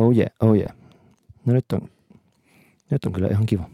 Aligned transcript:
Oh 0.00 0.12
yeah, 0.16 0.30
oh 0.40 0.54
yeah. 0.54 0.74
No 1.46 1.52
nyt 1.52 1.64
on, 1.72 1.80
nyt 2.90 3.04
on 3.04 3.12
kyllä 3.12 3.28
ihan 3.28 3.46
kiva. 3.46 3.64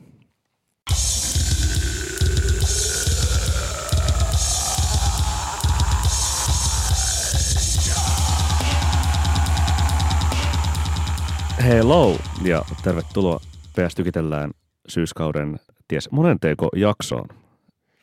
Hello 11.65 12.17
ja 12.45 12.63
tervetuloa 12.83 13.41
PS 13.73 13.95
Tykitellään 13.95 14.51
syyskauden 14.89 15.57
ties 15.89 16.11
monenteko 16.11 16.69
jaksoon. 16.77 17.29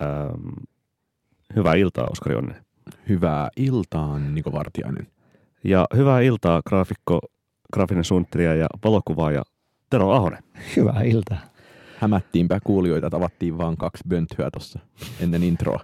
Ähm, 0.02 0.50
hyvää 1.56 1.74
iltaa, 1.74 2.08
Oskari 2.12 2.36
Onninen. 2.36 2.66
Hyvää 3.10 3.50
iltaa, 3.58 4.20
Niko 4.20 4.52
Vartiainen. 4.52 5.08
Ja 5.64 5.86
hyvää 5.96 6.22
iltaa, 6.22 6.62
graafikko, 6.70 7.20
graafinen 7.74 8.04
suunnittelija 8.04 8.56
ja 8.56 8.68
valokuvaaja 8.84 9.44
Tero 9.90 10.12
Ahonen. 10.12 10.44
Hyvää 10.76 11.02
iltaa. 11.02 11.38
Hämättiinpä 11.98 12.60
kuulijoita, 12.64 13.10
tavattiin 13.10 13.58
vaan 13.58 13.78
kaksi 13.78 14.04
bönthyä 14.10 14.50
tuossa 14.52 14.80
ennen 15.20 15.44
introa. 15.44 15.80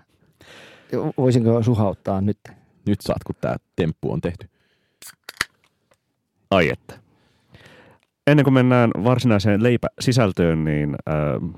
Voisinko 1.18 1.64
suhauttaa 1.64 2.22
nyt? 2.22 2.40
Nyt 2.88 3.02
saat, 3.02 3.24
kun 3.26 3.36
tämä 3.42 3.56
temppu 3.76 4.12
on 4.12 4.22
tehty. 4.22 4.50
Ai 6.52 6.70
että. 6.70 7.00
Ennen 8.28 8.44
kuin 8.44 8.54
mennään 8.54 8.92
varsinaiseen 9.04 9.64
leipäsisältöön, 9.64 10.64
niin 10.64 10.90
äh, 10.90 11.16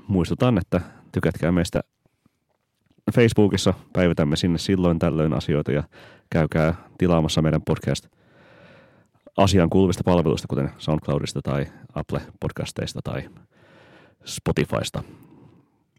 muistutan, 0.08 0.58
että 0.58 0.80
tykätkää 1.12 1.52
meistä 1.52 1.80
Facebookissa. 3.14 3.74
Päivitämme 3.92 4.36
sinne 4.36 4.58
silloin 4.58 4.98
tällöin 4.98 5.32
asioita 5.32 5.72
ja 5.72 5.82
käykää 6.30 6.74
tilaamassa 6.98 7.42
meidän 7.42 7.62
podcast 7.62 8.06
asian 9.36 9.70
kuuluvista 9.70 10.04
palveluista, 10.04 10.48
kuten 10.48 10.70
SoundCloudista 10.78 11.40
tai 11.42 11.66
Apple 11.94 12.20
Podcasteista 12.40 13.00
tai 13.04 13.28
Spotifysta. 14.24 15.02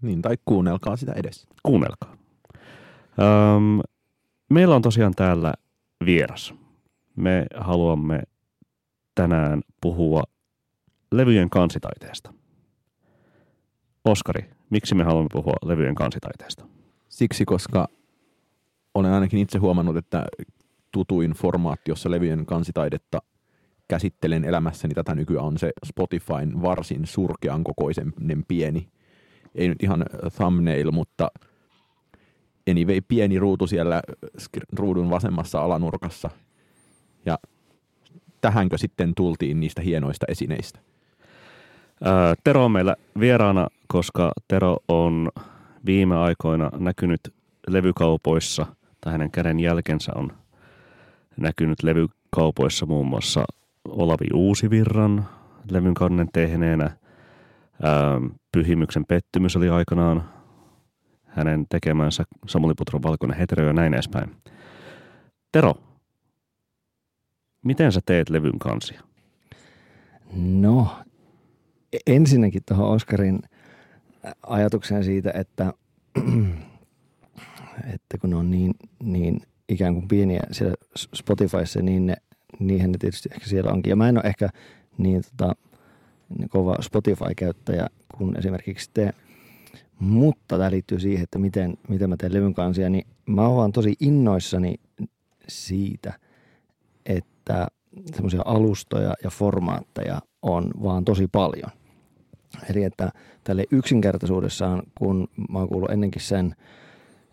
Niin, 0.02 0.22
tai 0.22 0.38
kuunnelkaa 0.46 0.96
sitä 0.96 1.14
edes. 1.16 1.48
Kuunnelkaa. 1.64 2.18
Öm, 3.20 3.80
meillä 4.50 4.76
on 4.76 4.82
tosiaan 4.82 5.14
täällä 5.16 5.54
vieras. 6.06 6.54
Me 7.16 7.46
haluamme 7.56 8.24
tänään 9.16 9.62
puhua 9.82 10.24
levyjen 11.12 11.50
kansitaiteesta. 11.50 12.34
Oskari, 14.06 14.50
miksi 14.70 14.96
me 14.96 15.04
haluamme 15.04 15.30
puhua 15.32 15.54
levyjen 15.66 15.96
kansitaiteesta? 15.96 16.66
Siksi, 17.10 17.46
koska 17.46 17.88
olen 18.94 19.12
ainakin 19.12 19.40
itse 19.40 19.58
huomannut, 19.58 19.98
että 19.98 20.26
tutuin 20.94 21.32
formaatti, 21.32 21.92
jossa 21.92 22.12
levyjen 22.12 22.46
kansitaidetta 22.46 23.22
käsittelen 23.88 24.44
elämässäni 24.46 24.94
tätä 24.94 25.16
nykyään 25.16 25.46
on 25.46 25.58
se 25.58 25.72
Spotifyn 25.86 26.62
varsin 26.62 27.08
surkean 27.08 27.64
kokoisen 27.64 28.14
pieni, 28.48 28.88
ei 29.56 29.68
nyt 29.68 29.84
ihan 29.84 30.06
thumbnail, 30.38 30.92
mutta 30.92 31.28
anyway, 32.70 33.02
pieni 33.08 33.40
ruutu 33.40 33.68
siellä 33.68 34.02
ruudun 34.74 35.10
vasemmassa 35.10 35.64
alanurkassa. 35.64 36.30
Ja 37.26 37.38
tähänkö 38.42 38.78
sitten 38.78 39.16
tultiin 39.16 39.60
niistä 39.60 39.82
hienoista 39.82 40.26
esineistä? 40.30 40.80
Tero 42.44 42.66
on 42.66 42.72
meillä 42.72 42.96
vieraana, 43.20 43.68
koska 43.88 44.32
Tero 44.48 44.78
on 44.88 45.30
viime 45.86 46.18
aikoina 46.18 46.70
näkynyt 46.80 47.34
levykaupoissa, 47.68 48.66
tai 49.02 49.12
hänen 49.12 49.32
käden 49.32 49.60
jälkensä 49.60 50.12
on 50.16 50.43
näkynyt 51.38 51.84
levykaupoissa 51.84 52.86
muun 52.86 53.08
muassa 53.08 53.46
Olavi 53.90 54.28
Uusivirran 54.34 55.30
levyn 55.72 55.94
kannen 55.94 56.28
tehneenä. 56.34 56.98
Pyhimyksen 58.52 59.06
pettymys 59.06 59.56
oli 59.56 59.70
aikanaan 59.70 60.30
hänen 61.26 61.66
tekemänsä 61.70 62.24
Samuli 62.48 62.74
Putron 62.78 63.04
valkoinen 63.04 63.38
hetero 63.38 63.68
ja 63.68 63.74
näin 63.74 63.94
edespäin. 63.94 64.36
Tero, 65.52 65.74
miten 67.66 67.92
sä 67.92 68.00
teet 68.06 68.30
levyn 68.30 68.60
kansia? 68.60 69.02
No, 70.36 70.88
ensinnäkin 72.08 72.62
tuohon 72.66 72.90
Oskarin 72.90 73.40
ajatukseen 74.48 75.04
siitä, 75.04 75.32
että, 75.36 75.74
että 77.94 78.18
kun 78.22 78.34
on 78.34 78.52
niin, 78.52 78.74
niin 79.04 79.42
ikään 79.70 79.94
kuin 79.94 80.08
pieniä 80.08 80.42
siellä 80.52 80.76
Spotifyssa, 80.96 81.82
niin 81.82 82.06
ne, 82.06 82.16
niinhän 82.60 82.92
ne 82.92 82.98
tietysti 82.98 83.30
ehkä 83.34 83.48
siellä 83.48 83.72
onkin. 83.72 83.90
Ja 83.90 83.96
mä 83.96 84.10
en 84.10 84.18
ole 84.18 84.26
ehkä 84.26 84.50
niin 84.98 85.24
tota, 85.38 85.56
kova 86.50 86.76
Spotify-käyttäjä 86.82 87.88
kuin 88.18 88.38
esimerkiksi 88.38 88.90
te, 88.94 89.14
mutta 90.00 90.58
tämä 90.58 90.72
liittyy 90.72 91.00
siihen, 91.00 91.24
että 91.24 91.40
miten, 91.40 91.78
miten 91.88 92.10
mä 92.10 92.18
teen 92.18 92.34
levyn 92.34 92.54
kansia, 92.54 92.90
niin 92.90 93.08
mä 93.26 93.48
oon 93.48 93.72
tosi 93.72 93.96
innoissani 94.00 94.76
siitä, 95.48 96.14
että 97.06 97.68
semmoisia 98.16 98.42
alustoja 98.46 99.14
ja 99.24 99.30
formaatteja 99.30 100.22
on 100.42 100.72
vaan 100.84 101.06
tosi 101.06 101.28
paljon– 101.28 101.72
Eli 102.70 102.84
että 102.84 103.12
tälle 103.44 103.66
yksinkertaisuudessaan, 103.72 104.84
kun 104.98 105.28
mä 105.50 105.60
oon 105.60 105.68
kuullut 105.68 105.92
ennenkin 105.92 106.22
sen, 106.22 106.56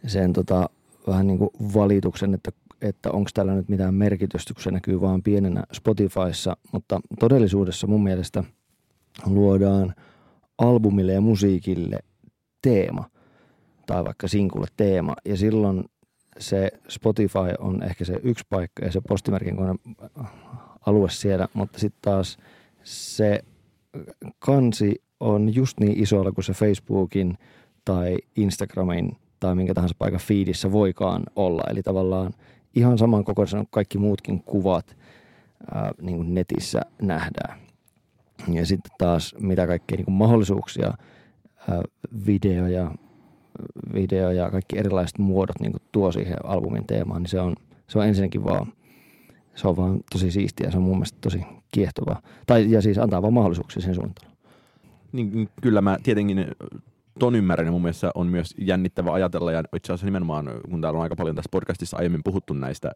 sen 0.06 0.32
tota, 0.32 0.68
vähän 1.06 1.26
niin 1.26 1.38
kuin 1.38 1.50
valituksen, 1.74 2.34
että, 2.34 2.50
että 2.82 3.10
onko 3.10 3.30
tällä 3.34 3.54
nyt 3.54 3.68
mitään 3.68 3.94
merkitystä, 3.94 4.54
kun 4.54 4.62
se 4.62 4.70
näkyy 4.70 5.00
vaan 5.00 5.22
pienenä 5.22 5.64
Spotifyssa, 5.72 6.56
mutta 6.72 7.00
todellisuudessa 7.20 7.86
mun 7.86 8.02
mielestä 8.02 8.44
luodaan 9.26 9.94
albumille 10.58 11.12
ja 11.12 11.20
musiikille 11.20 11.98
teema 12.62 13.04
tai 13.86 14.04
vaikka 14.04 14.28
sinkulle 14.28 14.66
teema. 14.76 15.14
Ja 15.24 15.36
silloin 15.36 15.84
se 16.38 16.70
Spotify 16.88 17.54
on 17.58 17.82
ehkä 17.82 18.04
se 18.04 18.20
yksi 18.22 18.44
paikka 18.50 18.84
ja 18.84 18.92
se 18.92 19.00
postimerkin 19.08 19.56
alue 20.86 21.10
siellä, 21.10 21.48
mutta 21.54 21.78
sitten 21.78 22.02
taas 22.02 22.38
se 22.82 23.40
kansi 24.38 25.02
on 25.20 25.54
just 25.54 25.80
niin 25.80 26.02
isolla 26.02 26.32
kuin 26.32 26.44
se 26.44 26.52
Facebookin 26.52 27.38
tai 27.84 28.16
Instagramin 28.36 29.16
tai 29.40 29.54
minkä 29.54 29.74
tahansa 29.74 29.94
paikan 29.98 30.20
feedissä 30.20 30.72
voikaan 30.72 31.22
olla. 31.36 31.62
Eli 31.70 31.82
tavallaan 31.82 32.32
ihan 32.74 32.98
saman 32.98 33.24
kokoisena 33.24 33.64
kaikki 33.70 33.98
muutkin 33.98 34.42
kuvat 34.42 34.96
ää, 35.74 35.92
niin 36.02 36.16
kuin 36.16 36.34
netissä 36.34 36.80
nähdään. 37.02 37.58
Ja 38.52 38.66
sitten 38.66 38.92
taas 38.98 39.34
mitä 39.38 39.66
kaikkea 39.66 39.96
niin 39.96 40.04
kuin 40.04 40.14
mahdollisuuksia 40.14 40.86
ää, 41.70 41.82
videoja, 42.26 42.94
video 43.94 44.30
ja 44.30 44.50
kaikki 44.50 44.78
erilaiset 44.78 45.18
muodot 45.18 45.60
niin 45.60 45.72
kuin 45.72 45.82
tuo 45.92 46.12
siihen 46.12 46.44
albumin 46.44 46.86
teemaan, 46.86 47.22
niin 47.22 47.30
se 47.30 47.40
on, 47.40 47.54
se 47.88 47.98
on 47.98 48.06
ensinnäkin 48.06 48.44
vaan, 48.44 48.72
se 49.54 49.68
on 49.68 49.76
vaan 49.76 50.00
tosi 50.12 50.30
siistiä, 50.30 50.70
se 50.70 50.76
on 50.76 50.82
mun 50.82 50.96
mielestä 50.96 51.18
tosi 51.20 51.42
kiehtovaa. 51.72 52.22
Tai, 52.46 52.70
ja 52.70 52.82
siis 52.82 52.98
antaa 52.98 53.22
vaan 53.22 53.32
mahdollisuuksia 53.32 53.82
sen 53.82 53.94
suunnitteluun. 53.94 54.36
Niin, 55.12 55.48
kyllä 55.62 55.80
mä 55.80 55.96
tietenkin 56.02 56.46
ton 57.18 57.34
ymmärrän 57.34 57.66
ja 57.66 57.72
mun 57.72 57.82
mielestä 57.82 58.10
on 58.14 58.26
myös 58.26 58.54
jännittävä 58.58 59.12
ajatella 59.12 59.52
ja 59.52 59.62
itse 59.76 59.92
asiassa 59.92 60.06
nimenomaan, 60.06 60.50
kun 60.70 60.80
täällä 60.80 60.96
on 60.96 61.02
aika 61.02 61.16
paljon 61.16 61.36
tässä 61.36 61.48
podcastissa 61.52 61.96
aiemmin 61.96 62.24
puhuttu 62.24 62.54
näistä 62.54 62.92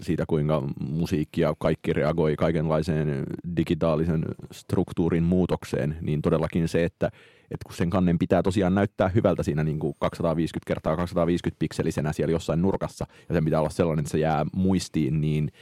siitä, 0.00 0.24
kuinka 0.28 0.62
musiikki 0.80 1.40
ja 1.40 1.54
kaikki 1.58 1.92
reagoi 1.92 2.36
kaikenlaiseen 2.36 3.24
digitaalisen 3.56 4.24
struktuurin 4.52 5.22
muutokseen, 5.22 5.96
niin 6.00 6.22
todellakin 6.22 6.68
se, 6.68 6.84
että, 6.84 7.06
että 7.50 7.64
kun 7.66 7.74
sen 7.74 7.90
kannen 7.90 8.18
pitää 8.18 8.42
tosiaan 8.42 8.74
näyttää 8.74 9.08
hyvältä 9.08 9.42
siinä 9.42 9.64
niin 9.64 9.78
kuin 9.78 9.94
250 10.00 10.68
kertaa 10.68 10.96
250 10.96 11.58
pikselisenä 11.58 12.12
siellä 12.12 12.32
jossain 12.32 12.62
nurkassa, 12.62 13.06
ja 13.28 13.34
sen 13.34 13.44
pitää 13.44 13.60
olla 13.60 13.70
sellainen, 13.70 14.02
että 14.02 14.12
se 14.12 14.18
jää 14.18 14.46
muistiin, 14.52 15.20
niin 15.20 15.52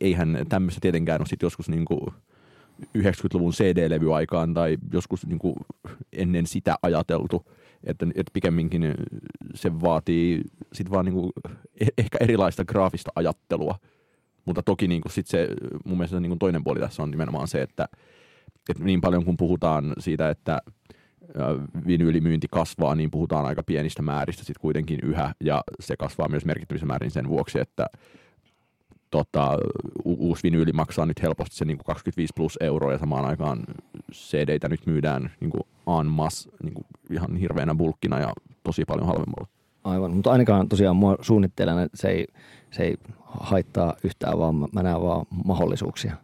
eihän 0.00 0.38
tämmöistä 0.48 0.80
tietenkään 0.80 1.20
ole 1.20 1.26
sitten 1.26 1.46
joskus 1.46 1.68
niin 1.68 1.84
kuin 1.84 2.00
90-luvun 2.98 3.52
CD-levyaikaan 3.52 4.54
tai 4.54 4.76
joskus 4.92 5.26
niin 5.26 5.38
kuin 5.38 5.54
ennen 6.12 6.46
sitä 6.46 6.76
ajateltu, 6.82 7.44
että, 7.84 8.06
että 8.14 8.30
pikemminkin 8.32 8.94
se 9.54 9.80
vaatii 9.80 10.40
sit 10.72 10.90
vaan 10.90 11.04
niin 11.04 11.14
kuin 11.14 11.32
e-, 11.80 11.86
ehkä 11.98 12.18
erilaista 12.20 12.64
graafista 12.64 13.10
ajattelua. 13.14 13.78
Mutta 14.44 14.62
toki 14.62 14.88
niin 14.88 15.00
kuin 15.00 15.12
sit 15.12 15.26
se, 15.26 15.48
mun 15.84 15.98
mielestä 15.98 16.20
niin 16.20 16.30
kuin 16.30 16.38
toinen 16.38 16.64
puoli 16.64 16.80
tässä 16.80 17.02
on 17.02 17.10
nimenomaan 17.10 17.48
se, 17.48 17.62
että, 17.62 17.88
että 18.68 18.84
niin 18.84 19.00
paljon 19.00 19.24
kun 19.24 19.36
puhutaan 19.36 19.92
siitä, 19.98 20.30
että 20.30 20.58
vinyylimyynti 21.86 22.46
kasvaa, 22.50 22.94
niin 22.94 23.10
puhutaan 23.10 23.46
aika 23.46 23.62
pienistä 23.62 24.02
määristä 24.02 24.44
sitten 24.44 24.60
kuitenkin 24.60 25.00
yhä, 25.02 25.34
ja 25.40 25.64
se 25.80 25.96
kasvaa 25.96 26.28
myös 26.28 26.44
merkittävissä 26.44 26.86
määrin 26.86 27.10
sen 27.10 27.28
vuoksi, 27.28 27.58
että 27.60 27.86
tota, 29.10 29.58
u- 30.04 30.28
uusi 30.28 30.42
vinyyli 30.42 30.72
maksaa 30.72 31.06
nyt 31.06 31.22
helposti 31.22 31.56
se 31.56 31.64
niin 31.64 31.78
kuin 31.78 31.86
25 31.86 32.32
plus 32.36 32.58
euroa 32.60 32.92
ja 32.92 32.98
samaan 32.98 33.24
aikaan 33.24 33.64
cd 34.12 34.68
nyt 34.68 34.86
myydään 34.86 35.30
niin 35.40 35.50
kuin 35.50 35.62
en 36.00 36.06
masse, 36.06 36.50
niin 36.62 36.74
kuin 36.74 36.86
ihan 37.10 37.36
hirveänä 37.36 37.74
bulkkina 37.74 38.18
ja 38.18 38.32
tosi 38.62 38.84
paljon 38.84 39.06
halvemmalla. 39.06 39.48
Aivan, 39.84 40.14
mutta 40.14 40.30
ainakaan 40.30 40.68
tosiaan 40.68 40.96
mua 40.96 41.16
suunnittelen, 41.20 41.78
että 41.78 41.96
se 41.96 42.08
ei, 42.08 42.26
se 42.70 42.82
ei 42.82 42.96
haittaa 43.24 43.94
yhtään, 44.04 44.38
vaan 44.38 44.54
mä 44.54 44.82
näen 44.82 45.02
vaan 45.02 45.26
mahdollisuuksia. 45.44 46.16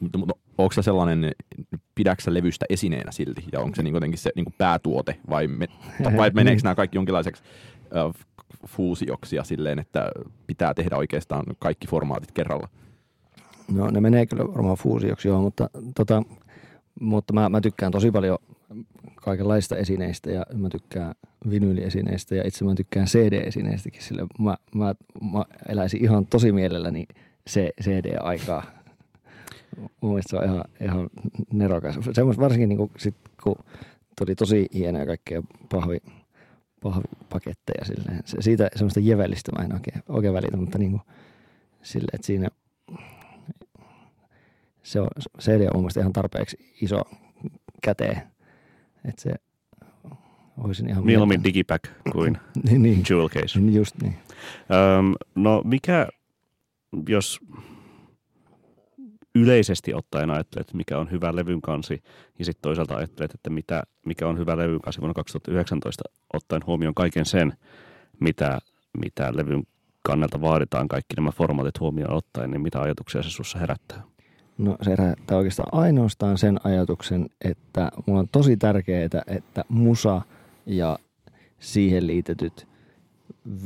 Mutta, 0.00 0.18
mutta 0.18 0.34
onko 0.58 0.72
se 0.72 0.82
sellainen, 0.82 1.32
pidätkö 1.94 2.22
sä 2.22 2.34
levystä 2.34 2.66
esineenä 2.68 3.12
silti? 3.12 3.44
Ja 3.52 3.60
onko 3.60 3.76
se 3.76 3.82
niin 3.82 3.94
jotenkin 3.94 4.18
se 4.18 4.30
niin 4.36 4.54
päätuote 4.58 5.16
vai, 5.30 5.46
me, 5.46 5.66
vai 6.16 6.30
meneekö 6.34 6.60
nämä 6.64 6.74
kaikki 6.74 6.98
jonkinlaiseksi 6.98 7.42
fuusioksi 8.66 9.36
ja 9.36 9.44
silleen, 9.44 9.78
että 9.78 10.10
pitää 10.46 10.74
tehdä 10.74 10.96
oikeastaan 10.96 11.44
kaikki 11.58 11.86
formaatit 11.86 12.32
kerralla? 12.32 12.68
No 13.72 13.90
ne 13.90 14.00
menee 14.00 14.26
kyllä 14.26 14.44
varmaan 14.44 14.76
fuusioksi 14.76 15.28
joo, 15.28 15.42
mutta, 15.42 15.70
tota, 15.94 16.22
mutta 17.00 17.32
mä, 17.32 17.48
mä 17.48 17.60
tykkään 17.60 17.92
tosi 17.92 18.10
paljon 18.10 18.38
kaikenlaista 19.16 19.76
esineistä 19.76 20.30
ja 20.30 20.46
mä 20.54 20.68
tykkään 20.68 21.14
vinyyliesineistä 21.50 22.34
ja 22.34 22.42
itse 22.46 22.64
mä 22.64 22.74
tykkään 22.74 23.06
CD-esineistäkin, 23.06 24.02
sillä 24.02 24.26
mä, 24.38 24.56
mä, 24.74 24.94
mä 25.32 25.44
eläisin 25.68 26.04
ihan 26.04 26.26
tosi 26.26 26.52
mielelläni 26.52 27.06
se 27.46 27.72
CD-aikaa. 27.82 28.62
Mun 30.00 30.12
mielestä 30.12 30.30
se 30.30 30.36
on 30.36 30.44
ihan, 30.44 30.64
ihan 30.80 31.10
nerokas. 31.52 31.98
Semmoista 32.12 32.42
varsinkin 32.42 32.68
niin 32.68 32.76
kuin 32.78 32.90
sit, 32.98 33.14
kun 33.42 33.56
tuli 34.18 34.34
tosi 34.34 34.66
hienoja 34.74 35.06
kaikkea 35.06 35.42
pahvi, 35.70 35.98
pahvipaketteja 36.82 37.84
silleen. 37.84 38.22
Se, 38.24 38.36
siitä 38.40 38.68
semmoista 38.76 39.00
jevellistä 39.00 39.52
mä 39.52 39.64
en 39.64 39.72
oikein, 39.72 40.02
oikein 40.08 40.34
välitä, 40.34 40.56
mutta 40.56 40.78
niin 40.78 40.90
kuin, 40.90 41.02
silleen, 41.82 42.14
että 42.14 42.26
siinä 42.26 42.48
se 44.82 45.00
on, 45.00 45.08
CD 45.40 45.60
on 45.60 45.70
mun 45.72 45.82
mielestä 45.82 46.00
ihan 46.00 46.12
tarpeeksi 46.12 46.74
iso 46.80 47.02
käteen, 47.82 48.22
että 49.04 49.22
se 49.22 49.30
olisin 50.58 50.88
ihan... 50.88 51.06
Mieluummin 51.06 51.44
digipack 51.44 51.84
kuin 52.12 52.38
niin, 52.68 52.82
niin, 52.82 53.02
jewel 53.10 53.28
case. 53.28 53.60
just 53.60 53.96
niin. 54.02 54.16
Öm, 54.98 55.14
no 55.34 55.62
mikä, 55.64 56.08
jos 57.08 57.40
yleisesti 59.34 59.94
ottaen 59.94 60.30
ajattelet, 60.30 60.74
mikä 60.74 60.98
on 60.98 61.10
hyvä 61.10 61.36
levyn 61.36 61.60
kansi, 61.60 62.02
ja 62.38 62.44
sitten 62.44 62.62
toisaalta 62.62 62.96
ajattelet, 62.96 63.34
että 63.34 63.50
mitä, 63.50 63.82
mikä 64.06 64.28
on 64.28 64.38
hyvä 64.38 64.56
levyn 64.56 64.80
kansi 64.80 65.00
vuonna 65.00 65.14
2019, 65.14 66.04
ottaen 66.32 66.66
huomioon 66.66 66.94
kaiken 66.94 67.26
sen, 67.26 67.52
mitä, 68.20 68.58
mitä 68.98 69.36
levyn 69.36 69.62
kannalta 70.02 70.40
vaaditaan, 70.40 70.88
kaikki 70.88 71.14
nämä 71.16 71.30
formaatit 71.30 71.80
huomioon 71.80 72.14
ottaen, 72.14 72.50
niin 72.50 72.60
mitä 72.60 72.80
ajatuksia 72.80 73.22
se 73.22 73.30
sinussa 73.30 73.58
herättää? 73.58 74.02
No 74.58 74.76
se 74.82 74.90
herättää 74.90 75.38
oikeastaan 75.38 75.80
ainoastaan 75.80 76.38
sen 76.38 76.60
ajatuksen, 76.64 77.26
että 77.44 77.90
mulla 78.06 78.20
on 78.20 78.28
tosi 78.32 78.56
tärkeää, 78.56 79.04
että 79.26 79.64
musa 79.68 80.22
ja 80.66 80.98
siihen 81.58 82.06
liitetyt 82.06 82.68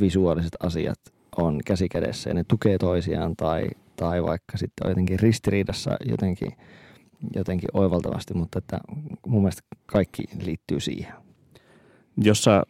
visuaaliset 0.00 0.56
asiat 0.60 1.00
on 1.36 1.60
käsikädessä 1.64 2.30
ja 2.30 2.34
ne 2.34 2.44
tukee 2.44 2.78
toisiaan 2.78 3.36
tai, 3.36 3.68
tai 3.96 4.22
vaikka 4.22 4.58
sitten 4.58 4.86
on 4.86 4.90
jotenkin 4.90 5.20
ristiriidassa 5.20 5.96
jotenkin, 6.04 6.52
jotenkin 7.34 7.68
oivaltavasti, 7.72 8.34
mutta 8.34 8.58
että 8.58 8.78
mun 9.26 9.42
mielestä 9.42 9.62
kaikki 9.86 10.22
liittyy 10.42 10.80
siihen. 10.80 11.14
Jos 12.16 12.44
sä 12.44 12.62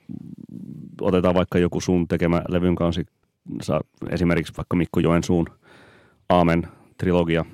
otetaan 1.00 1.34
vaikka 1.34 1.58
joku 1.58 1.80
sun 1.80 2.08
tekemä 2.08 2.42
levyn 2.48 2.74
kanssa, 2.74 3.80
esimerkiksi 4.10 4.52
vaikka 4.56 4.76
Mikko 4.76 5.00
Joensuun 5.00 5.46
Aamen 6.28 6.68
trilogia, 6.98 7.44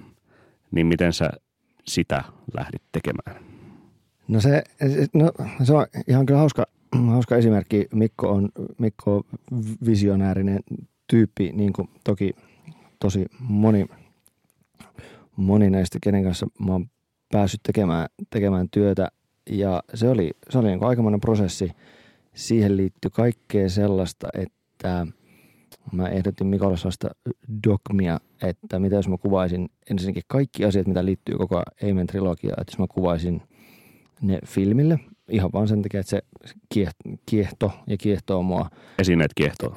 niin 0.70 0.86
miten 0.86 1.12
sä 1.12 1.30
sitä 1.86 2.24
lähdit 2.54 2.82
tekemään? 2.92 3.44
No 4.28 4.40
se, 4.40 4.62
no, 5.14 5.32
se 5.62 5.72
on 5.72 5.86
ihan 6.08 6.26
kyllä 6.26 6.38
hauska, 6.38 6.66
hauska 7.06 7.36
esimerkki. 7.36 7.86
Mikko 7.94 8.28
on, 8.30 8.48
Mikko 8.78 9.16
on 9.16 9.22
visionäärinen 9.86 10.60
tyyppi, 11.06 11.52
niin 11.52 11.72
kuin 11.72 11.88
toki 12.04 12.34
tosi 13.00 13.26
moni, 13.40 13.86
moni 15.36 15.70
näistä, 15.70 15.98
kenen 16.02 16.24
kanssa 16.24 16.46
mä 16.58 16.72
oon 16.72 16.86
päässyt 17.32 17.60
tekemään, 17.62 18.06
tekemään 18.30 18.68
työtä. 18.70 19.08
Ja 19.50 19.82
se 19.94 20.08
oli, 20.08 20.30
se 20.50 20.58
oli 20.58 20.68
niin 20.68 20.84
aikamoinen 20.84 21.20
prosessi. 21.20 21.70
Siihen 22.34 22.76
liittyy 22.76 23.10
kaikkea 23.10 23.68
sellaista, 23.68 24.28
että 24.34 25.06
mä 25.92 26.08
ehdotin 26.08 26.46
Mikolle 26.46 26.76
sellaista 26.76 27.08
dogmia, 27.68 28.20
että 28.42 28.78
mitä 28.78 28.96
jos 28.96 29.08
mä 29.08 29.16
kuvaisin 29.18 29.68
ensinnäkin 29.90 30.22
kaikki 30.26 30.64
asiat, 30.64 30.86
mitä 30.86 31.04
liittyy 31.04 31.38
koko 31.38 31.62
Amen 31.90 32.06
trilogiaan, 32.06 32.60
että 32.60 32.72
jos 32.72 32.78
mä 32.78 32.86
kuvaisin 32.86 33.42
ne 34.22 34.38
filmille, 34.46 34.98
ihan 35.28 35.50
vaan 35.52 35.68
sen 35.68 35.82
takia, 35.82 36.00
että 36.00 36.10
se 36.10 36.22
kiehto 37.26 37.72
ja 37.86 37.96
kiehtoo 37.96 38.42
mua. 38.42 38.70
Esineet 38.98 39.30
kiehtoo. 39.34 39.74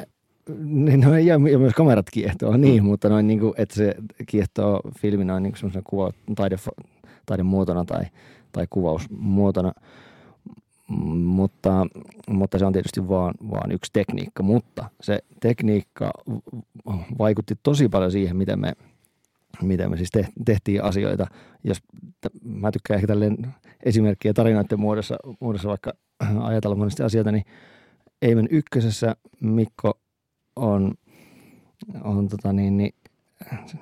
Niin, 0.63 0.99
no, 0.99 1.17
ja, 1.17 1.33
ja 1.51 1.59
myös 1.59 1.73
kamerat 1.73 2.09
kiehtoo, 2.11 2.57
niin, 2.57 2.83
mm. 2.83 2.87
mutta 2.87 3.09
noin 3.09 3.27
niin 3.27 3.39
kuin, 3.39 3.53
että 3.57 3.75
se 3.75 3.95
kiehtoo 4.25 4.81
filmi 4.99 5.25
noin 5.25 5.43
niin 5.43 5.55
semmoisena 5.55 5.83
kuva, 5.85 6.11
taide, 6.35 6.55
taidemuotona 7.25 7.85
tai, 7.85 8.05
tai 8.51 8.67
kuvausmuotona. 8.69 9.73
Mutta, 10.87 11.87
mutta 12.29 12.59
se 12.59 12.65
on 12.65 12.73
tietysti 12.73 13.07
vaan, 13.09 13.33
vaan 13.51 13.71
yksi 13.71 13.91
tekniikka, 13.93 14.43
mutta 14.43 14.89
se 15.01 15.19
tekniikka 15.39 16.11
vaikutti 17.19 17.55
tosi 17.63 17.89
paljon 17.89 18.11
siihen, 18.11 18.37
miten 18.37 18.59
me, 18.59 18.73
miten 19.61 19.91
me 19.91 19.97
siis 19.97 20.09
tehtiin 20.45 20.83
asioita. 20.83 21.27
Jos, 21.63 21.77
mä 22.43 22.71
tykkään 22.71 22.95
ehkä 22.95 23.07
tälleen 23.07 23.37
esimerkkiä 23.85 24.33
tarinoiden 24.33 24.79
muodossa, 24.79 25.15
muodossa 25.39 25.69
vaikka 25.69 25.93
ajatella 26.39 26.75
monesti 26.75 27.03
asioita, 27.03 27.31
niin 27.31 27.45
Eimen 28.21 28.47
ykkösessä 28.51 29.15
Mikko 29.39 29.99
on, 30.55 30.93
on 32.03 32.27
tota 32.27 32.53
niin, 32.53 32.77
niin, 32.77 32.93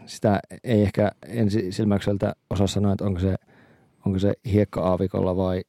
sitä 0.06 0.40
ei 0.64 0.82
ehkä 0.82 1.12
ensi 1.28 1.72
silmäykseltä 1.72 2.34
osaa 2.50 2.68
sanoa, 2.68 2.94
että 2.94 3.06
onko 3.06 3.20
se, 3.20 3.36
onko 4.06 4.20
se 4.20 4.34
hiekka-aavikolla 4.52 5.38
vai, 5.38 5.64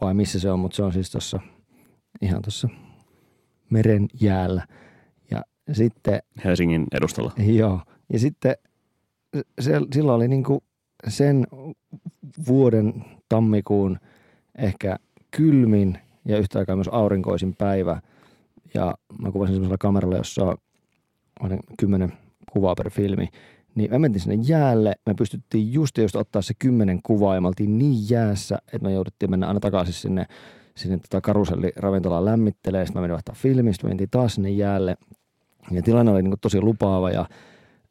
vai 0.00 0.14
missä 0.14 0.40
se 0.40 0.50
on, 0.50 0.58
mutta 0.58 0.76
se 0.76 0.82
on 0.82 0.92
siis 0.92 1.10
tuossa 1.10 1.40
ihan 2.22 2.42
tuossa 2.42 2.68
meren 3.70 4.08
jäällä. 4.20 4.66
Ja 5.30 5.42
sitten... 5.72 6.22
Helsingin 6.44 6.86
edustalla. 6.92 7.32
Joo. 7.38 7.80
Ja 8.12 8.18
sitten 8.18 8.56
se, 9.60 9.72
silloin 9.92 10.16
oli 10.16 10.28
niinku 10.28 10.62
sen 11.08 11.46
vuoden 12.48 13.04
tammikuun 13.28 13.98
ehkä 14.58 14.96
kylmin 15.30 15.98
ja 16.24 16.38
yhtä 16.38 16.58
aikaa 16.58 16.76
myös 16.76 16.88
aurinkoisin 16.88 17.54
päivä. 17.54 18.00
Ja 18.74 18.94
mä 19.18 19.32
kuvasin 19.32 19.54
semmoisella 19.54 19.78
kameralla, 19.78 20.16
jossa 20.16 20.56
on 21.40 21.58
kymmenen 21.78 22.12
kuvaa 22.52 22.74
per 22.74 22.90
filmi. 22.90 23.28
Niin 23.74 23.90
me 23.90 23.98
mentiin 23.98 24.22
sinne 24.22 24.44
jäälle, 24.48 24.94
me 25.06 25.14
pystyttiin 25.14 25.72
just 25.72 25.98
just 25.98 26.16
ottaa 26.16 26.42
se 26.42 26.54
kymmenen 26.58 27.00
kuvaa 27.02 27.34
ja 27.34 27.40
me 27.40 27.48
oltiin 27.48 27.78
niin 27.78 28.10
jäässä, 28.10 28.58
että 28.66 28.88
me 28.88 28.92
jouduttiin 28.92 29.30
mennä 29.30 29.48
aina 29.48 29.60
takaisin 29.60 29.94
sinne, 29.94 30.26
sinne 30.76 30.98
tota 30.98 31.20
karuselliravintolaan 31.20 32.24
lämmittelee. 32.24 32.86
Sitten 32.86 33.00
mä 33.00 33.02
menin 33.02 33.12
vaihtaa 33.12 33.34
filmistä, 33.38 33.84
me 33.84 33.88
mentiin 33.88 34.10
taas 34.10 34.34
sinne 34.34 34.50
jäälle. 34.50 34.96
Ja 35.70 35.82
tilanne 35.82 36.12
oli 36.12 36.22
niin 36.22 36.30
kuin 36.30 36.40
tosi 36.40 36.60
lupaava 36.60 37.10
ja 37.10 37.26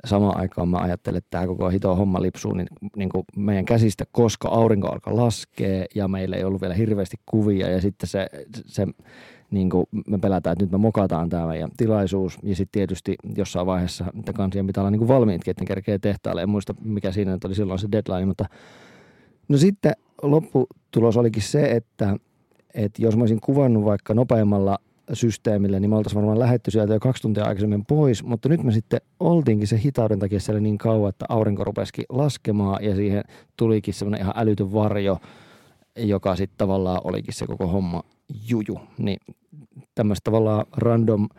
samaan 0.06 0.40
aikaan 0.40 0.70
mä 0.70 0.78
ajattelin, 0.78 1.18
että 1.18 1.28
tämä 1.30 1.48
koko 1.48 1.70
hito 1.70 1.96
homma 1.96 2.22
lipsuu 2.22 2.54
niin, 2.54 2.68
niin 2.96 3.10
kuin 3.10 3.26
meidän 3.36 3.66
käsistä, 3.66 4.06
koska 4.12 4.48
aurinko 4.48 4.88
alkaa 4.88 5.16
laskea 5.16 5.86
ja 5.96 6.08
meillä 6.08 6.36
ei 6.36 6.44
ollut 6.44 6.62
vielä 6.62 6.74
hirveästi 6.74 7.18
kuvia 7.26 7.70
ja 7.70 7.82
sitten 7.82 8.08
se, 8.10 8.28
se 8.66 8.88
niin 9.52 9.70
kuin 9.70 9.86
me 10.08 10.18
pelätään, 10.18 10.52
että 10.52 10.66
nyt 10.66 10.72
me 10.72 10.78
mokataan 10.78 11.30
tämä 11.30 11.48
meidän 11.48 11.70
tilaisuus. 11.78 12.40
Ja 12.44 12.56
sitten 12.56 12.72
tietysti 12.72 13.16
jossain 13.38 13.66
vaiheessa 13.66 14.06
niitä 14.14 14.34
kansien 14.34 14.68
pitää 14.68 14.82
olla 14.82 14.92
niin 14.92 15.00
kuin 15.00 15.08
valmiitkin, 15.08 15.52
että 15.52 15.64
ne 15.64 15.68
kerkee 15.68 16.00
tehtaalle. 16.00 16.42
En 16.42 16.50
muista 16.50 16.76
mikä 16.84 17.12
siinä 17.12 17.38
oli 17.46 17.56
silloin 17.56 17.80
se 17.80 17.88
deadline, 17.92 18.26
mutta 18.26 18.46
no 19.48 19.58
sitten 19.58 19.94
lopputulos 20.22 21.18
olikin 21.18 21.44
se, 21.44 21.72
että, 21.72 22.18
että 22.74 23.02
jos 23.02 23.16
mä 23.18 23.22
olisin 23.22 23.42
kuvannut 23.42 23.86
vaikka 23.86 24.14
nopeammalla 24.14 24.78
systeemille, 25.14 25.80
niin 25.80 25.90
me 25.90 25.96
oltaisiin 25.96 26.18
varmaan 26.18 26.40
lähetty 26.40 26.72
sieltä 26.72 26.94
jo 26.94 27.00
kaksi 27.00 27.22
tuntia 27.22 27.44
aikaisemmin 27.44 27.86
pois, 27.86 28.24
mutta 28.24 28.50
nyt 28.50 28.64
me 28.64 28.72
sitten 28.72 29.02
oltiinkin 29.20 29.68
se 29.68 29.82
hitauden 29.84 30.20
takia 30.20 30.40
siellä 30.40 30.62
niin 30.62 30.78
kauan, 30.78 31.10
että 31.10 31.26
aurinko 31.30 31.64
rupesikin 31.64 32.06
laskemaan 32.10 32.84
ja 32.84 32.96
siihen 32.96 33.24
tulikin 33.58 33.94
semmoinen 33.94 34.22
ihan 34.22 34.34
älytön 34.38 34.74
varjo, 34.74 35.18
joka 35.98 36.36
sitten 36.36 36.58
tavallaan 36.58 37.02
olikin 37.04 37.34
se 37.34 37.48
koko 37.48 37.68
homma 37.68 38.04
juju. 38.50 38.80
Niin 38.98 39.20
tämmöistä 39.96 40.24
tavallaan 40.24 40.66
random, 40.78 41.30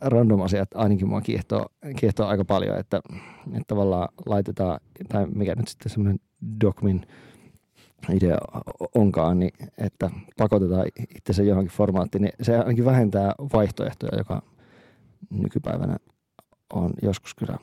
random 0.00 0.40
asiat 0.40 0.68
ainakin 0.74 1.08
mua 1.08 1.20
kiehtoo, 1.20 1.66
kiehtoo 1.96 2.26
aika 2.26 2.44
paljon, 2.44 2.78
että, 2.78 3.00
että 3.46 3.64
tavallaan 3.66 4.08
laitetaan, 4.26 4.80
tai 5.08 5.26
mikä 5.26 5.54
nyt 5.54 5.68
sitten 5.68 5.92
semmoinen 5.92 6.20
dogmin 6.60 7.06
idea 8.10 8.38
onkaan, 8.94 9.38
niin 9.38 9.52
että 9.78 10.10
pakotetaan 10.38 10.86
itse 11.16 11.32
se 11.32 11.42
johonkin 11.42 11.76
formaattiin, 11.76 12.22
niin 12.22 12.32
se 12.42 12.58
ainakin 12.58 12.84
vähentää 12.84 13.34
vaihtoehtoja, 13.52 14.18
joka 14.18 14.42
nykypäivänä 15.30 15.96
on 16.72 16.90
joskus 17.02 17.34
kyllä 17.34 17.58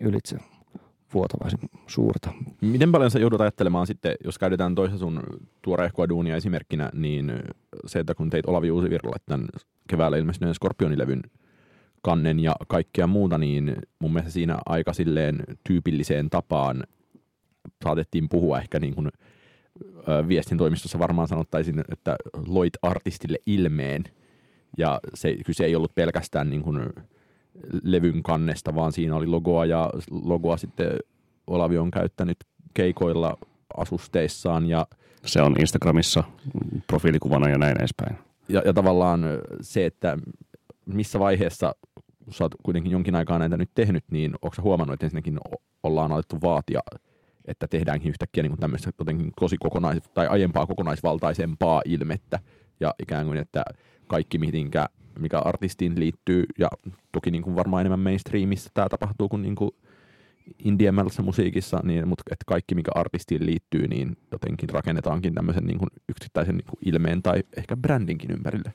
ylitse 0.00 0.38
vuotavaisen 1.14 1.60
suurta. 1.86 2.32
Miten 2.60 2.92
paljon 2.92 3.10
sä 3.10 3.18
joudut 3.18 3.40
ajattelemaan 3.40 3.86
sitten, 3.86 4.14
jos 4.24 4.38
käytetään 4.38 4.74
toista 4.74 4.98
sun 4.98 5.22
tuoreehkoa 5.62 6.08
duunia 6.08 6.36
esimerkkinä, 6.36 6.90
niin 6.92 7.32
se, 7.86 7.98
että 7.98 8.14
kun 8.14 8.30
teit 8.30 8.46
Olavi 8.46 8.70
Uusivirralle 8.70 9.16
tämän 9.26 9.46
keväällä 9.88 10.16
ilmestyneen 10.16 10.54
Skorpionilevyn 10.54 11.22
kannen 12.02 12.40
ja 12.40 12.56
kaikkea 12.68 13.06
muuta, 13.06 13.38
niin 13.38 13.76
mun 13.98 14.12
mielestä 14.12 14.32
siinä 14.32 14.58
aika 14.66 14.92
silleen 14.92 15.44
tyypilliseen 15.68 16.30
tapaan 16.30 16.84
saatettiin 17.84 18.28
puhua 18.28 18.58
ehkä 18.58 18.80
niin 18.80 18.94
kuin, 18.94 19.08
viestintoimistossa 20.28 20.98
varmaan 20.98 21.28
sanottaisiin, 21.28 21.80
että 21.92 22.16
loit 22.46 22.72
artistille 22.82 23.38
ilmeen. 23.46 24.04
Ja 24.78 25.00
se, 25.14 25.36
kyse 25.46 25.64
ei 25.64 25.76
ollut 25.76 25.94
pelkästään 25.94 26.50
niin 26.50 26.62
kuin 26.62 26.80
levyn 27.82 28.22
kannesta, 28.22 28.74
vaan 28.74 28.92
siinä 28.92 29.16
oli 29.16 29.26
logoa 29.26 29.66
ja 29.66 29.90
logoa 30.10 30.56
sitten 30.56 30.90
Olavi 31.46 31.78
on 31.78 31.90
käyttänyt 31.90 32.36
keikoilla 32.74 33.38
asusteissaan 33.76 34.66
ja 34.66 34.86
Se 35.24 35.42
on 35.42 35.54
Instagramissa 35.60 36.24
profiilikuvana 36.86 37.48
ja 37.48 37.58
näin 37.58 37.78
edespäin. 37.78 38.18
ja, 38.48 38.62
ja 38.64 38.72
tavallaan 38.72 39.20
se, 39.60 39.86
että 39.86 40.18
missä 40.86 41.18
vaiheessa, 41.18 41.74
kun 42.24 42.34
sä 42.34 42.44
oot 42.44 42.54
kuitenkin 42.62 42.92
jonkin 42.92 43.14
aikaa 43.14 43.38
näitä 43.38 43.56
nyt 43.56 43.70
tehnyt, 43.74 44.04
niin 44.10 44.34
onko 44.42 44.56
huomannut, 44.62 44.94
että 44.94 45.06
ensinnäkin 45.06 45.38
ollaan 45.82 46.12
alettu 46.12 46.36
vaatia, 46.42 46.80
että 47.44 47.68
tehdäänkin 47.68 48.08
yhtäkkiä 48.08 48.42
niin 48.42 48.58
tämmöistä 48.58 48.90
jotenkin 48.98 49.32
tosi 49.40 49.56
kokonais- 49.58 50.08
tai 50.14 50.26
aiempaa 50.26 50.66
kokonaisvaltaisempaa 50.66 51.82
ilmettä 51.84 52.38
ja 52.80 52.94
ikään 53.02 53.26
kuin, 53.26 53.38
että 53.38 53.64
kaikki 54.06 54.38
mihinkä, 54.38 54.86
mikä 55.18 55.38
artistiin 55.38 56.00
liittyy 56.00 56.44
ja 56.58 56.68
toki 57.12 57.30
niin 57.30 57.42
kuin 57.42 57.56
varmaan 57.56 57.80
enemmän 57.80 58.00
mainstreamissa 58.00 58.70
tämä 58.74 58.88
tapahtuu 58.88 59.28
kuin, 59.28 59.42
niin 59.42 59.54
kuin 59.54 59.70
indiemällä 60.64 61.22
musiikissa, 61.22 61.80
niin, 61.82 62.08
mutta 62.08 62.22
että 62.30 62.44
kaikki 62.46 62.74
mikä 62.74 62.90
artistiin 62.94 63.46
liittyy, 63.46 63.88
niin 63.88 64.16
jotenkin 64.32 64.68
rakennetaankin 64.68 65.34
tämmöisen 65.34 65.64
niin 65.64 65.78
kuin 65.78 65.88
yksittäisen 66.08 66.56
niin 66.56 66.66
kuin 66.66 66.78
ilmeen 66.94 67.22
tai 67.22 67.42
ehkä 67.56 67.76
brändinkin 67.76 68.30
ympärille. 68.30 68.72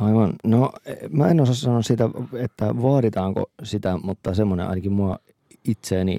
Aivan. 0.00 0.32
No 0.44 0.72
mä 1.10 1.28
en 1.28 1.40
osaa 1.40 1.54
sanoa 1.54 1.82
sitä, 1.82 2.10
että 2.32 2.82
vaaditaanko 2.82 3.50
sitä, 3.62 3.98
mutta 4.02 4.34
semmoinen 4.34 4.68
ainakin 4.68 4.92
mua 4.92 5.18
itseeni 5.64 6.18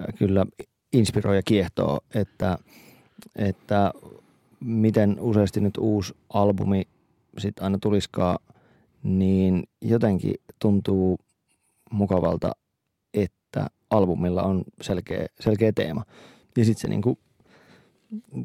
äh, 0.00 0.06
kyllä 0.18 0.46
inspiroi 0.92 1.36
ja 1.36 1.42
kiehtoo, 1.44 2.00
että, 2.14 2.58
että 3.36 3.92
miten 4.60 5.16
useasti 5.20 5.60
nyt 5.60 5.76
uusi 5.78 6.14
albumi 6.32 6.82
sitten 7.38 7.64
aina 7.64 7.78
tuliskaan, 7.78 8.38
niin 9.02 9.62
jotenkin 9.80 10.34
tuntuu 10.58 11.18
mukavalta, 11.90 12.52
että 13.14 13.66
albumilla 13.90 14.42
on 14.42 14.64
selkeä, 14.82 15.26
selkeä 15.40 15.72
teema. 15.72 16.04
Ja 16.56 16.64
sitten 16.64 16.80
se 16.80 16.88
niinku 16.88 17.18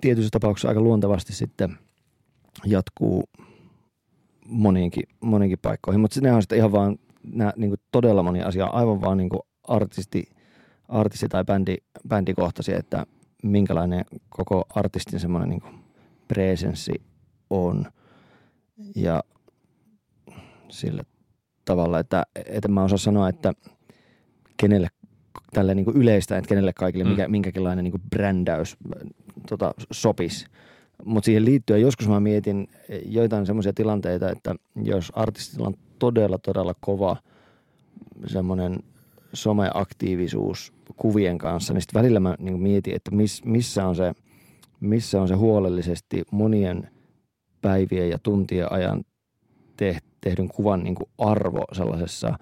tietyissä 0.02 0.30
tapauksissa 0.32 0.68
aika 0.68 0.82
luontevasti 0.82 1.34
sitten 1.34 1.78
jatkuu 2.66 3.24
moniinkin, 4.46 5.04
moniinkin 5.22 5.60
paikkoihin, 5.62 6.02
mutta 6.02 6.22
ne 6.22 6.34
on 6.34 6.42
sitten 6.42 6.58
ihan 6.58 6.72
vaan 6.72 6.98
nää, 7.24 7.54
niin 7.56 7.70
kuin 7.70 7.80
todella 7.92 8.24
moni 8.24 8.42
asia, 8.42 8.66
aivan 8.66 9.02
vaan 9.02 9.18
niin 9.18 9.30
kuin 9.30 9.42
artisti, 9.64 10.30
artisti 10.88 11.28
tai 11.28 11.44
bändi, 11.44 11.76
bändikohtaisia, 12.08 12.78
että 12.78 13.06
minkälainen 13.44 14.06
koko 14.30 14.64
artistin 14.76 15.20
semmoinen 15.20 15.50
niin 15.50 15.62
presenssi 16.28 17.02
on. 17.50 17.86
Ja 18.96 19.24
sillä 20.70 21.04
tavalla, 21.66 22.00
että, 22.00 22.24
että 22.46 22.68
mä 22.68 22.84
osaan 22.84 23.00
sanoa, 23.00 23.30
että 23.30 23.54
kenelle 24.58 24.88
tälle 25.54 25.76
niin 25.76 25.86
yleistä, 25.96 26.38
että 26.38 26.50
kenelle 26.50 26.74
kaikille 26.74 27.04
Mm. 27.04 27.10
mikä, 27.10 27.28
minkäkinlainen 27.28 27.84
niin 27.84 28.02
brändäys 28.10 28.78
tota, 29.50 29.74
sopisi. 29.92 30.46
Mutta 31.06 31.26
siihen 31.26 31.46
liittyen 31.46 31.82
joskus 31.82 32.08
mä 32.08 32.20
mietin 32.20 32.68
joitain 33.06 33.46
semmoisia 33.46 33.74
tilanteita, 33.74 34.32
että 34.32 34.56
jos 34.84 35.12
artistilla 35.16 35.68
on 35.68 35.74
todella, 36.00 36.38
todella 36.38 36.76
kova 36.80 37.18
semmoinen 38.28 38.80
someaktiivisuus 39.34 40.74
kuvien 40.98 41.38
kanssa, 41.38 41.74
niin 41.74 41.82
sitten 41.82 42.00
välillä 42.02 42.20
mä 42.20 42.36
niin 42.40 42.62
mietin, 42.62 42.96
että 42.96 43.12
miss, 43.12 43.46
missä, 43.46 43.88
on 43.88 43.96
se, 43.96 44.14
missä 44.80 45.22
on 45.22 45.28
se 45.28 45.34
huolellisesti 45.36 46.24
monien 46.32 46.90
päivien 47.62 48.10
ja 48.10 48.20
tuntien 48.20 48.72
ajan 48.72 49.04
te, 49.78 49.98
tehdyn 50.22 50.48
kuvan 50.48 50.84
niin 50.84 50.96
arvo 51.18 51.64
sellaisessa 51.72 52.38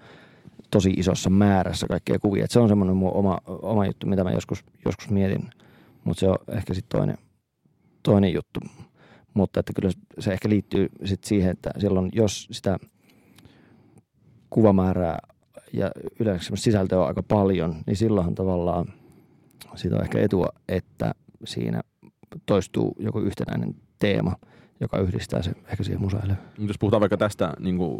tosi 0.70 0.90
isossa 0.90 1.30
määrässä 1.30 1.86
kaikkea 1.86 2.18
kuvia. 2.18 2.44
Et 2.44 2.50
se 2.50 2.60
on 2.60 2.68
semmoinen 2.68 2.96
mun 2.96 3.12
oma, 3.12 3.38
oma 3.46 3.86
juttu, 3.86 4.06
mitä 4.06 4.24
mä 4.24 4.32
joskus, 4.32 4.64
joskus 4.84 5.10
mietin, 5.10 5.50
mutta 6.04 6.20
se 6.20 6.28
on 6.28 6.36
ehkä 6.48 6.74
sitten 6.74 6.98
toinen, 6.98 7.18
toinen 8.02 8.32
juttu. 8.32 8.60
Mutta 9.34 9.60
että 9.60 9.72
kyllä 9.76 9.90
se 10.18 10.32
ehkä 10.32 10.48
liittyy 10.48 10.88
sit 11.04 11.24
siihen, 11.24 11.50
että 11.50 11.70
silloin 11.78 12.10
jos 12.12 12.48
sitä 12.50 12.78
kuvamäärää 14.50 15.18
ja 15.72 15.90
yleensä 16.20 16.56
sisältöä 16.56 17.00
on 17.00 17.06
aika 17.06 17.22
paljon, 17.22 17.76
niin 17.86 17.96
silloinhan 17.96 18.34
tavallaan 18.34 18.86
siitä 19.74 19.96
on 19.96 20.02
ehkä 20.02 20.20
etua, 20.20 20.48
että 20.68 21.14
siinä 21.44 21.80
toistuu 22.46 22.96
joku 22.98 23.20
yhtenäinen 23.20 23.74
teema, 23.98 24.36
joka 24.80 24.98
yhdistää 24.98 25.42
se 25.42 25.52
ehkä 25.70 25.82
siihen. 25.84 26.00
Mut 26.00 26.12
Jos 26.58 26.78
puhutaan 26.78 27.00
vaikka 27.00 27.16
tästä 27.16 27.52
niin 27.60 27.76
kuin 27.76 27.98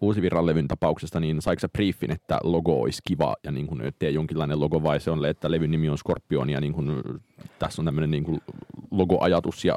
Uusivirran 0.00 0.46
levyn 0.46 0.68
tapauksesta, 0.68 1.20
niin 1.20 1.42
saiko 1.42 1.60
sä 1.60 1.68
briefin, 1.68 2.10
että 2.12 2.38
logo 2.42 2.80
olisi 2.82 3.02
kiva 3.06 3.36
ja 3.44 3.52
niin 3.52 3.66
kuin, 3.66 3.82
tee 3.98 4.10
jonkinlainen 4.10 4.60
logo 4.60 4.82
vai 4.82 5.00
se 5.00 5.10
on, 5.10 5.24
että 5.26 5.50
levyn 5.50 5.70
nimi 5.70 5.88
on 5.88 5.98
Scorpion 5.98 6.50
ja 6.50 6.60
niin 6.60 6.72
kuin, 6.72 7.02
tässä 7.58 7.82
on 7.82 7.86
tämmöinen 7.86 8.10
niin 8.10 8.24
kuin 8.24 8.40
logoajatus 8.90 9.64
ja 9.64 9.76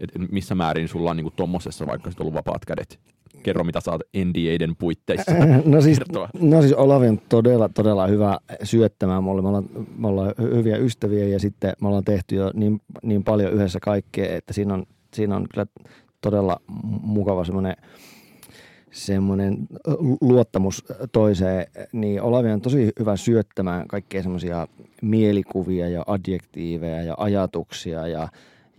et 0.00 0.10
missä 0.30 0.54
määrin 0.54 0.88
sulla 0.88 1.10
on 1.10 1.16
niin 1.16 1.24
kuin 1.24 1.34
tommosessa 1.36 1.86
vaikka 1.86 2.10
sit 2.10 2.20
ollut 2.20 2.34
vapaat 2.34 2.64
kädet? 2.64 3.00
Kerro, 3.42 3.64
mitä 3.64 3.80
saat 3.80 4.00
NDAiden 4.16 4.76
puitteissa 4.76 5.32
No 5.64 5.80
siis, 5.80 5.98
kertoa. 5.98 6.28
no 6.40 6.60
siis 6.60 6.72
Olavi 6.72 7.08
on 7.08 7.20
todella, 7.28 7.68
todella 7.68 8.06
hyvä 8.06 8.38
syöttämään 8.62 9.24
mulle. 9.24 9.42
Me 9.42 9.48
ollaan, 9.48 9.64
me 9.96 10.08
ollaan 10.08 10.34
hyviä 10.38 10.76
ystäviä 10.76 11.28
ja 11.28 11.38
sitten 11.40 11.72
me 11.80 11.88
ollaan 11.88 12.04
tehty 12.04 12.34
jo 12.34 12.50
niin, 12.54 12.80
niin 13.02 13.24
paljon 13.24 13.52
yhdessä 13.52 13.78
kaikkea, 13.82 14.36
että 14.36 14.52
siinä 14.52 14.74
on, 14.74 14.86
siinä 15.14 15.36
on 15.36 15.46
kyllä 15.54 15.66
todella 16.20 16.60
mukava 17.02 17.44
semmoinen 17.44 17.76
semmoinen 18.90 19.56
luottamus 20.20 20.84
toiseen, 21.12 21.66
niin 21.92 22.22
Olavi 22.22 22.50
on 22.50 22.60
tosi 22.60 22.92
hyvä 22.98 23.16
syöttämään 23.16 23.88
kaikkea 23.88 24.22
semmoisia 24.22 24.68
mielikuvia 25.02 25.88
ja 25.88 26.04
adjektiiveja 26.06 27.02
ja 27.02 27.14
ajatuksia 27.18 28.08
ja, 28.08 28.28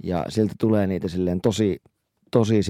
ja 0.04 0.26
sieltä 0.30 0.54
tulee 0.60 0.88
niitä 0.88 1.08
silleen 1.08 1.42
tosi, 1.42 1.82
tosi 2.32 2.62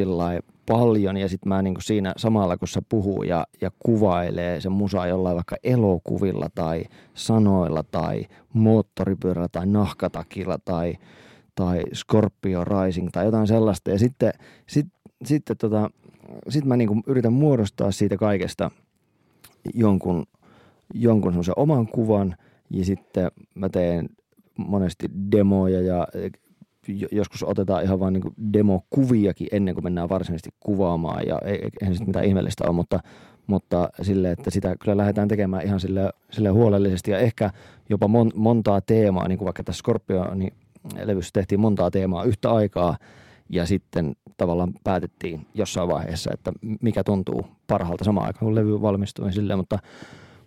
paljon 0.65 1.17
ja 1.17 1.29
sitten 1.29 1.49
mä 1.49 1.61
niinku 1.61 1.81
siinä 1.81 2.13
samalla 2.17 2.57
kun 2.57 2.67
se 2.67 2.81
puhuu 2.89 3.23
ja, 3.23 3.47
ja 3.61 3.71
kuvailee 3.79 4.61
se 4.61 4.69
musa 4.69 5.07
jollain 5.07 5.35
vaikka 5.35 5.55
elokuvilla 5.63 6.47
tai 6.55 6.83
sanoilla 7.13 7.83
tai 7.83 8.25
moottoripyörällä 8.53 9.47
tai 9.51 9.65
nahkatakilla 9.65 10.57
tai, 10.65 10.95
tai 11.55 11.83
Scorpio 11.93 12.63
Rising 12.63 13.09
tai 13.11 13.25
jotain 13.25 13.47
sellaista. 13.47 13.91
Ja 13.91 13.99
sitten, 13.99 14.33
sit, 14.67 14.87
sitten 15.25 15.57
tota, 15.57 15.89
sit 16.49 16.65
mä 16.65 16.77
niinku 16.77 17.01
yritän 17.07 17.33
muodostaa 17.33 17.91
siitä 17.91 18.17
kaikesta 18.17 18.71
jonkun, 19.73 20.25
jonkun 20.93 21.31
semmoisen 21.31 21.53
oman 21.57 21.87
kuvan. 21.87 22.35
Ja 22.69 22.85
sitten 22.85 23.31
mä 23.55 23.69
teen 23.69 24.09
monesti 24.57 25.07
demoja 25.31 25.81
ja 25.81 26.07
jo- 26.87 27.07
joskus 27.11 27.43
otetaan 27.43 27.83
ihan 27.83 27.99
vaan 27.99 28.13
niin 28.13 28.53
demokuviakin 28.53 29.47
ennen 29.51 29.73
kuin 29.73 29.83
mennään 29.83 30.09
varsinaisesti 30.09 30.49
kuvaamaan. 30.59 31.27
Ja 31.27 31.39
ei- 31.45 31.69
eihän 31.81 31.95
sitten 31.95 32.09
mitään 32.09 32.25
ihmeellistä 32.25 32.63
ole, 32.63 32.73
mutta, 32.73 32.99
mutta 33.47 33.89
sille, 34.01 34.31
että 34.31 34.49
sitä 34.49 34.75
kyllä 34.81 34.97
lähdetään 34.97 35.27
tekemään 35.27 35.65
ihan 35.65 35.79
sille, 35.79 36.09
sille 36.31 36.49
huolellisesti. 36.49 37.11
Ja 37.11 37.19
ehkä 37.19 37.49
jopa 37.89 38.07
mon, 38.07 38.31
montaa 38.35 38.81
teemaa, 38.81 39.27
niin 39.27 39.37
kuin 39.37 39.45
vaikka 39.45 39.63
tässä 39.63 39.79
Scorpionin 39.79 40.53
levyssä 41.03 41.31
tehtiin 41.33 41.59
montaa 41.59 41.91
teemaa 41.91 42.23
yhtä 42.23 42.51
aikaa 42.51 42.97
ja 43.49 43.65
sitten 43.65 44.15
tavallaan 44.37 44.73
päätettiin 44.83 45.47
jossain 45.53 45.89
vaiheessa, 45.89 46.31
että 46.33 46.51
mikä 46.81 47.03
tuntuu 47.03 47.45
parhaalta 47.67 48.03
samaan 48.03 48.27
aikaan, 48.27 48.45
kun 48.45 48.55
levy 48.55 48.81
valmistui 48.81 49.25
niin 49.25 49.33
silleen, 49.33 49.59
mutta 49.59 49.79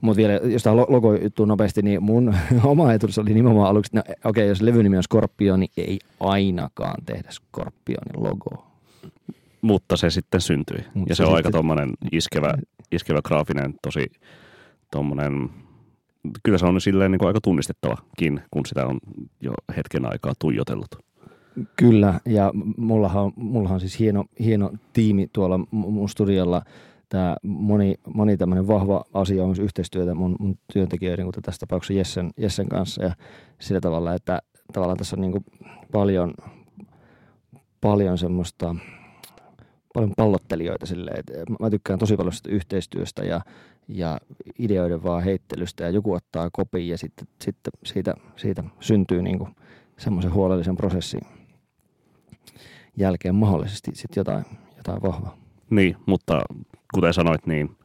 mutta 0.01 0.17
vielä, 0.17 0.33
jos 0.33 0.63
tämä 0.63 0.77
logo 0.77 1.15
juttu 1.15 1.45
nopeasti, 1.45 1.83
niin 1.83 2.03
mun 2.03 2.35
oma 2.65 2.87
ajatus 2.87 3.19
oli 3.19 3.35
nimenomaan 3.35 3.69
aluksi, 3.69 3.91
että 3.99 4.13
no, 4.25 4.31
okei, 4.31 4.49
jos 4.49 4.63
levyn 4.63 4.83
nimi 4.85 4.97
on 4.97 5.03
Scorpio, 5.03 5.57
niin 5.57 5.71
ei 5.77 5.99
ainakaan 6.21 7.05
tehdä 7.07 7.31
Scorpionin 7.31 8.23
logoa. 8.25 8.67
Mutta 9.63 9.97
se 9.97 10.11
sitten 10.11 10.41
syntyi. 10.41 10.79
Mut 10.95 11.09
ja 11.09 11.15
se 11.15 11.17
se, 11.17 11.25
on 11.25 11.29
aika 11.29 11.37
sitten- 11.37 11.53
tuommoinen 11.53 11.91
iskevä, 12.13 12.55
iskevä 12.93 13.23
graafinen, 13.23 13.75
tosi 13.83 14.07
tuommoinen, 14.91 15.51
kyllä 16.43 16.59
se 16.59 16.67
on 16.67 16.81
silleen 16.81 17.11
niin 17.11 17.19
kuin 17.19 17.27
aika 17.27 17.41
tunnistettavakin, 17.43 18.41
kun 18.51 18.67
sitä 18.67 18.87
on 18.87 18.99
jo 19.41 19.53
hetken 19.77 20.07
aikaa 20.07 20.33
tuijotellut. 20.39 20.89
Kyllä, 21.77 22.21
ja 22.27 22.53
mullahan, 22.77 23.33
mullahan 23.37 23.75
on 23.75 23.81
siis 23.81 23.99
hieno, 23.99 24.25
hieno 24.41 24.71
tiimi 24.93 25.29
tuolla 25.33 25.57
mu- 25.57 25.91
mun 25.91 26.09
studiolla. 26.09 26.63
Tämä 27.09 27.37
moni, 27.43 27.95
moni 28.15 28.37
tämmöinen 28.37 28.69
vahva 28.69 29.05
asia 29.13 29.43
on 29.43 29.49
myös 29.49 29.59
yhteistyötä 29.59 30.15
mun, 30.15 30.37
mun 30.39 30.59
työntekijöiden, 30.73 31.27
kuten 31.27 31.43
tässä 31.43 31.61
tapauksessa 31.61 31.99
Jessen, 31.99 32.31
Jessen 32.37 32.69
kanssa. 32.69 33.03
Ja 33.03 33.15
sillä 33.59 33.81
tavalla, 33.81 34.15
että 34.15 34.43
tavallaan 34.73 34.99
tässä 34.99 35.17
on 35.17 35.21
niin 35.21 35.33
kuin 35.33 35.45
paljon, 35.93 36.35
paljon 37.81 38.19
semmoista 38.19 38.77
paljon 39.95 40.13
pallottelijoita 40.17 40.87
silleen, 40.87 41.21
että 41.21 41.33
mä 41.61 41.71
tykkään 41.71 41.99
tosi 41.99 42.17
paljon 42.17 42.33
sitä 42.33 42.51
yhteistyöstä 42.51 43.23
ja, 43.25 43.41
ja 43.89 44.21
ideoiden 44.59 45.03
vaan 45.03 45.23
heittelystä 45.23 45.85
ja 45.85 45.91
joku 45.91 46.13
ottaa 46.13 46.49
kopin 46.53 46.89
ja 46.89 46.99
sitten, 46.99 47.29
sitten 47.43 47.73
siitä, 47.85 48.15
siitä 48.37 48.65
syntyy 48.81 49.23
niin 49.23 49.39
semmoisen 49.97 50.35
huolellisen 50.35 50.77
prosessin 50.77 51.21
jälkeen 52.97 53.35
mahdollisesti 53.35 53.91
sitten 53.95 54.21
jotain, 54.21 54.45
jotain 54.77 55.03
vahvaa. 55.03 55.37
Niin, 55.71 55.97
mutta 56.07 56.41
kuten 56.95 57.15
sanoit, 57.15 57.47
niin 57.47 57.77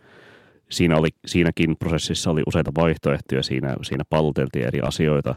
siinä 0.69 0.97
oli, 0.97 1.09
siinäkin 1.25 1.77
prosessissa 1.77 2.31
oli 2.31 2.43
useita 2.47 2.71
vaihtoehtoja, 2.77 3.43
siinä, 3.43 3.75
siinä 3.81 4.03
palloteltiin 4.09 4.67
eri 4.67 4.79
asioita 4.81 5.35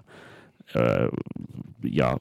öö, 0.77 1.09
ja 1.93 2.17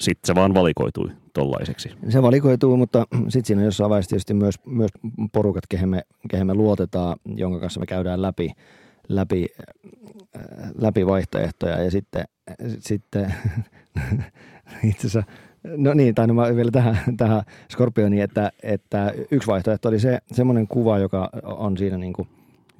sitten 0.00 0.26
se 0.26 0.34
vaan 0.34 0.54
valikoitui 0.54 1.10
tollaiseksi. 1.38 1.90
Se 2.08 2.22
valikoituu, 2.22 2.76
mutta 2.76 3.06
sitten 3.14 3.44
siinä 3.44 3.62
jossain 3.62 3.90
vaiheessa 3.90 4.08
tietysti 4.08 4.34
myös, 4.34 4.54
myös 4.66 4.90
porukat, 5.32 5.64
kehen 5.68 5.88
me, 5.88 6.02
kehen 6.30 6.46
me 6.46 6.54
luotetaan, 6.54 7.16
jonka 7.36 7.60
kanssa 7.60 7.80
me 7.80 7.86
käydään 7.86 8.22
läpi, 8.22 8.50
läpi, 9.08 9.46
äh, 10.36 10.42
läpi 10.80 11.06
vaihtoehtoja 11.06 11.82
ja 11.82 11.90
sitten, 11.90 12.24
sitten 12.78 13.34
itse 14.90 15.06
asiassa 15.06 15.22
No 15.76 15.94
niin, 15.94 16.14
tai 16.14 16.26
no 16.26 16.34
mä 16.34 16.56
vielä 16.56 16.70
tähän, 16.70 16.98
tähän 17.16 17.42
Scorpioniin, 17.72 18.22
että, 18.22 18.52
että 18.62 19.14
yksi 19.30 19.46
vaihtoehto 19.46 19.88
oli 19.88 20.00
se 20.00 20.18
semmoinen 20.32 20.68
kuva, 20.68 20.98
joka 20.98 21.30
on 21.42 21.76
siinä 21.76 21.98
niin 21.98 22.12
kuin 22.12 22.28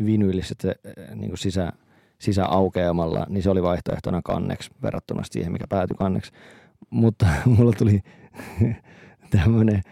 vinyylissä 0.07 0.55
se, 0.61 0.75
niin 1.15 1.29
kuin 1.29 1.39
sisä, 1.39 1.73
sisäaukeamalla, 2.19 3.27
niin 3.29 3.43
se 3.43 3.51
oli 3.51 3.63
vaihtoehtona 3.63 4.21
kanneksi 4.25 4.71
verrattuna 4.83 5.23
siihen, 5.25 5.53
mikä 5.53 5.65
päätyi 5.69 5.97
kanneksi. 5.97 6.33
Mutta 6.91 7.27
mulla 7.57 7.73
tuli 7.73 8.01
tämmöinen, 9.31 9.83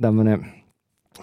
tämmöinen 0.00 0.46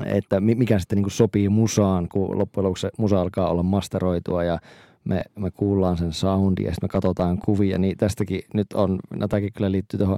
että 0.06 0.40
mikä 0.40 0.80
sitten 0.80 0.98
niin 1.02 1.12
sopii 1.12 1.50
musaan, 1.50 2.10
kun 2.10 2.40
loppujen 2.40 2.64
lopuksi 2.66 2.88
musa 2.98 3.22
alkaa 3.22 3.50
olla 3.50 3.64
masteroitua 3.64 4.44
ja 4.44 4.60
me, 5.04 5.22
me 5.40 5.52
kuullaan 5.52 5.98
sen 5.98 6.14
soundi 6.14 6.64
ja 6.64 6.72
sitten 6.72 6.88
me 6.88 6.92
katsotaan 6.92 7.38
kuvia, 7.38 7.78
niin 7.78 7.98
tästäkin 7.98 8.42
nyt 8.54 8.74
on, 8.74 9.00
no 9.16 9.28
tämäkin 9.28 9.54
kyllä 9.54 9.72
liittyy 9.72 9.98
tuohon 9.98 10.18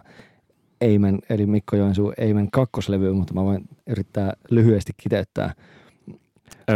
Eimen, 0.82 1.20
eli 1.30 1.46
Mikko 1.46 1.76
Joensuu 1.76 2.14
Eimen 2.18 2.52
kakkoslevyyn, 2.52 3.16
mutta 3.16 3.34
mä 3.34 3.44
voin 3.44 3.64
yrittää 3.88 4.34
lyhyesti 4.50 4.92
kiteyttää. 4.98 5.54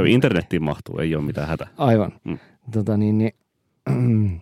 Internettiin 0.07 0.63
mahtuu, 0.63 0.97
ei 0.97 1.15
ole 1.15 1.23
mitään 1.23 1.47
hätä. 1.47 1.67
Aivan. 1.77 2.11
Mm. 2.23 2.37
Tota 2.71 2.97
niin, 2.97 3.17
niin, 3.17 3.33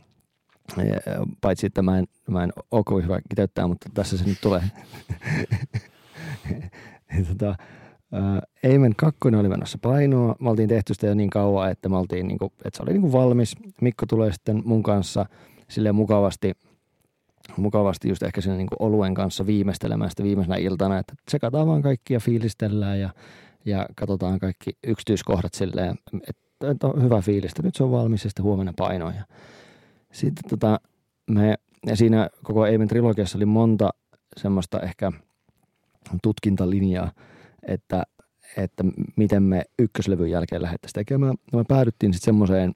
paitsi 1.41 1.65
että 1.65 1.81
mä 1.81 1.99
en, 1.99 2.05
mä 2.29 2.43
en 2.43 2.53
ole 2.71 2.83
kovin 2.85 3.03
hyvä 3.03 3.21
kiteyttää, 3.29 3.67
mutta 3.67 3.89
tässä 3.93 4.17
se 4.17 4.25
nyt 4.25 4.41
tulee. 4.41 4.63
tota, 7.29 7.55
Eimen 8.63 8.95
kakkonen 8.95 9.39
oli 9.39 9.49
menossa 9.49 9.77
painoa. 9.81 10.35
Me 10.39 10.49
oltiin 10.49 10.69
tehty 10.69 10.93
sitä 10.93 11.07
jo 11.07 11.13
niin 11.13 11.29
kauan, 11.29 11.71
että, 11.71 11.89
me 11.89 11.97
oltiin, 11.97 12.27
niin 12.27 12.37
kuin, 12.37 12.51
että 12.65 12.77
se 12.77 12.83
oli 12.83 12.91
niin 12.91 13.01
kuin 13.01 13.13
valmis. 13.13 13.55
Mikko 13.81 14.05
tulee 14.05 14.31
sitten 14.31 14.61
mun 14.65 14.83
kanssa 14.83 15.25
silleen 15.69 15.95
mukavasti– 15.95 16.51
mukavasti 17.57 18.09
just 18.09 18.23
ehkä 18.23 18.41
siinä 18.41 18.57
niin 18.57 18.67
kuin 18.67 18.87
oluen 18.87 19.13
kanssa 19.13 19.47
viimeistelemään 19.47 20.09
sitä 20.09 20.23
viimeisenä 20.23 20.55
iltana, 20.55 20.99
että 20.99 21.13
tsekataan 21.25 21.67
vaan 21.67 21.81
kaikkia 21.81 22.19
fiilistellään 22.19 22.99
ja, 22.99 23.09
ja 23.65 23.85
katsotaan 23.95 24.39
kaikki 24.39 24.71
yksityiskohdat 24.87 25.53
silleen, 25.53 25.95
että 26.61 26.87
on 26.87 27.03
hyvä 27.03 27.21
fiilistä, 27.21 27.63
nyt 27.63 27.75
se 27.75 27.83
on 27.83 27.91
valmis 27.91 28.23
ja 28.23 28.29
sitten 28.29 28.43
huomenna 28.43 28.73
painoja. 28.77 29.23
Sitten 30.13 30.49
tota, 30.49 30.79
me, 31.31 31.55
ja 31.85 31.95
siinä 31.95 32.29
koko 32.43 32.65
Eimen 32.65 32.87
trilogiassa 32.87 33.37
oli 33.37 33.45
monta 33.45 33.89
semmoista 34.37 34.79
ehkä 34.79 35.11
tutkintalinjaa, 36.23 37.11
että, 37.67 38.03
että 38.57 38.83
miten 39.15 39.43
me 39.43 39.63
ykköslevyn 39.79 40.31
jälkeen 40.31 40.61
lähdettäisiin 40.61 40.93
tekemään. 40.93 41.35
No 41.53 41.59
me 41.59 41.65
päädyttiin 41.67 42.13
sitten 42.13 42.25
semmoiseen 42.25 42.73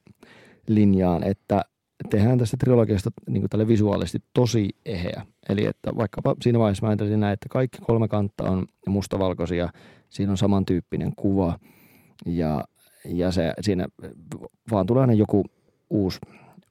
linjaan, 0.67 1.23
että 1.23 1.61
tehdään 2.09 2.37
tästä 2.37 2.57
trilogiasta 2.57 3.09
niin 3.29 3.49
tälle 3.49 3.67
visuaalisesti 3.67 4.19
tosi 4.33 4.69
eheä. 4.85 5.25
Eli 5.49 5.65
että 5.65 5.95
vaikkapa 5.95 6.35
siinä 6.41 6.59
vaiheessa 6.59 6.85
mä 6.85 6.89
ajattelin 6.89 7.19
näin, 7.19 7.33
että 7.33 7.49
kaikki 7.49 7.77
kolme 7.81 8.07
kantta 8.07 8.43
on 8.43 8.65
mustavalkoisia, 8.87 9.69
siinä 10.09 10.31
on 10.31 10.37
samantyyppinen 10.37 11.15
kuva 11.15 11.59
ja, 12.25 12.63
ja 13.05 13.31
se, 13.31 13.53
siinä 13.61 13.87
vaan 14.71 14.85
tulee 14.85 15.01
aina 15.01 15.13
joku 15.13 15.45
uusi, 15.89 16.19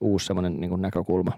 uusi 0.01 0.27
semmoinen 0.27 0.61
niin 0.61 0.83
näkökulma. 0.83 1.33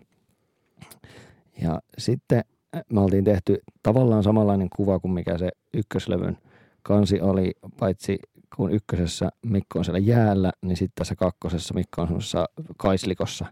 Ja 1.63 1.81
sitten 1.99 2.45
me 2.93 3.01
oltiin 3.01 3.25
tehty 3.25 3.59
tavallaan 3.83 4.23
samanlainen 4.23 4.69
kuva 4.77 4.99
kuin 4.99 5.13
mikä 5.13 5.39
se 5.39 5.49
ykköslevyn 5.75 6.39
kansi 6.83 7.21
oli, 7.21 7.53
paitsi 7.79 8.19
kun 8.57 8.73
ykkösessä 8.73 9.31
Mikko 9.47 9.79
on 9.79 9.85
siellä 9.85 9.99
jäällä, 9.99 10.53
niin 10.63 10.77
sitten 10.77 10.95
tässä 10.95 11.15
kakkosessa 11.15 11.75
Mikko 11.75 12.03
on 12.03 12.09
semmoisessa 12.09 12.47
kaislikossa. 12.77 13.47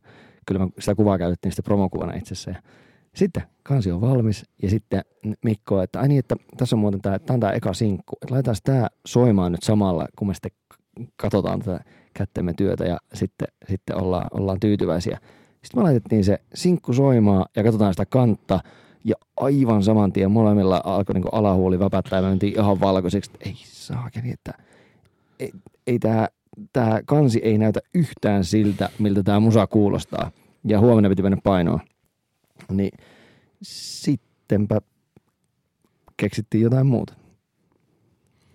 Kyllä 0.46 0.66
me 0.66 0.70
sitä 0.78 0.94
kuvaa 0.94 1.18
käytettiin 1.18 1.52
sitten 1.52 1.64
promokuvana 1.64 2.14
itse 2.14 2.34
asiassa. 2.34 2.62
Sitten 3.14 3.42
kansi 3.62 3.92
on 3.92 4.00
valmis 4.00 4.44
ja 4.62 4.70
sitten 4.70 5.02
Mikko, 5.44 5.82
että 5.82 6.00
ai 6.00 6.08
niin, 6.08 6.18
että 6.18 6.36
tässä 6.56 6.76
on 6.76 6.80
muuten 6.80 7.00
tämä, 7.00 7.18
tämä 7.18 7.34
on 7.34 7.40
tämä 7.40 7.52
eka 7.52 7.74
sinkku. 7.74 8.16
Että 8.22 8.34
laitetaan 8.34 8.56
tämä 8.64 8.88
soimaan 9.06 9.52
nyt 9.52 9.62
samalla, 9.62 10.06
kun 10.18 10.28
me 10.28 10.34
sitten 10.34 10.52
katsotaan 11.16 11.60
tätä 11.60 11.84
kättemme 12.16 12.52
työtä 12.52 12.84
ja 12.84 12.98
sitten, 13.14 13.48
sitten 13.68 13.96
ollaan, 13.96 14.26
ollaan 14.30 14.60
tyytyväisiä. 14.60 15.18
Sitten 15.62 15.80
me 15.80 15.82
laitettiin 15.82 16.24
se 16.24 16.38
sinkku 16.54 16.92
soimaan 16.92 17.44
ja 17.56 17.64
katsotaan 17.64 17.92
sitä 17.92 18.06
kantta 18.06 18.60
ja 19.04 19.14
aivan 19.36 19.82
saman 19.82 20.12
tien 20.12 20.30
molemmilla 20.30 20.80
alkoi 20.84 21.14
niin 21.14 21.24
alahuoli 21.32 21.78
väpättää 21.78 22.18
ja 22.18 22.22
me 22.22 22.28
mentiin 22.28 22.54
ihan 22.60 22.80
valkoiseksi, 22.80 23.30
ei 23.40 23.54
saakeli, 23.64 24.30
että 24.30 24.52
ei, 25.38 25.52
ei 25.86 25.98
tämä 25.98 26.28
tää 26.72 27.00
kansi 27.06 27.40
ei 27.42 27.58
näytä 27.58 27.80
yhtään 27.94 28.44
siltä, 28.44 28.88
miltä 28.98 29.22
tämä 29.22 29.40
musa 29.40 29.66
kuulostaa. 29.66 30.30
Ja 30.64 30.80
huomenna 30.80 31.08
piti 31.08 31.22
mennä 31.22 31.38
painoon. 31.44 31.80
Niin 32.72 32.98
sittenpä 33.62 34.80
keksittiin 36.16 36.62
jotain 36.62 36.86
muuta. 36.86 37.14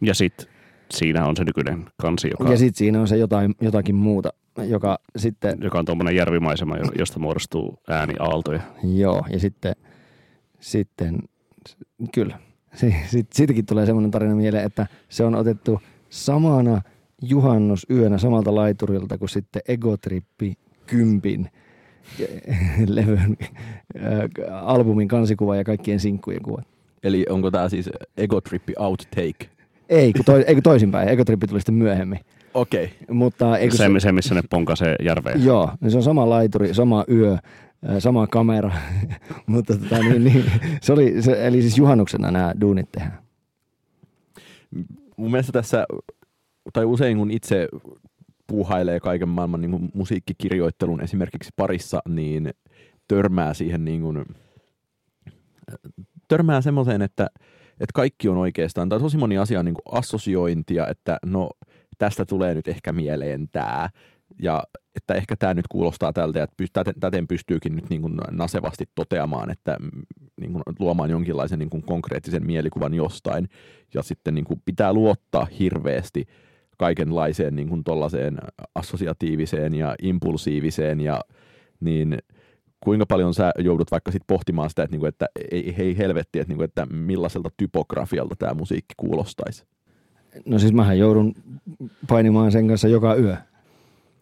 Ja 0.02 0.14
sitten 0.14 0.48
siinä 0.94 1.26
on 1.26 1.38
se 1.38 1.44
nykyinen 1.44 1.86
kansi, 2.02 2.30
joka... 2.32 2.52
Ja 2.52 2.58
sitten 2.58 2.78
siinä 2.78 3.02
on 3.02 3.08
se 3.08 3.18
jotain, 3.18 3.56
jotakin 3.62 3.96
muuta, 3.96 4.30
joka 4.64 4.98
sitten... 5.18 5.58
Joka 5.62 5.80
on 5.80 5.86
tuommoinen 5.86 6.16
järvimaisema, 6.16 6.78
josta 7.00 7.20
muodostuu 7.20 7.80
ääniaaltoja. 7.90 8.62
Joo, 8.84 9.26
ja 9.30 9.40
sitten, 9.40 9.76
sitten 10.60 11.20
kyllä. 12.14 12.40
Sitten, 12.74 13.28
siitäkin 13.34 13.66
tulee 13.66 13.86
semmoinen 13.86 14.12
tarina 14.12 14.36
mieleen, 14.36 14.66
että 14.66 14.88
se 15.10 15.24
on 15.24 15.36
otettu 15.36 15.82
samana 16.10 16.82
juhannusyönä 17.22 18.18
samalta 18.18 18.56
laiturilta 18.56 19.18
kuin 19.18 19.30
sitten 19.30 19.62
Egotrippi 19.68 20.54
kympin 20.88 21.50
levyn 22.88 23.38
äh, 23.42 24.30
albumin 24.52 25.08
kansikuva 25.08 25.56
ja 25.56 25.64
kaikkien 25.64 26.00
sinkkujen 26.00 26.42
kuvat. 26.42 26.68
Eli 27.04 27.26
onko 27.30 27.52
tämä 27.52 27.70
siis 27.70 27.90
Egotrippi 28.18 28.74
outtake? 28.78 29.50
Ei, 29.92 30.14
kun, 30.14 30.26
toi, 30.26 30.44
ei 30.48 30.54
kun 30.54 30.64
toisinpäin. 30.64 31.10
Egotrippi 31.10 31.48
tuli 31.48 31.60
sitten 31.60 31.76
myöhemmin. 31.76 32.20
Okei. 32.54 32.86
Okay. 32.86 33.16
Mutta, 33.16 33.58
eikö 33.58 33.76
se, 33.76 33.90
se, 34.00 34.12
missä 34.12 34.36
ne 34.36 34.42
ponkasee 34.50 34.96
järveen. 35.04 35.46
Joo, 35.46 35.72
niin 35.82 35.92
se 35.92 35.98
on 35.98 36.04
sama 36.04 36.30
laituri, 36.30 36.74
sama 36.74 37.06
yö, 37.10 37.38
sama 38.00 38.28
kamera. 38.28 38.72
Mutta 39.46 39.78
tota, 39.78 40.00
niin, 40.00 40.24
niin, 40.24 40.46
se 40.82 40.94
oli, 40.94 41.22
se, 41.22 41.48
eli 41.48 41.62
siis 41.62 41.78
juhannuksena 41.78 42.32
nämä 42.32 42.54
duunit 42.62 42.92
tehdään. 42.92 43.22
Mun 45.18 45.32
mielestä 45.32 45.52
tässä 45.52 45.86
tai 46.74 46.86
usein 46.86 47.18
kun 47.18 47.32
itse 47.32 47.68
puuhailee 48.48 49.00
kaiken 49.00 49.30
maailman 49.30 49.62
niin 49.62 49.72
kuin 49.72 49.90
musiikkikirjoittelun 49.94 51.02
esimerkiksi 51.02 51.50
parissa, 51.56 52.02
niin 52.10 52.50
törmää 53.08 53.54
siihen 53.54 53.86
niin 53.86 54.02
kuin, 54.02 54.26
törmää 56.28 56.62
semmoiseen, 56.62 57.02
että, 57.02 57.28
että 57.82 57.94
kaikki 57.94 58.30
on 58.30 58.38
oikeastaan, 58.38 58.90
tai 58.90 59.00
tosi 59.00 59.18
moni 59.18 59.38
asia 59.38 59.60
on 59.60 59.66
niin 59.66 59.76
kuin 59.76 59.98
assosiointia, 59.98 60.88
että 60.88 61.18
no 61.26 61.50
tästä 61.98 62.26
tulee 62.26 62.56
nyt 62.56 62.68
ehkä 62.68 62.94
mieleen 62.94 63.48
tämä, 63.52 63.90
ja 64.42 64.64
että 64.96 65.14
ehkä 65.14 65.36
tämä 65.36 65.54
nyt 65.54 65.68
kuulostaa 65.68 66.14
tältä, 66.14 66.40
ja 66.40 66.48
täten, 67.00 67.28
pystyykin 67.28 67.76
nyt 67.76 67.90
niin 67.90 68.02
kuin 68.02 68.18
nasevasti 68.32 68.86
toteamaan, 68.96 69.52
että 69.52 69.78
niin 70.42 70.54
kuin 70.54 70.64
luomaan 70.80 71.10
jonkinlaisen 71.10 71.60
niin 71.60 71.70
kuin 71.70 71.84
konkreettisen 71.84 72.46
mielikuvan 72.46 72.94
jostain, 72.94 73.50
ja 73.94 74.04
sitten 74.04 74.36
niin 74.36 74.46
kuin 74.46 74.62
pitää 74.66 74.94
luottaa 74.94 75.48
hirveästi 75.60 76.26
kaikenlaiseen 76.78 77.56
niin 77.56 77.70
kuin 77.70 77.84
assosiatiiviseen 78.76 79.76
ja 79.76 79.96
impulsiiviseen 80.02 81.00
ja 81.00 81.22
niin 81.80 82.18
kuinka 82.84 83.06
paljon 83.06 83.34
sä 83.34 83.52
joudut 83.60 83.92
vaikka 83.92 84.12
sit 84.12 84.24
pohtimaan 84.28 84.70
sitä, 84.70 84.84
että, 84.84 84.94
niin 84.94 85.00
kuin, 85.00 85.10
että 85.10 85.26
ei, 85.52 85.78
hei 85.78 85.98
helvetti, 85.98 86.40
että, 86.40 86.52
niin 86.52 86.58
kuin, 86.58 86.66
että 86.66 86.86
millaiselta 86.86 87.50
typografialta 87.58 88.36
tämä 88.36 88.54
musiikki 88.54 88.94
kuulostaisi? 88.98 89.66
No 90.46 90.60
siis 90.60 90.74
mähän 90.74 91.00
joudun 91.00 91.34
painimaan 92.08 92.52
sen 92.52 92.68
kanssa 92.68 92.88
joka 92.88 93.16
yö. 93.16 93.38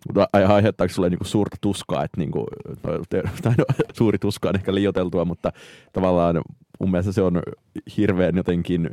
Mutta 0.07 0.27
aiheuttaako 0.33 0.93
sulle 0.93 1.09
niinku 1.09 1.25
suurta 1.25 1.57
tuskaa, 1.61 2.03
että 2.03 2.17
niinku, 2.17 2.45
tai 3.43 3.53
no, 3.57 3.65
suuri 3.93 4.19
tuska 4.19 4.49
on 4.49 4.55
ehkä 4.55 4.75
liioteltua, 4.75 5.25
mutta 5.25 5.51
tavallaan 5.93 6.41
mun 6.79 6.91
mielestä 6.91 7.11
se 7.11 7.21
on 7.21 7.41
hirveän 7.97 8.35
jotenkin 8.35 8.89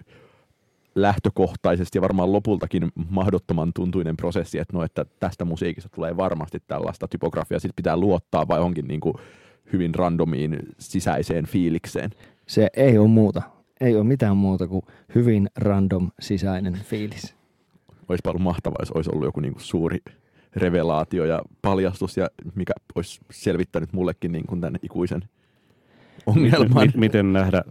lähtökohtaisesti 0.94 1.98
ja 1.98 2.02
varmaan 2.02 2.33
lopultakin 2.33 2.92
mahdottoman 3.11 3.72
tuntuinen 3.74 4.16
prosessi, 4.16 4.59
että 4.59 4.76
no, 4.76 4.83
että 4.83 5.05
tästä 5.20 5.44
musiikista 5.44 5.88
tulee 5.94 6.16
varmasti 6.16 6.59
tällaista 6.66 7.09
typografiaa, 7.09 7.61
sitten 7.61 7.76
pitää 7.76 7.96
luottaa 7.96 8.48
vai 8.48 8.61
onkin 8.61 8.88
niin 8.88 9.00
kuin 9.00 9.14
hyvin 9.72 9.94
randomiin 9.94 10.59
sisäiseen 10.79 11.46
fiilikseen. 11.46 12.11
Se 12.46 12.68
ei 12.76 12.98
ole 12.98 13.09
muuta. 13.09 13.42
Ei 13.81 13.96
ole 13.96 14.05
mitään 14.05 14.37
muuta 14.37 14.68
kuin 14.68 14.83
hyvin 15.14 15.50
random 15.57 16.11
sisäinen 16.20 16.79
fiilis. 16.85 17.37
Olisi 18.09 18.22
ollut 18.29 18.42
mahtavaa, 18.42 18.76
jos 18.81 18.90
olisi 18.90 19.11
ollut 19.12 19.24
joku 19.24 19.40
niin 19.40 19.52
kuin 19.52 19.62
suuri 19.62 19.98
revelaatio 20.57 21.24
ja 21.24 21.42
paljastus, 21.62 22.16
ja 22.16 22.29
mikä 22.55 22.72
olisi 22.94 23.20
selvittänyt 23.31 23.92
mullekin 23.92 24.33
niin 24.33 24.46
kuin 24.46 24.61
tämän 24.61 24.79
ikuisen 24.83 25.22
ongelman. 26.26 26.87
Miten, 26.87 27.00
miten 27.00 27.33
nähdä 27.33 27.62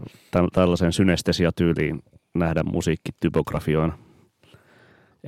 tällaisen 0.53 0.93
synestesiatyyliin 0.93 2.03
nähdä 2.33 2.63
musiikki 2.63 3.11
typografioina? 3.19 3.97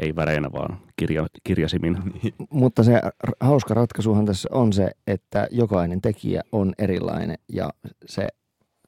Ei 0.01 0.15
väreinä, 0.15 0.51
vaan 0.51 0.79
kirja, 0.95 1.27
kirjasimin. 1.43 1.97
Niin. 2.23 2.33
Mutta 2.49 2.83
se 2.83 3.01
hauska 3.39 3.73
ratkaisuhan 3.73 4.25
tässä 4.25 4.49
on 4.51 4.73
se, 4.73 4.91
että 5.07 5.47
jokainen 5.51 6.01
tekijä 6.01 6.41
on 6.51 6.73
erilainen 6.77 7.37
ja 7.53 7.69
se 8.05 8.27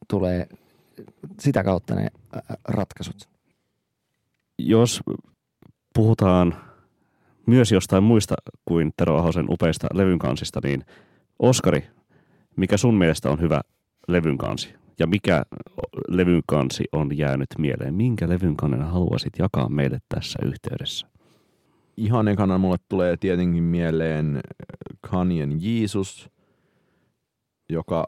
tulee 0.08 0.48
sitä 1.40 1.64
kautta 1.64 1.96
ne 1.96 2.08
ratkaisut. 2.68 3.30
Jos 4.58 5.02
puhutaan 5.94 6.56
myös 7.46 7.72
jostain 7.72 8.04
muista 8.04 8.36
kuin 8.66 8.92
Tero 8.98 9.18
Ahosen 9.18 9.46
upeista 9.50 9.88
levyn 9.94 10.20
kansista, 10.20 10.60
niin 10.64 10.86
Oskari, 11.40 11.88
mikä 12.56 12.78
sun 12.78 12.98
mielestä 12.98 13.30
on 13.30 13.42
hyvä 13.42 13.62
levyn 14.08 14.38
kansi? 14.38 14.74
Ja 15.00 15.08
mikä 15.08 15.44
levyn 16.08 16.42
kansi 16.48 16.84
on 16.92 17.18
jäänyt 17.18 17.50
mieleen? 17.58 17.94
Minkä 17.94 18.30
levyn 18.30 18.56
kannen 18.56 18.82
haluaisit 18.82 19.34
jakaa 19.40 19.70
meille 19.70 20.00
tässä 20.10 20.40
yhteydessä? 20.46 21.08
Ihan 21.98 22.28
ekana 22.28 22.58
mulle 22.58 22.78
tulee 22.90 23.18
tietenkin 23.18 23.64
mieleen 23.64 24.42
Kanyen 25.02 25.58
Jeesus, 25.62 26.30
joka 27.70 28.08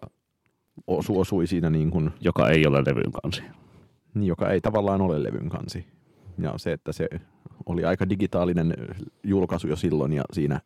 osu, 0.87 1.19
osui 1.19 1.47
siinä 1.47 1.69
niin 1.69 1.91
kuin... 1.91 2.11
Joka 2.21 2.49
ei 2.49 2.67
ole 2.67 2.83
levyn 2.87 3.11
kansi. 3.11 3.43
Niin, 4.13 4.27
joka 4.27 4.49
ei 4.49 4.61
tavallaan 4.61 5.01
ole 5.01 5.23
levyn 5.23 5.49
kansi. 5.49 5.85
Ja 6.37 6.53
se, 6.57 6.71
että 6.71 6.91
se 6.91 7.09
oli 7.65 7.85
aika 7.85 8.09
digitaalinen 8.09 8.75
julkaisu 9.23 9.67
jo 9.67 9.75
silloin 9.75 10.13
ja 10.13 10.23
siinä 10.33 10.61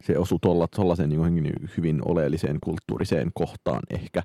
se 0.00 0.18
osui 0.18 0.38
tuollaiseen 0.74 1.08
niin 1.08 1.70
hyvin 1.76 2.00
oleelliseen 2.04 2.58
kulttuuriseen 2.60 3.30
kohtaan 3.34 3.82
ehkä. 3.90 4.22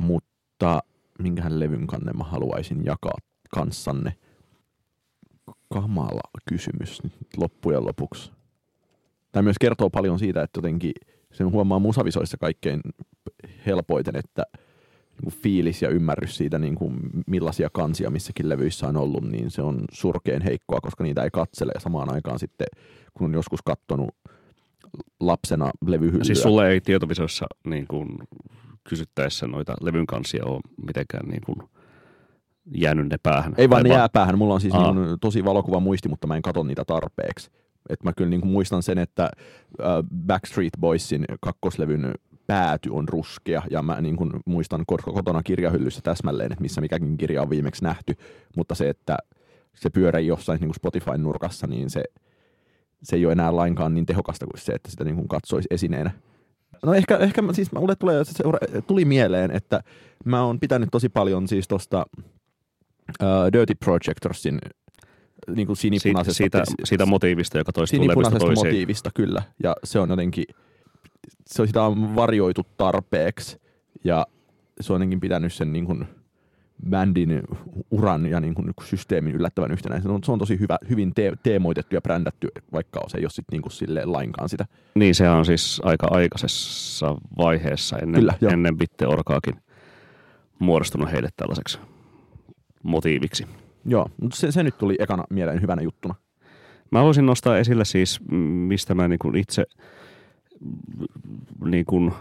Mutta 0.00 0.82
minkähän 1.18 1.60
levyn 1.60 1.86
kannen 1.86 2.16
mä 2.16 2.24
haluaisin 2.24 2.84
jakaa 2.84 3.18
kanssanne? 3.50 4.14
Kamala 5.72 6.20
kysymys 6.48 7.02
loppujen 7.36 7.86
lopuksi. 7.86 8.32
Tämä 9.32 9.42
myös 9.42 9.56
kertoo 9.60 9.90
paljon 9.90 10.18
siitä, 10.18 10.42
että 10.42 10.58
jotenkin 10.58 10.92
sen 11.32 11.50
huomaa 11.50 11.78
musavisoissa 11.78 12.36
kaikkein 12.36 12.80
helpoiten, 13.66 14.16
että– 14.16 14.42
niin 15.22 15.32
fiilis 15.32 15.82
ja 15.82 15.88
ymmärrys 15.88 16.36
siitä, 16.36 16.58
niin 16.58 16.74
kuin 16.74 17.00
millaisia 17.26 17.68
kansia 17.72 18.10
missäkin 18.10 18.48
levyissä 18.48 18.88
on 18.88 18.96
ollut, 18.96 19.24
niin 19.24 19.50
se 19.50 19.62
on 19.62 19.84
surkeen 19.92 20.42
heikkoa, 20.42 20.80
koska 20.80 21.04
niitä 21.04 21.22
ei 21.22 21.30
katsele. 21.32 21.72
Ja 21.74 21.80
samaan 21.80 22.12
aikaan 22.12 22.38
sitten, 22.38 22.66
kun 23.14 23.26
on 23.26 23.34
joskus 23.34 23.60
katsonut 23.64 24.10
lapsena 25.20 25.70
levyhyllyä. 25.86 26.24
Siis 26.24 26.42
sulle 26.42 26.68
ei 26.68 26.80
tietovisiossa 26.80 27.46
niin 27.66 27.86
kuin 27.86 28.08
kysyttäessä 28.88 29.46
noita 29.46 29.74
levyn 29.80 30.06
kansia 30.06 30.44
ole 30.44 30.60
mitenkään 30.86 31.28
niin 31.28 31.42
kuin 31.46 31.56
jäänyt 32.74 33.08
ne 33.08 33.16
päähän? 33.22 33.54
Ei 33.58 33.70
vaan 33.70 33.82
ne 33.82 33.88
jää 33.88 34.08
päähän. 34.08 34.38
Mulla 34.38 34.54
on 34.54 34.60
siis 34.60 34.74
niin 34.74 35.18
tosi 35.20 35.44
valokuva 35.44 35.80
muisti, 35.80 36.08
mutta 36.08 36.26
mä 36.26 36.36
en 36.36 36.42
katso 36.42 36.62
niitä 36.62 36.84
tarpeeksi. 36.84 37.50
Et 37.88 38.04
mä 38.04 38.12
kyllä 38.12 38.30
niin 38.30 38.40
kuin 38.40 38.52
muistan 38.52 38.82
sen, 38.82 38.98
että 38.98 39.30
Backstreet 40.26 40.72
Boysin 40.80 41.24
kakkoslevyn 41.40 42.14
pääty 42.46 42.90
on 42.90 43.08
ruskea, 43.08 43.62
ja 43.70 43.82
mä 43.82 44.00
niin 44.00 44.16
kuin 44.16 44.30
muistan 44.46 44.84
kotona 44.86 45.42
kirjahyllyssä 45.42 46.00
täsmälleen, 46.02 46.52
että 46.52 46.62
missä 46.62 46.80
mikäkin 46.80 47.16
kirja 47.16 47.42
on 47.42 47.50
viimeksi 47.50 47.84
nähty, 47.84 48.14
mutta 48.56 48.74
se, 48.74 48.88
että 48.88 49.16
se 49.74 49.90
pyörii 49.90 50.26
jossain 50.26 50.60
niin 50.60 50.74
Spotifyn 50.74 51.22
nurkassa, 51.22 51.66
niin 51.66 51.90
se, 51.90 52.04
se 53.02 53.16
ei 53.16 53.26
ole 53.26 53.32
enää 53.32 53.56
lainkaan 53.56 53.94
niin 53.94 54.06
tehokasta 54.06 54.46
kuin 54.46 54.60
se, 54.60 54.72
että 54.72 54.90
sitä 54.90 55.04
niin 55.04 55.16
kuin 55.16 55.28
katsoisi 55.28 55.68
esineenä. 55.70 56.10
No 56.84 56.94
ehkä, 56.94 57.16
ehkä 57.16 57.42
siis 57.52 57.72
mulle 57.72 57.96
tulee, 57.96 58.24
seura, 58.24 58.58
tuli 58.86 59.04
mieleen, 59.04 59.50
että 59.50 59.80
mä 60.24 60.44
oon 60.44 60.60
pitänyt 60.60 60.88
tosi 60.92 61.08
paljon 61.08 61.48
siis 61.48 61.68
tosta 61.68 62.06
uh, 63.22 63.52
Dirty 63.52 63.74
Projectorsin 63.74 64.58
niin 65.56 65.66
kuin 65.66 65.76
sinipunaisesta. 65.76 66.36
Siitä, 66.36 66.62
siitä, 66.64 66.86
siitä 66.86 67.06
motiivista, 67.06 67.58
joka 67.58 67.72
toistuu 67.72 68.08
levystä 68.08 68.38
toiseen. 68.38 68.66
motiivista, 68.66 69.10
kyllä. 69.14 69.42
Ja 69.62 69.76
se 69.84 69.98
on 69.98 70.10
jotenkin, 70.10 70.44
se, 71.46 71.66
sitä 71.66 71.82
on 71.82 72.16
varjoitu 72.16 72.66
tarpeeksi 72.76 73.60
ja 74.04 74.26
se 74.80 74.92
on 74.92 75.00
ainakin 75.00 75.20
pitänyt 75.20 75.52
sen 75.52 75.72
niin 75.72 75.84
kuin 75.84 76.06
bändin 76.90 77.42
uran 77.90 78.26
ja 78.26 78.40
niin 78.40 78.54
kuin 78.54 78.70
systeemin 78.84 79.34
yllättävän 79.34 79.72
yhtenäisen. 79.72 80.24
Se 80.24 80.32
on 80.32 80.38
tosi 80.38 80.60
hyvä, 80.60 80.78
hyvin 80.90 81.14
te- 81.14 81.32
teemoitettu 81.42 81.94
ja 81.94 82.00
brändätty, 82.00 82.48
vaikka 82.72 83.00
se 83.06 83.18
ei 83.18 83.24
ole 83.24 83.30
sit 83.30 83.44
niin 83.52 83.62
kuin 83.62 83.72
silleen 83.72 84.12
lainkaan 84.12 84.48
sitä. 84.48 84.66
Niin, 84.94 85.14
se 85.14 85.30
on 85.30 85.46
siis 85.46 85.80
aika 85.84 86.06
aikaisessa 86.10 87.16
vaiheessa 87.38 87.98
ennen, 87.98 88.20
Kyllä, 88.20 88.34
ennen 88.52 88.78
Bitte 88.78 89.06
Orkaakin 89.06 89.54
muodostunut 90.58 91.12
heille 91.12 91.28
tällaiseksi 91.36 91.78
motiiviksi. 92.82 93.46
Joo, 93.84 94.10
mutta 94.20 94.36
se, 94.36 94.52
se 94.52 94.62
nyt 94.62 94.78
tuli 94.78 94.96
ekana 94.98 95.24
mieleen 95.30 95.62
hyvänä 95.62 95.82
juttuna. 95.82 96.14
Mä 96.90 97.02
voisin 97.02 97.26
nostaa 97.26 97.58
esille 97.58 97.84
siis, 97.84 98.20
mistä 98.68 98.94
mä 98.94 99.08
niin 99.08 99.18
kuin 99.18 99.36
itse– 99.36 99.64
niin 101.64 101.84
kuin, 101.84 102.12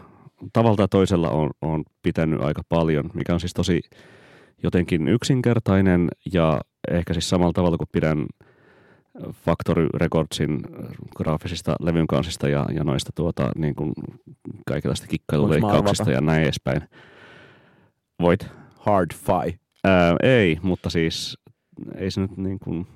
tavalla 0.54 0.88
toisella 0.88 1.30
on, 1.30 1.50
on 1.62 1.84
pitänyt 2.04 2.42
aika 2.42 2.62
paljon, 2.70 3.10
mikä 3.14 3.34
on 3.34 3.40
siis 3.40 3.54
tosi 3.54 3.82
jotenkin 4.66 5.08
yksinkertainen 5.08 6.08
ja 6.34 6.62
ehkä 6.92 7.14
siis 7.14 7.30
samalla 7.30 7.54
tavalla 7.54 7.78
kuin 7.78 7.90
pidän 7.92 8.26
Factory 9.32 9.88
Recordsin 9.94 10.62
graafisista 11.16 11.76
levyn 11.80 12.08
kansista 12.08 12.50
ja, 12.50 12.66
ja 12.74 12.84
noista 12.84 13.12
tuota, 13.16 13.50
niin 13.56 13.76
kuin 13.76 13.94
kaikenlaista 14.66 15.08
kikkailuleikkauksista 15.08 16.12
ja 16.12 16.22
näin 16.22 16.44
edespäin. 16.44 16.82
Voit? 18.22 18.48
Hard 18.80 19.12
fi. 19.14 19.60
Ää, 19.84 20.16
ei, 20.24 20.60
mutta 20.62 20.90
siis 20.90 21.38
ei 21.96 22.12
se 22.12 22.22
nyt 22.22 22.38
niin 22.38 22.60
kuin, 22.60 22.88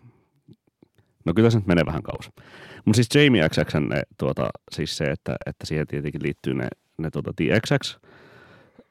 no 1.25 1.33
kyllä 1.33 1.49
se 1.49 1.57
nyt 1.57 1.67
menee 1.67 1.85
vähän 1.85 2.03
kauas. 2.03 2.29
Mutta 2.85 2.95
siis 2.95 3.15
Jamie 3.15 3.49
XX, 3.49 3.73
ne, 3.89 4.03
tuota, 4.17 4.49
siis 4.71 4.97
se, 4.97 5.05
että, 5.05 5.35
että 5.45 5.65
siihen 5.65 5.87
tietenkin 5.87 6.23
liittyy 6.23 6.53
ne, 6.53 6.67
ne 6.97 7.09
tuota, 7.11 7.33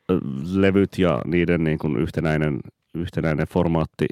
TXX-levyt 0.09 0.99
ja 0.99 1.23
niiden 1.25 1.65
niin 1.65 1.79
kuin 1.79 1.97
yhtenäinen, 1.97 2.61
yhtenäinen 2.95 3.47
formaatti 3.47 4.07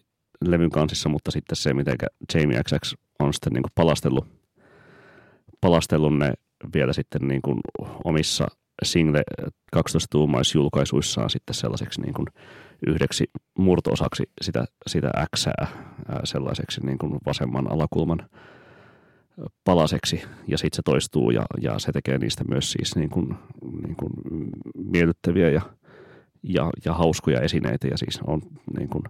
levyn 0.44 0.70
kansissa, 0.70 1.08
mutta 1.08 1.30
sitten 1.30 1.56
se, 1.56 1.74
miten 1.74 1.96
Jamie 2.34 2.62
XX 2.62 2.94
on 3.18 3.34
sitten 3.34 3.52
niin 3.52 3.62
kuin 3.62 3.72
palastellut, 3.74 4.26
palastellut 5.60 6.18
ne 6.18 6.32
vielä 6.74 6.92
sitten 6.92 7.28
niin 7.28 7.42
kuin 7.42 7.60
omissa 8.04 8.46
single 8.84 9.22
12-tuumaisjulkaisuissaan 9.76 11.30
sitten 11.30 11.54
sellaiseksi 11.54 12.00
niin 12.00 12.14
kuin 12.14 12.26
yhdeksi 12.86 13.24
murtoosaksi 13.58 14.22
sitä, 14.40 14.64
sitä 14.86 15.10
X 15.36 15.46
sellaiseksi 16.24 16.86
niin 16.86 16.98
kuin 16.98 17.18
vasemman 17.26 17.72
alakulman 17.72 18.28
palaseksi. 19.64 20.22
Ja 20.48 20.58
sitten 20.58 20.76
se 20.76 20.82
toistuu 20.84 21.30
ja, 21.30 21.42
ja 21.60 21.78
se 21.78 21.92
tekee 21.92 22.18
niistä 22.18 22.44
myös 22.48 22.72
siis 22.72 22.96
niin 22.96 23.10
kuin, 23.10 23.34
niin 23.86 23.96
kuin 23.96 24.10
miellyttäviä 24.74 25.50
ja, 25.50 25.62
ja, 26.46 26.70
ja 26.84 26.94
hauskoja 26.94 27.40
esineitä 27.40 27.88
ja 27.88 27.98
siis 27.98 28.20
on 28.26 28.42
niin 28.78 28.88
kuin 28.88 29.02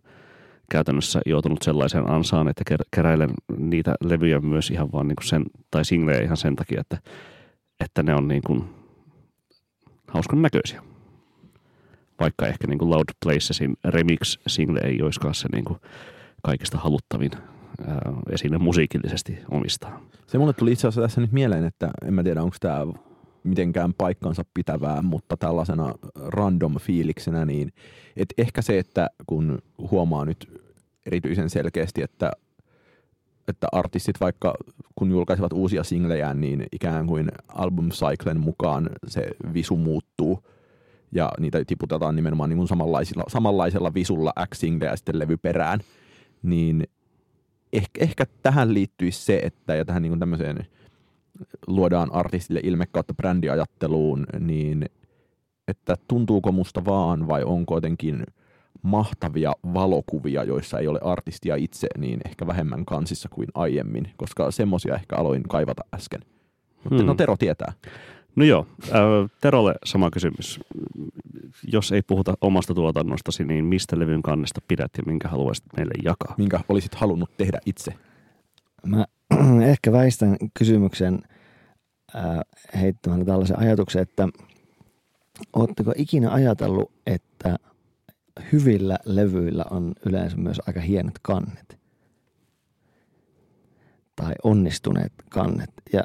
käytännössä 0.71 1.21
joutunut 1.27 1.63
sellaiseen 1.63 2.11
ansaan, 2.11 2.49
että 2.49 2.65
keräilen 2.91 3.31
niitä 3.59 3.95
levyjä 4.05 4.41
myös 4.41 4.71
ihan 4.71 4.93
vaan 4.93 5.09
niin 5.09 5.17
kuin 5.17 5.27
sen, 5.27 5.45
tai 5.71 5.85
singlejä 5.85 6.23
ihan 6.23 6.37
sen 6.37 6.57
takia, 6.57 6.81
että, 6.81 6.99
että 7.85 8.03
ne 8.03 8.15
on 8.15 8.29
niin 8.29 8.43
kuin 8.47 8.65
hauskan 10.09 10.43
näköisiä. 10.43 10.83
Vaikka 12.21 12.47
ehkä 12.47 12.67
niin 12.67 12.79
kuin 12.79 12.91
Loud 12.91 13.09
Placesin 13.25 13.77
remix-single 13.85 14.81
ei 14.85 15.03
olisikaan 15.03 15.35
se 15.35 15.49
niin 15.53 15.65
kuin 15.65 15.79
kaikista 16.43 16.79
haluttavin 16.79 17.31
esine 18.31 18.59
musiikillisesti 18.59 19.39
omistaa. 19.51 20.01
Se 20.27 20.39
mulle 20.39 20.53
tuli 20.53 20.73
itse 20.73 20.89
asiassa 20.89 21.03
tässä 21.03 21.21
nyt 21.21 21.33
mieleen, 21.33 21.65
että 21.65 21.91
en 22.07 22.15
mä 22.15 22.23
tiedä 22.23 22.43
onko 22.43 22.57
tämä 22.61 22.87
mitenkään 23.47 23.95
paikkansa 23.95 24.45
pitävää, 24.55 25.03
mutta 25.03 25.37
tällaisena 25.37 25.95
random 26.15 26.75
fiiliksenä, 26.81 27.45
niin 27.45 27.73
et 28.17 28.35
ehkä 28.39 28.63
se, 28.63 28.79
että 28.79 29.11
kun 29.27 29.59
huomaa 29.91 30.25
nyt 30.25 30.63
erityisen 31.07 31.51
selkeästi, 31.51 32.03
että, 32.03 32.31
että 33.49 33.67
artistit 33.73 34.21
vaikka 34.21 34.55
kun 34.95 35.11
julkaisevat 35.11 35.53
uusia 35.53 35.85
singlejään, 35.85 36.41
niin 36.41 36.67
ikään 36.73 37.07
kuin 37.07 37.29
album 37.49 37.91
cyclen 37.91 38.41
mukaan 38.41 38.91
se 39.09 39.27
visu 39.55 39.77
muuttuu 39.77 40.43
ja 41.13 41.33
niitä 41.41 41.65
tiputetaan 41.67 42.17
nimenomaan 42.17 42.51
niin 42.51 42.57
kuin 42.59 42.69
samanlaisilla, 42.69 43.25
samanlaisella 43.29 43.95
visulla 43.95 44.33
X-singleä 44.49 44.97
sitten 44.97 45.19
levy 45.19 45.37
perään– 45.37 45.81
niin 46.43 46.89
ehkä, 47.73 48.05
ehkä 48.05 48.27
tähän 48.43 48.75
liittyisi 48.75 49.25
se, 49.25 49.41
että 49.43 49.75
ja 49.75 49.85
tähän 49.85 50.03
niin 50.03 50.11
kuin 50.11 50.21
tämmöiseen 50.21 50.67
luodaan 51.67 52.13
artistille 52.13 52.61
ilme 52.63 52.87
kautta 52.93 53.15
brändiajatteluun, 53.15 54.27
niin 54.41 54.87
että 55.69 55.97
tuntuuko 56.09 56.53
musta 56.53 56.85
vaan 56.85 57.29
vai 57.29 57.43
onko 57.45 57.77
jotenkin 57.77 58.27
mahtavia 58.83 59.53
valokuvia, 59.75 60.45
joissa 60.45 60.79
ei 60.79 60.89
ole 60.89 61.01
artistia 61.03 61.57
itse, 61.57 61.89
niin 61.99 62.21
ehkä 62.25 62.47
vähemmän 62.47 62.85
kansissa 62.85 63.29
kuin 63.29 63.49
aiemmin, 63.55 64.11
koska 64.17 64.51
semmosia 64.51 64.95
ehkä 64.95 65.17
aloin 65.17 65.43
kaivata 65.43 65.83
äsken. 65.95 66.21
Mutta 66.85 66.97
Hmm. 66.97 67.07
no 67.07 67.15
Tero 67.15 67.37
tietää. 67.37 67.73
No 68.37 68.45
joo, 68.45 68.67
äh, 68.85 69.31
Terolle 69.41 69.75
sama 69.85 70.11
kysymys. 70.11 70.61
Jos 71.73 71.93
ei 71.93 72.03
puhuta 72.03 72.35
omasta 72.41 72.75
tuotannostasi, 72.75 73.45
niin 73.45 73.65
mistä 73.65 73.99
levyn 73.99 74.23
kannesta 74.23 74.61
pidät 74.69 74.91
ja 74.99 75.03
minkä 75.07 75.29
haluaisit 75.29 75.65
meille 75.77 75.95
jakaa? 76.05 76.35
Minkä 76.39 76.61
olisit 76.69 76.95
halunnut 76.95 77.31
tehdä 77.37 77.59
itse? 77.67 77.95
Mä 78.87 79.07
ehkä 79.71 79.93
väistän 79.93 80.37
kysymyksen 80.59 81.19
ää, 82.15 82.43
heittämällä 82.81 83.25
tällaisen 83.25 83.59
ajatuksen, 83.59 84.03
että 84.03 84.29
ootteko 85.53 85.93
ikinä 85.97 86.31
ajatellut, 86.31 86.93
että 87.07 87.57
hyvillä 88.53 88.99
levyillä 89.05 89.65
on 89.71 89.93
yleensä 90.07 90.37
myös 90.37 90.61
aika 90.67 90.81
hienot 90.81 91.19
kannet? 91.23 91.79
Tai 94.17 94.35
onnistuneet 94.43 95.13
kannet. 95.31 95.71
Ja 95.93 96.03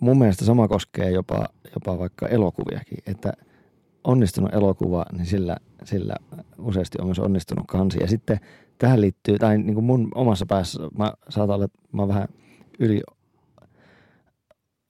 mun 0.00 0.18
mielestä 0.18 0.44
sama 0.44 0.68
koskee 0.68 1.10
jopa, 1.10 1.48
jopa 1.74 1.98
vaikka 1.98 2.28
elokuviakin, 2.28 2.98
että 3.06 3.32
onnistunut 4.04 4.54
elokuva, 4.54 5.04
niin 5.12 5.26
sillä, 5.26 5.56
sillä 5.84 6.16
useasti 6.58 6.98
on 7.00 7.06
myös 7.06 7.18
onnistunut 7.18 7.64
kansi. 7.68 7.98
Ja 8.00 8.08
sitten 8.08 8.40
tähän 8.82 9.00
liittyy, 9.00 9.38
tai 9.38 9.58
niin 9.58 9.74
kuin 9.74 9.84
mun 9.84 10.08
omassa 10.14 10.46
päässä, 10.46 10.80
mä 10.98 11.12
saatan 11.28 11.54
olla, 11.54 11.64
että 11.64 11.78
mä 11.92 12.02
oon 12.02 12.08
vähän 12.08 12.28
yli 12.78 13.02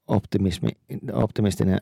optimismi, 0.09 0.69
optimistinen 1.13 1.79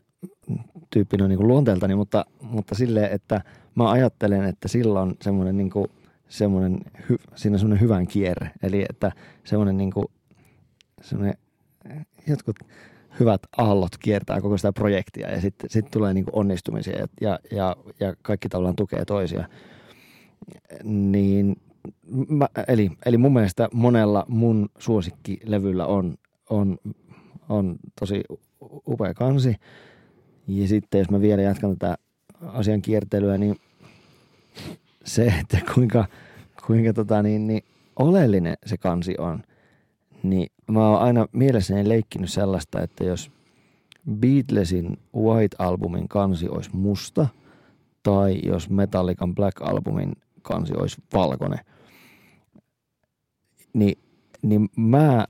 tyyppi 0.89 1.17
noin 1.17 1.29
niin 1.29 1.47
luonteeltani, 1.47 1.95
mutta, 1.95 2.25
mutta 2.41 2.75
silleen, 2.75 3.11
että 3.11 3.41
mä 3.75 3.91
ajattelen, 3.91 4.43
että 4.43 4.67
silloin 4.67 5.15
semmoinen 5.21 5.57
niin 5.57 5.69
kuin, 5.69 5.87
semmoinen, 6.27 6.79
hy, 7.09 7.17
siinä 7.35 7.55
on 7.55 7.59
semmoinen 7.59 7.81
hyvän 7.81 8.07
kierre. 8.07 8.51
Eli 8.63 8.85
että 8.89 9.11
semmoinen 9.43 9.77
niin 9.77 9.91
kuin, 9.91 10.05
semmoinen, 11.01 11.35
jotkut 12.27 12.55
hyvät 13.19 13.41
aallot 13.57 13.97
kiertää 13.99 14.41
koko 14.41 14.57
sitä 14.57 14.73
projektia 14.73 15.31
ja 15.31 15.41
sitten 15.41 15.69
sit 15.69 15.91
tulee 15.91 16.13
niin 16.13 16.25
kuin 16.25 16.35
onnistumisia 16.35 16.99
ja, 16.99 17.07
ja, 17.21 17.39
ja, 17.51 17.75
ja 17.99 18.15
kaikki 18.21 18.49
tavallaan 18.49 18.75
tukee 18.75 19.05
toisia. 19.05 19.49
Niin 20.83 21.55
mä, 22.29 22.47
eli, 22.67 22.91
eli 23.05 23.17
mun 23.17 23.33
mielestä 23.33 23.69
monella 23.73 24.25
mun 24.27 24.69
suosikkilevyllä 24.77 25.85
on, 25.85 26.15
on, 26.49 26.77
on 27.49 27.75
tosi 27.99 28.23
upea 28.87 29.13
kansi. 29.13 29.55
Ja 30.47 30.67
sitten 30.67 30.99
jos 30.99 31.09
mä 31.09 31.21
vielä 31.21 31.41
jatkan 31.41 31.77
tätä 31.77 31.97
asian 32.41 32.81
kiertelyä, 32.81 33.37
niin 33.37 33.55
se, 35.05 35.33
että 35.41 35.57
kuinka, 35.73 36.05
kuinka 36.67 36.93
tota 36.93 37.23
niin, 37.23 37.47
niin 37.47 37.63
oleellinen 37.99 38.57
se 38.65 38.77
kansi 38.77 39.15
on, 39.17 39.43
niin 40.23 40.47
mä 40.67 40.89
oon 40.89 41.01
aina 41.01 41.27
mielessäni 41.31 41.89
leikkinyt 41.89 42.29
sellaista, 42.29 42.81
että 42.81 43.03
jos 43.03 43.31
Beatlesin 44.11 44.97
White-albumin 45.17 46.07
kansi 46.09 46.49
olisi 46.49 46.69
musta, 46.73 47.27
tai 48.03 48.39
jos 48.43 48.69
Metallican 48.69 49.35
Black-albumin 49.35 50.11
kansi 50.41 50.73
olisi 50.77 51.03
valkoinen, 51.13 51.59
niin, 53.73 53.97
niin 54.41 54.69
mä 54.77 55.25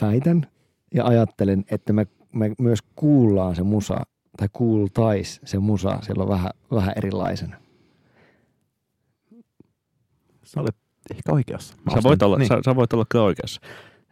väitän 0.00 0.46
ja 0.94 1.04
ajattelen, 1.04 1.64
että 1.70 1.92
me, 1.92 2.06
me 2.32 2.52
myös 2.58 2.78
kuullaan 2.96 3.56
se 3.56 3.62
musa, 3.62 3.96
tai 4.36 4.48
kuultais 4.52 5.40
se 5.44 5.58
musa 5.58 5.98
silloin 6.02 6.28
vähän, 6.28 6.50
vähän 6.70 6.92
erilaisena. 6.96 7.56
Sä 10.44 10.60
olet 10.60 10.76
ehkä 11.10 11.32
oikeassa. 11.32 11.74
Mä 11.84 11.92
Sä 11.94 12.02
voit, 12.02 12.22
olla, 12.22 12.36
niin. 12.38 12.48
sä, 12.48 12.58
sä 12.64 12.76
voit 12.76 12.92
olla 12.92 13.04
kyllä 13.08 13.24
oikeassa. 13.24 13.60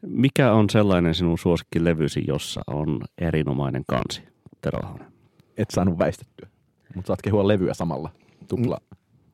Mikä 0.07 0.53
on 0.53 0.71
sellainen 0.71 1.15
sinun 1.15 1.39
suosikkilevysi, 1.39 2.25
jossa 2.29 2.61
on 2.67 3.01
erinomainen 3.19 3.83
kansi, 3.87 4.23
Tero 4.61 4.79
Ahonen? 4.87 5.13
Et 5.57 5.71
saanut 5.71 5.99
väistettyä. 5.99 6.49
Mutta 6.95 7.07
saat 7.07 7.23
kehua 7.23 7.49
levyä 7.49 7.75
samalla. 7.75 8.11
Tupla. 8.49 8.81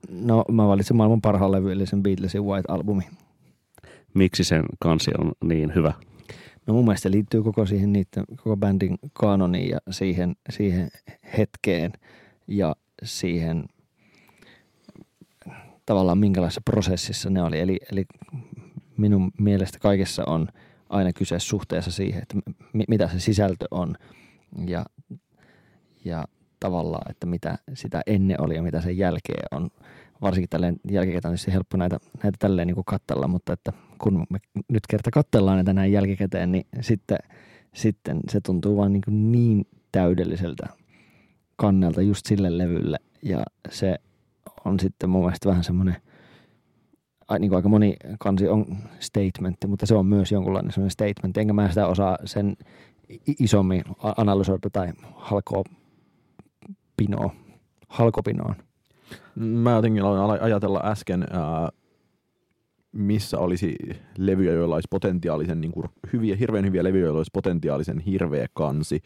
No 0.08 0.44
mä 0.52 0.68
valitsin 0.68 0.96
maailman 0.96 1.20
parhaan 1.20 1.52
levy, 1.52 1.72
eli 1.72 1.86
sen 1.86 2.02
Beatlesin 2.02 2.42
White-albumi. 2.42 3.02
Miksi 4.14 4.44
sen 4.44 4.64
kansi 4.78 5.10
on 5.18 5.32
niin 5.44 5.74
hyvä? 5.74 5.92
No 6.66 6.74
mun 6.74 6.84
mielestä 6.84 7.02
se 7.02 7.10
liittyy 7.10 7.42
koko 7.42 7.66
siihen 7.66 7.92
niiden, 7.92 8.24
koko 8.36 8.56
bändin 8.56 8.98
kanoniin 9.12 9.68
ja 9.68 9.78
siihen, 9.90 10.36
siihen 10.50 10.90
hetkeen 11.38 11.92
ja 12.46 12.76
siihen 13.02 13.64
tavallaan 15.86 16.18
minkälaisessa 16.18 16.60
prosessissa 16.64 17.30
ne 17.30 17.42
oli. 17.42 17.60
Eli, 17.60 17.78
eli 17.92 18.04
minun 18.96 19.30
mielestä 19.38 19.78
kaikessa 19.78 20.24
on 20.26 20.48
aina 20.88 21.12
kyse 21.12 21.38
suhteessa 21.38 21.90
siihen, 21.90 22.22
että 22.22 22.36
mi- 22.72 22.84
mitä 22.88 23.08
se 23.08 23.20
sisältö 23.20 23.66
on 23.70 23.94
ja, 24.66 24.84
ja 26.04 26.24
tavallaan, 26.60 27.10
että 27.10 27.26
mitä 27.26 27.58
sitä 27.74 28.02
ennen 28.06 28.40
oli 28.40 28.54
ja 28.54 28.62
mitä 28.62 28.80
sen 28.80 28.98
jälkeen 28.98 29.44
on. 29.50 29.70
Varsinkin 30.22 30.48
tälleen 30.48 30.76
jälkikäteen 30.90 31.32
on 31.32 31.52
helppo 31.52 31.76
näitä, 31.76 31.98
näitä 32.22 32.36
tälleen 32.38 32.66
niin 32.66 32.74
kuin 32.74 32.84
katsella, 32.84 33.28
mutta 33.28 33.52
että 33.52 33.72
kun 33.98 34.26
me 34.30 34.38
nyt 34.68 34.86
kerta 34.88 35.10
katsellaan 35.10 35.56
näitä 35.56 35.72
näin 35.72 35.92
jälkikäteen, 35.92 36.52
niin 36.52 36.66
sitten, 36.80 37.18
sitten 37.74 38.20
se 38.28 38.40
tuntuu 38.40 38.76
vaan 38.76 38.92
niin, 38.92 39.32
niin 39.32 39.66
täydelliseltä 39.92 40.66
kannelta 41.56 42.02
just 42.02 42.26
sille 42.26 42.58
levylle. 42.58 42.98
Ja 43.22 43.42
se 43.70 43.98
on 44.64 44.80
sitten 44.80 45.10
mun 45.10 45.22
mielestä 45.22 45.48
vähän 45.48 45.64
semmoinen, 45.64 45.96
niin 47.38 47.48
kuin 47.48 47.56
aika 47.56 47.68
moni 47.68 47.96
kansi 48.18 48.48
on 48.48 48.66
statementti, 49.00 49.66
mutta 49.66 49.86
se 49.86 49.94
on 49.94 50.06
myös 50.06 50.32
jonkunlainen 50.32 50.72
semmoinen 50.72 50.90
statement. 50.90 51.36
Enkä 51.36 51.52
mä 51.52 51.68
sitä 51.68 51.86
osaa 51.86 52.18
sen 52.24 52.56
isommin 53.38 53.82
analysoida 54.16 54.70
tai 54.72 54.92
halkoa 55.14 55.64
pinoa, 57.00 57.30
halkopinoon. 57.88 58.54
Mä 59.34 59.70
jotenkin 59.70 60.02
aloin 60.02 60.42
ajatella 60.42 60.80
äsken, 60.84 61.26
ää, 61.30 61.68
missä 62.92 63.38
olisi 63.38 63.76
levyjä, 64.18 64.52
joilla 64.52 64.74
olisi 64.74 64.88
potentiaalisen 64.90 65.60
niin 65.60 65.72
kuin 65.72 65.86
hyviä, 66.12 66.36
hirveän 66.36 66.64
hyviä 66.64 66.84
levyjä, 66.84 67.04
joilla 67.04 67.18
olisi 67.18 67.30
potentiaalisen 67.34 67.98
hirveä 67.98 68.46
kansi. 68.54 69.00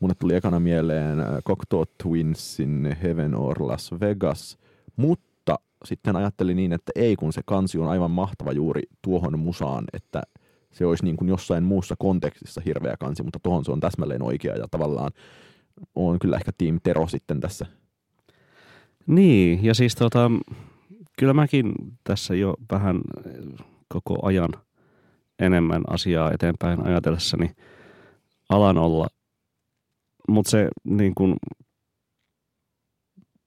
Mulle 0.00 0.14
tuli 0.18 0.34
ekana 0.34 0.60
mieleen 0.60 1.18
Cocteau 1.46 1.84
Twinsin 2.02 2.96
Heaven 3.02 3.34
or 3.34 3.56
Las 3.66 3.90
Vegas, 4.00 4.58
mutta 4.96 5.58
sitten 5.84 6.16
ajattelin 6.16 6.56
niin, 6.56 6.72
että 6.72 6.92
ei 6.94 7.16
kun 7.16 7.32
se 7.32 7.40
kansi 7.44 7.78
on 7.78 7.88
aivan 7.88 8.10
mahtava 8.10 8.52
juuri 8.52 8.82
tuohon 9.02 9.38
musaan, 9.38 9.84
että 9.92 10.22
se 10.72 10.86
olisi 10.86 11.04
niin 11.04 11.16
kuin 11.16 11.28
jossain 11.28 11.64
muussa 11.64 11.94
kontekstissa 11.98 12.60
hirveä 12.66 12.94
kansi, 13.00 13.22
mutta 13.22 13.38
tuohon 13.42 13.64
se 13.64 13.72
on 13.72 13.80
täsmälleen 13.80 14.22
oikea 14.22 14.56
ja 14.56 14.66
tavallaan 14.70 15.10
on 15.94 16.18
kyllä 16.18 16.36
ehkä 16.36 16.52
Team 16.58 16.78
Tero 16.82 17.06
sitten 17.06 17.40
tässä. 17.40 17.66
Niin, 19.06 19.64
ja 19.64 19.74
siis 19.74 19.94
tota, 19.94 20.30
kyllä 21.18 21.34
mäkin 21.34 21.72
tässä 22.04 22.34
jo 22.34 22.54
vähän 22.72 23.00
eh, 23.26 23.66
koko 23.88 24.26
ajan 24.26 24.50
enemmän 25.38 25.82
asiaa 25.86 26.32
eteenpäin 26.32 26.86
ajatellessani 26.86 27.50
alan 28.48 28.78
olla, 28.78 29.06
mutta 30.28 30.50
se 30.50 30.68
niin 30.84 31.14
kuin 31.14 31.36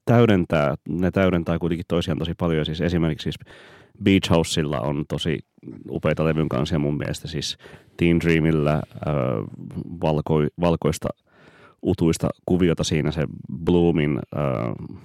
täydentää, 0.04 0.74
ne 0.88 1.10
täydentää 1.10 1.58
kuitenkin 1.58 1.84
toisiaan 1.88 2.18
tosi 2.18 2.34
paljon. 2.38 2.66
Siis 2.66 2.80
esimerkiksi 2.80 3.22
siis 3.22 3.52
Beach 4.04 4.30
Housella 4.30 4.80
on 4.80 5.04
tosi 5.08 5.38
upeita 5.90 6.24
levyn 6.24 6.48
kansia 6.48 6.78
mun 6.78 6.96
mielestä. 6.96 7.28
Siis 7.28 7.58
Teen 7.96 8.20
Dreamillä 8.20 8.72
äh, 8.72 8.82
valko, 10.00 10.34
valkoista 10.60 11.08
utuista 11.82 12.28
kuviota 12.46 12.84
siinä 12.84 13.10
se 13.10 13.26
Bloomin 13.64 14.18
äh, 14.36 14.98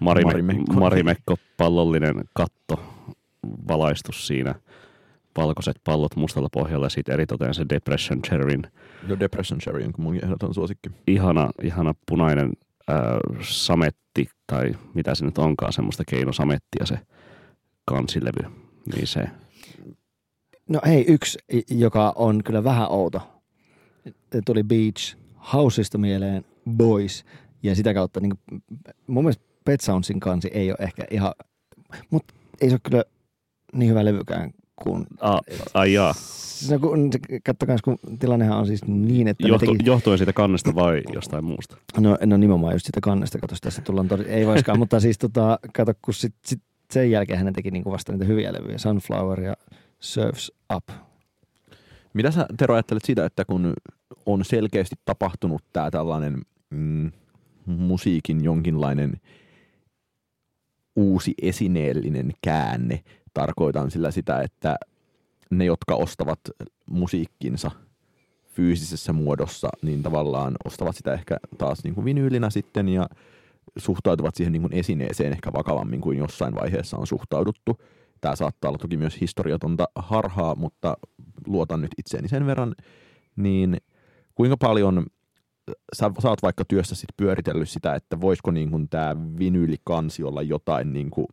Marimekko, 0.00 0.30
Marimekko. 0.30 0.72
Marimekko 0.72 1.36
pallollinen 1.56 2.24
katto 2.34 2.80
valaistus 3.68 4.26
siinä 4.26 4.54
valkoiset 5.36 5.76
pallot 5.84 6.16
mustalla 6.16 6.48
pohjalla 6.52 6.86
ja 6.86 6.90
sitten 6.90 7.12
eritoten 7.12 7.54
se 7.54 7.66
Depression 7.68 8.22
Cherryn 8.22 8.62
The 9.06 9.18
Depression 9.20 9.60
Cherry 9.60 9.84
on 9.84 9.92
mun 9.98 10.16
ehdoton 10.24 10.54
suosikki. 10.54 10.90
ihana, 11.06 11.50
ihana 11.62 11.94
punainen 12.08 12.52
äh, 12.90 12.96
sametti 13.40 14.28
tai 14.46 14.74
mitä 14.94 15.14
se 15.14 15.24
nyt 15.24 15.38
onkaan, 15.38 15.72
semmoista 15.72 16.04
keinosamettia 16.08 16.86
se 16.86 16.98
kansilevy. 17.84 18.50
Niin 18.94 19.06
se, 19.06 19.20
No 20.68 20.80
hei, 20.86 21.04
yksi, 21.08 21.38
joka 21.70 22.12
on 22.16 22.42
kyllä 22.44 22.64
vähän 22.64 22.90
outo. 22.90 23.20
Tuli 24.44 24.62
Beach 24.62 25.16
Houseista 25.52 25.98
mieleen 25.98 26.44
Boys 26.70 27.24
ja 27.62 27.74
sitä 27.74 27.94
kautta 27.94 28.20
niin 28.20 28.38
mun 29.06 29.24
mielestä 29.24 29.44
Pet 29.64 29.80
Soundsin 29.80 30.20
kansi 30.20 30.48
ei 30.52 30.70
ole 30.70 30.78
ehkä 30.80 31.04
ihan, 31.10 31.32
mutta 32.10 32.34
ei 32.60 32.68
se 32.68 32.74
ole 32.74 32.80
kyllä 32.82 33.04
niin 33.72 33.90
hyvä 33.90 34.04
levykään 34.04 34.50
kuin... 34.82 35.06
A, 35.20 35.38
ai 35.74 35.92
jaa. 35.92 36.14
No, 36.70 36.78
kun, 36.78 37.10
kattokaa, 37.44 37.76
kun 37.84 37.98
tilannehan 38.18 38.58
on 38.58 38.66
siis 38.66 38.84
niin, 38.84 39.28
että 39.28 39.48
Johtu, 39.48 39.66
teki, 39.66 39.86
Johtuen 39.86 40.18
siitä 40.18 40.32
kannesta 40.32 40.74
vai 40.74 41.02
jostain 41.14 41.44
muusta? 41.44 41.76
No, 42.00 42.18
no 42.26 42.36
nimenomaan 42.36 42.74
just 42.74 42.86
sitä 42.86 43.00
kannesta, 43.00 43.38
kato 43.38 43.54
tässä 43.60 43.82
tullaan 43.82 44.08
tori, 44.08 44.24
ei 44.24 44.46
vaiskaan, 44.46 44.78
mutta 44.78 45.00
siis 45.00 45.18
tota, 45.18 45.58
kato, 45.74 45.92
kun 46.02 46.14
sit, 46.14 46.34
sit 46.44 46.62
sen 46.90 47.10
jälkeen 47.10 47.38
hän 47.38 47.52
teki 47.52 47.70
niinku 47.70 47.92
vasta 47.92 48.12
niitä 48.12 48.24
hyviä 48.24 48.52
levyjä, 48.52 48.78
Sunflower 48.78 49.40
ja 49.40 49.56
Surfs 50.00 50.52
Up. 50.74 50.88
Mitä 52.14 52.30
sä 52.30 52.46
Tero 52.56 52.74
ajattelet 52.74 53.04
siitä, 53.04 53.24
että 53.24 53.44
kun 53.44 53.74
on 54.26 54.44
selkeästi 54.44 54.96
tapahtunut 55.04 55.62
tämä 55.72 55.90
tällainen 55.90 56.42
mm, 56.70 57.12
musiikin 57.66 58.44
jonkinlainen 58.44 59.20
uusi 60.96 61.34
esineellinen 61.42 62.32
käänne, 62.42 63.04
tarkoitan 63.34 63.90
sillä 63.90 64.10
sitä, 64.10 64.40
että 64.40 64.76
ne, 65.50 65.64
jotka 65.64 65.94
ostavat 65.94 66.40
musiikkinsa 66.90 67.70
fyysisessä 68.44 69.12
muodossa, 69.12 69.68
niin 69.82 70.02
tavallaan 70.02 70.56
ostavat 70.64 70.96
sitä 70.96 71.12
ehkä 71.12 71.36
taas 71.58 71.84
niin 71.84 71.94
kuin 71.94 72.04
vinyylinä 72.04 72.50
sitten 72.50 72.88
ja 72.88 73.06
suhtautuvat 73.76 74.34
siihen 74.34 74.52
niin 74.52 74.62
kuin 74.62 74.72
esineeseen 74.72 75.32
ehkä 75.32 75.52
vakavammin 75.52 76.00
kuin 76.00 76.18
jossain 76.18 76.54
vaiheessa 76.54 76.96
on 76.96 77.06
suhtauduttu. 77.06 77.80
Tämä 78.20 78.36
saattaa 78.36 78.68
olla 78.68 78.78
toki 78.78 78.96
myös 78.96 79.20
historiatonta 79.20 79.84
harhaa, 79.94 80.54
mutta 80.54 80.96
luotan 81.46 81.80
nyt 81.80 81.90
itseeni 81.98 82.28
sen 82.28 82.46
verran, 82.46 82.74
niin 83.36 83.76
kuinka 84.36 84.56
paljon 84.56 85.06
sä, 85.96 86.10
sä 86.22 86.28
oot 86.28 86.42
vaikka 86.42 86.64
työssä 86.64 86.94
sit 86.94 87.08
pyöritellyt 87.16 87.68
sitä, 87.68 87.94
että 87.94 88.20
voisiko 88.20 88.50
niin 88.50 88.70
kuin 88.70 88.88
tämä 88.88 89.16
vinyylikansi 89.38 90.22
olla 90.22 90.42
jotain 90.42 90.92
niin 90.92 91.10
kuin 91.10 91.26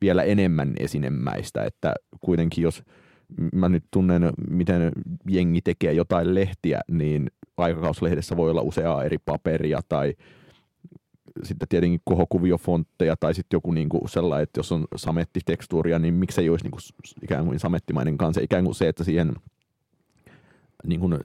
vielä 0.00 0.22
enemmän 0.22 0.72
esinemäistä, 0.78 1.64
että 1.64 1.94
kuitenkin 2.20 2.62
jos 2.62 2.82
mä 3.54 3.68
nyt 3.68 3.84
tunnen, 3.90 4.32
miten 4.50 4.92
jengi 5.28 5.60
tekee 5.60 5.92
jotain 5.92 6.34
lehtiä, 6.34 6.80
niin 6.90 7.30
aikakauslehdessä 7.56 8.36
voi 8.36 8.50
olla 8.50 8.62
useaa 8.62 9.04
eri 9.04 9.18
paperia 9.18 9.80
tai 9.88 10.14
sitten 11.42 11.68
tietenkin 11.68 12.00
kohokuviofontteja 12.04 13.16
tai 13.16 13.34
sitten 13.34 13.56
joku 13.56 13.72
niinku 13.72 14.08
sellainen, 14.08 14.42
että 14.42 14.58
jos 14.58 14.72
on 14.72 14.86
samettitekstuuria, 14.96 15.98
niin 15.98 16.14
miksei 16.14 16.50
olisi 16.50 16.64
niinku 16.64 16.78
ikään 17.22 17.46
kuin 17.46 17.58
samettimainen 17.58 18.18
kanssa. 18.18 18.40
Ikään 18.40 18.64
kuin 18.64 18.74
se, 18.74 18.88
että 18.88 19.04
siihen 19.04 19.34
niin 20.86 21.00
kuin 21.00 21.18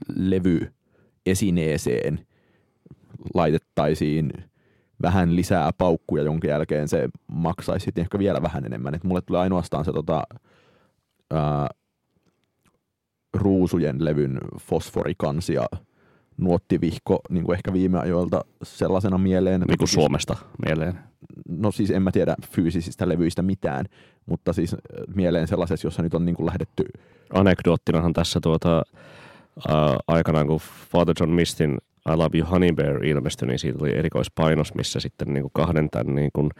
levyesineeseen 1.26 2.26
laitettaisiin 3.34 4.32
vähän 5.02 5.36
lisää 5.36 5.70
paukkuja, 5.78 6.22
jonka 6.22 6.48
jälkeen 6.48 6.88
se 6.88 7.08
maksaisi 7.26 7.84
sitten 7.84 8.02
ehkä 8.02 8.18
vielä 8.18 8.42
vähän 8.42 8.64
enemmän. 8.66 8.94
Et 8.94 9.04
mulle 9.04 9.20
tulee 9.20 9.40
ainoastaan 9.40 9.84
se 9.84 9.92
tota, 9.92 10.22
ää, 11.30 11.68
ruusujen 13.34 14.04
levyn 14.04 14.38
fosforikansia 14.60 15.66
nuottivihko 16.36 17.20
niin 17.30 17.44
kuin 17.44 17.56
ehkä 17.56 17.72
viime 17.72 17.98
ajoilta 17.98 18.44
sellaisena 18.62 19.18
mieleen. 19.18 19.60
Niin 19.60 19.78
kuin 19.78 19.88
Suomesta 19.88 20.36
mieleen. 20.66 20.98
No 21.48 21.72
siis 21.72 21.90
en 21.90 22.02
mä 22.02 22.10
tiedä 22.12 22.34
fyysisistä 22.50 23.08
levyistä 23.08 23.42
mitään, 23.42 23.86
mutta 24.26 24.52
siis 24.52 24.76
mieleen 25.14 25.48
sellaisessa, 25.48 25.86
jossa 25.86 26.02
nyt 26.02 26.14
on 26.14 26.24
niin 26.24 26.36
kuin 26.36 26.46
lähdetty. 26.46 26.84
Anekdoottinahan 27.32 28.12
tässä 28.12 28.40
tuota, 28.42 28.82
ää, 29.68 29.96
aikanaan, 30.08 30.46
kun 30.46 30.60
Father 30.92 31.14
John 31.20 31.32
Mistin 31.32 31.78
I 32.12 32.16
Love 32.16 32.38
You 32.38 32.46
Honey 32.50 32.72
Bear 32.72 33.04
ilmestyi, 33.04 33.48
niin 33.48 33.58
siitä 33.58 33.78
tuli 33.78 33.96
erikoispainos, 33.96 34.74
missä 34.74 35.00
sitten 35.00 35.34
niin 35.34 35.42
kuin 35.42 35.52
kahden 35.54 35.90
tämän 35.90 36.14
niin 36.14 36.30
kuin, 36.32 36.50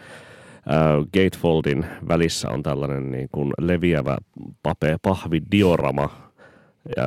äh, 0.70 1.04
gatefoldin 1.14 1.86
välissä 2.08 2.50
on 2.50 2.62
tällainen 2.62 3.10
niin 3.10 3.28
kuin 3.32 3.52
leviävä 3.58 4.16
pape, 4.62 4.96
pahvi 5.02 5.42
diorama, 5.50 6.32
ja, 6.96 7.04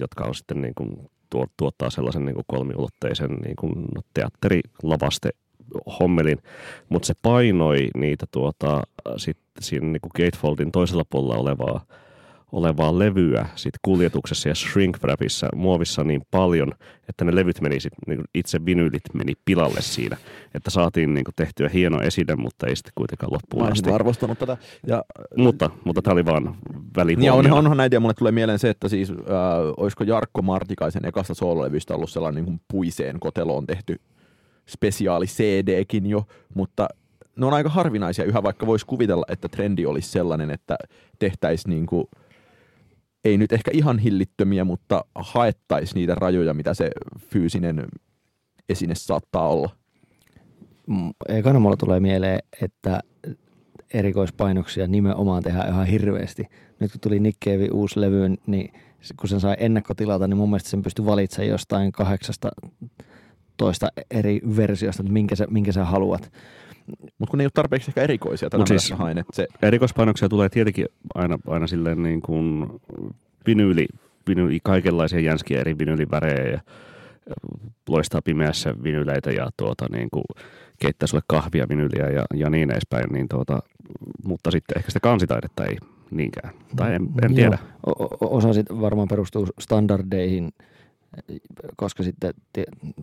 jotka 0.00 0.24
on 0.24 0.34
sitten 0.34 0.62
niin 0.62 0.74
kuin, 0.74 1.10
tuottaa 1.56 1.90
sellaisen 1.90 2.24
niin 2.24 2.34
kuin 2.34 2.44
kolmiulotteisen 2.46 3.30
niin 3.30 3.56
kuin 3.56 3.72
teatterilavaste 4.14 5.30
hommelin, 6.00 6.38
mutta 6.88 7.06
se 7.06 7.14
painoi 7.22 7.88
niitä 7.96 8.26
tuota, 8.30 8.82
sit 9.16 9.38
siinä 9.60 9.86
niin 9.86 10.00
kuin 10.00 10.26
gatefoldin 10.26 10.72
toisella 10.72 11.04
puolella 11.10 11.36
olevaa 11.36 11.84
olevaa 12.52 12.98
levyä 12.98 13.46
sit 13.54 13.74
kuljetuksessa 13.82 14.48
ja 14.48 14.54
shrink 14.54 14.98
wrapissa 15.04 15.48
muovissa 15.54 16.04
niin 16.04 16.22
paljon, 16.30 16.72
että 17.08 17.24
ne 17.24 17.34
levyt 17.34 17.60
meni 17.60 17.80
sit, 17.80 17.92
niin 18.06 18.20
itse 18.34 18.64
vinyylit 18.66 19.02
meni 19.14 19.32
pilalle 19.44 19.80
siinä. 19.80 20.16
Että 20.54 20.70
saatiin 20.70 21.14
niin 21.14 21.24
tehtyä 21.36 21.68
hieno 21.68 22.00
eside, 22.02 22.36
mutta 22.36 22.66
ei 22.66 22.76
sitten 22.76 22.92
kuitenkaan 22.94 23.32
loppuun 23.32 23.72
asti. 23.72 23.90
arvostanut 23.90 24.38
tätä. 24.38 24.56
Ja, 24.86 25.04
mutta, 25.36 25.70
mutta 25.84 26.02
tämä 26.02 26.12
oli 26.12 26.24
vaan 26.24 26.56
välihuomio. 26.96 27.32
Ja 27.32 27.34
on, 27.34 27.58
onhan 27.58 27.76
näitä, 27.76 27.96
ja 27.96 28.00
mulle 28.00 28.14
tulee 28.14 28.32
mieleen 28.32 28.58
se, 28.58 28.70
että 28.70 28.88
siis 28.88 29.10
äh, 29.10 29.16
olisiko 29.76 30.04
Jarkko 30.04 30.42
Martikaisen 30.42 31.04
ekasta 31.04 31.34
soololevystä 31.34 31.94
ollut 31.94 32.10
sellainen 32.10 32.44
niin 32.44 32.44
kuin 32.44 32.60
puiseen 32.68 33.20
koteloon 33.20 33.66
tehty 33.66 34.00
spesiaali 34.68 35.26
CDkin 35.26 36.06
jo, 36.06 36.26
mutta 36.54 36.88
ne 37.36 37.46
on 37.46 37.54
aika 37.54 37.68
harvinaisia 37.68 38.24
yhä, 38.24 38.42
vaikka 38.42 38.66
voisi 38.66 38.86
kuvitella, 38.86 39.24
että 39.28 39.48
trendi 39.48 39.86
olisi 39.86 40.08
sellainen, 40.08 40.50
että 40.50 40.76
tehtäisiin 41.18 41.70
niin 41.70 41.86
kuin– 41.86 42.04
ei 43.24 43.38
nyt 43.38 43.52
ehkä 43.52 43.70
ihan 43.74 43.98
hillittömiä, 43.98 44.64
mutta 44.64 45.04
haettaisiin 45.14 45.94
niitä 45.94 46.14
rajoja, 46.14 46.54
mitä 46.54 46.74
se 46.74 46.90
fyysinen 47.18 47.86
esine 48.68 48.94
saattaa 48.94 49.48
olla. 49.48 49.70
Ekana 51.28 51.60
mulla 51.60 51.76
tulee 51.76 52.00
mieleen, 52.00 52.38
että 52.62 53.00
erikoispainoksia 53.94 54.86
nimenomaan 54.86 55.42
tehdään 55.42 55.68
ihan 55.68 55.86
hirveästi. 55.86 56.46
Nyt 56.80 56.92
kun 56.92 57.00
tuli 57.00 57.20
Nick 57.20 57.38
Cave 57.44 57.68
uusi 57.72 58.00
levy, 58.00 58.28
niin 58.46 58.72
kun 59.20 59.28
sen 59.28 59.40
sai 59.40 59.56
ennakkotilata, 59.58 60.26
niin 60.26 60.36
mun 60.36 60.50
mielestä 60.50 60.70
sen 60.70 60.82
pystyi 60.82 61.06
valitsemaan 61.06 61.50
jostain 61.50 61.92
kahdeksasta 61.92 62.50
toista 63.56 63.88
eri 64.10 64.40
versiosta, 64.56 65.02
että 65.02 65.12
minkä 65.12 65.36
sä, 65.36 65.46
minkä 65.50 65.72
sä 65.72 65.84
haluat. 65.84 66.32
Mutta 67.18 67.30
kun 67.30 67.38
ne 67.38 67.42
ei 67.42 67.46
ole 67.46 67.50
tarpeeksi 67.54 67.90
ehkä 67.90 68.02
erikoisia 68.02 68.50
tänä 68.50 68.66
siis 68.66 68.90
hain, 68.90 69.18
että 69.18 69.36
se... 69.36 69.46
Erikoispainoksia 69.62 70.28
tulee 70.28 70.48
tietenkin 70.48 70.86
aina, 71.14 71.38
aina 71.46 71.66
silleen 71.66 72.02
niin 72.02 72.22
kuin 72.22 72.66
vinyyli, 73.46 73.86
vinyyli, 74.28 74.58
kaikenlaisia 74.62 75.20
jänskiä 75.20 75.60
eri 75.60 75.78
vinyylivärejä 75.78 76.52
ja 76.52 76.60
loistaa 77.88 78.22
pimeässä 78.22 78.74
vinyyleitä 78.82 79.30
ja 79.30 79.50
tuota, 79.56 79.86
niin 79.92 80.08
kuin 80.10 80.24
keittää 80.78 81.06
sulle 81.06 81.22
kahvia 81.26 81.68
vinyyliä 81.68 82.10
ja, 82.10 82.24
ja 82.34 82.50
niin 82.50 82.70
edespäin, 82.70 83.12
niin 83.12 83.28
tuota, 83.28 83.58
mutta 84.24 84.50
sitten 84.50 84.78
ehkä 84.78 84.90
sitä 84.90 85.00
kansitaidetta 85.00 85.64
ei 85.64 85.76
niinkään, 86.10 86.54
tai 86.76 86.94
en, 86.94 87.08
en 87.22 87.34
tiedä. 87.34 87.58
O- 87.86 88.36
osa 88.36 88.52
sitten 88.52 88.80
varmaan 88.80 89.08
perustuu 89.08 89.46
standardeihin, 89.58 90.52
koska 91.76 92.02
sitten 92.02 92.34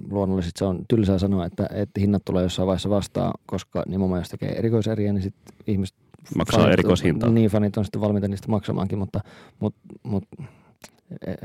luonnollisesti 0.10 0.60
se 0.60 0.66
on 0.66 0.86
tylsää 0.88 1.18
sanoa, 1.18 1.46
että, 1.46 1.70
että 1.72 2.02
hinnat 2.02 2.26
tulee 2.26 2.44
jossain 2.44 2.68
vaiheessa 2.68 2.90
vastaan, 2.90 3.34
koska 3.46 3.84
nimenomaan 3.88 4.22
jos 4.22 4.30
tekee 4.30 4.50
erikoiseriä, 4.50 5.14
niin 5.14 5.24
sitten 5.24 5.56
ihmiset 5.68 5.96
maksaa 6.36 6.60
fanit, 6.60 6.74
erikoishintaa. 6.74 7.30
Niin, 7.30 7.50
fanit 7.50 7.78
on 7.78 7.86
sitten 7.86 8.02
valmiita 8.02 8.28
niistä 8.28 8.48
maksamaankin, 8.48 8.98
mutta, 8.98 9.22
mutta, 9.60 9.80
mutta 10.04 10.44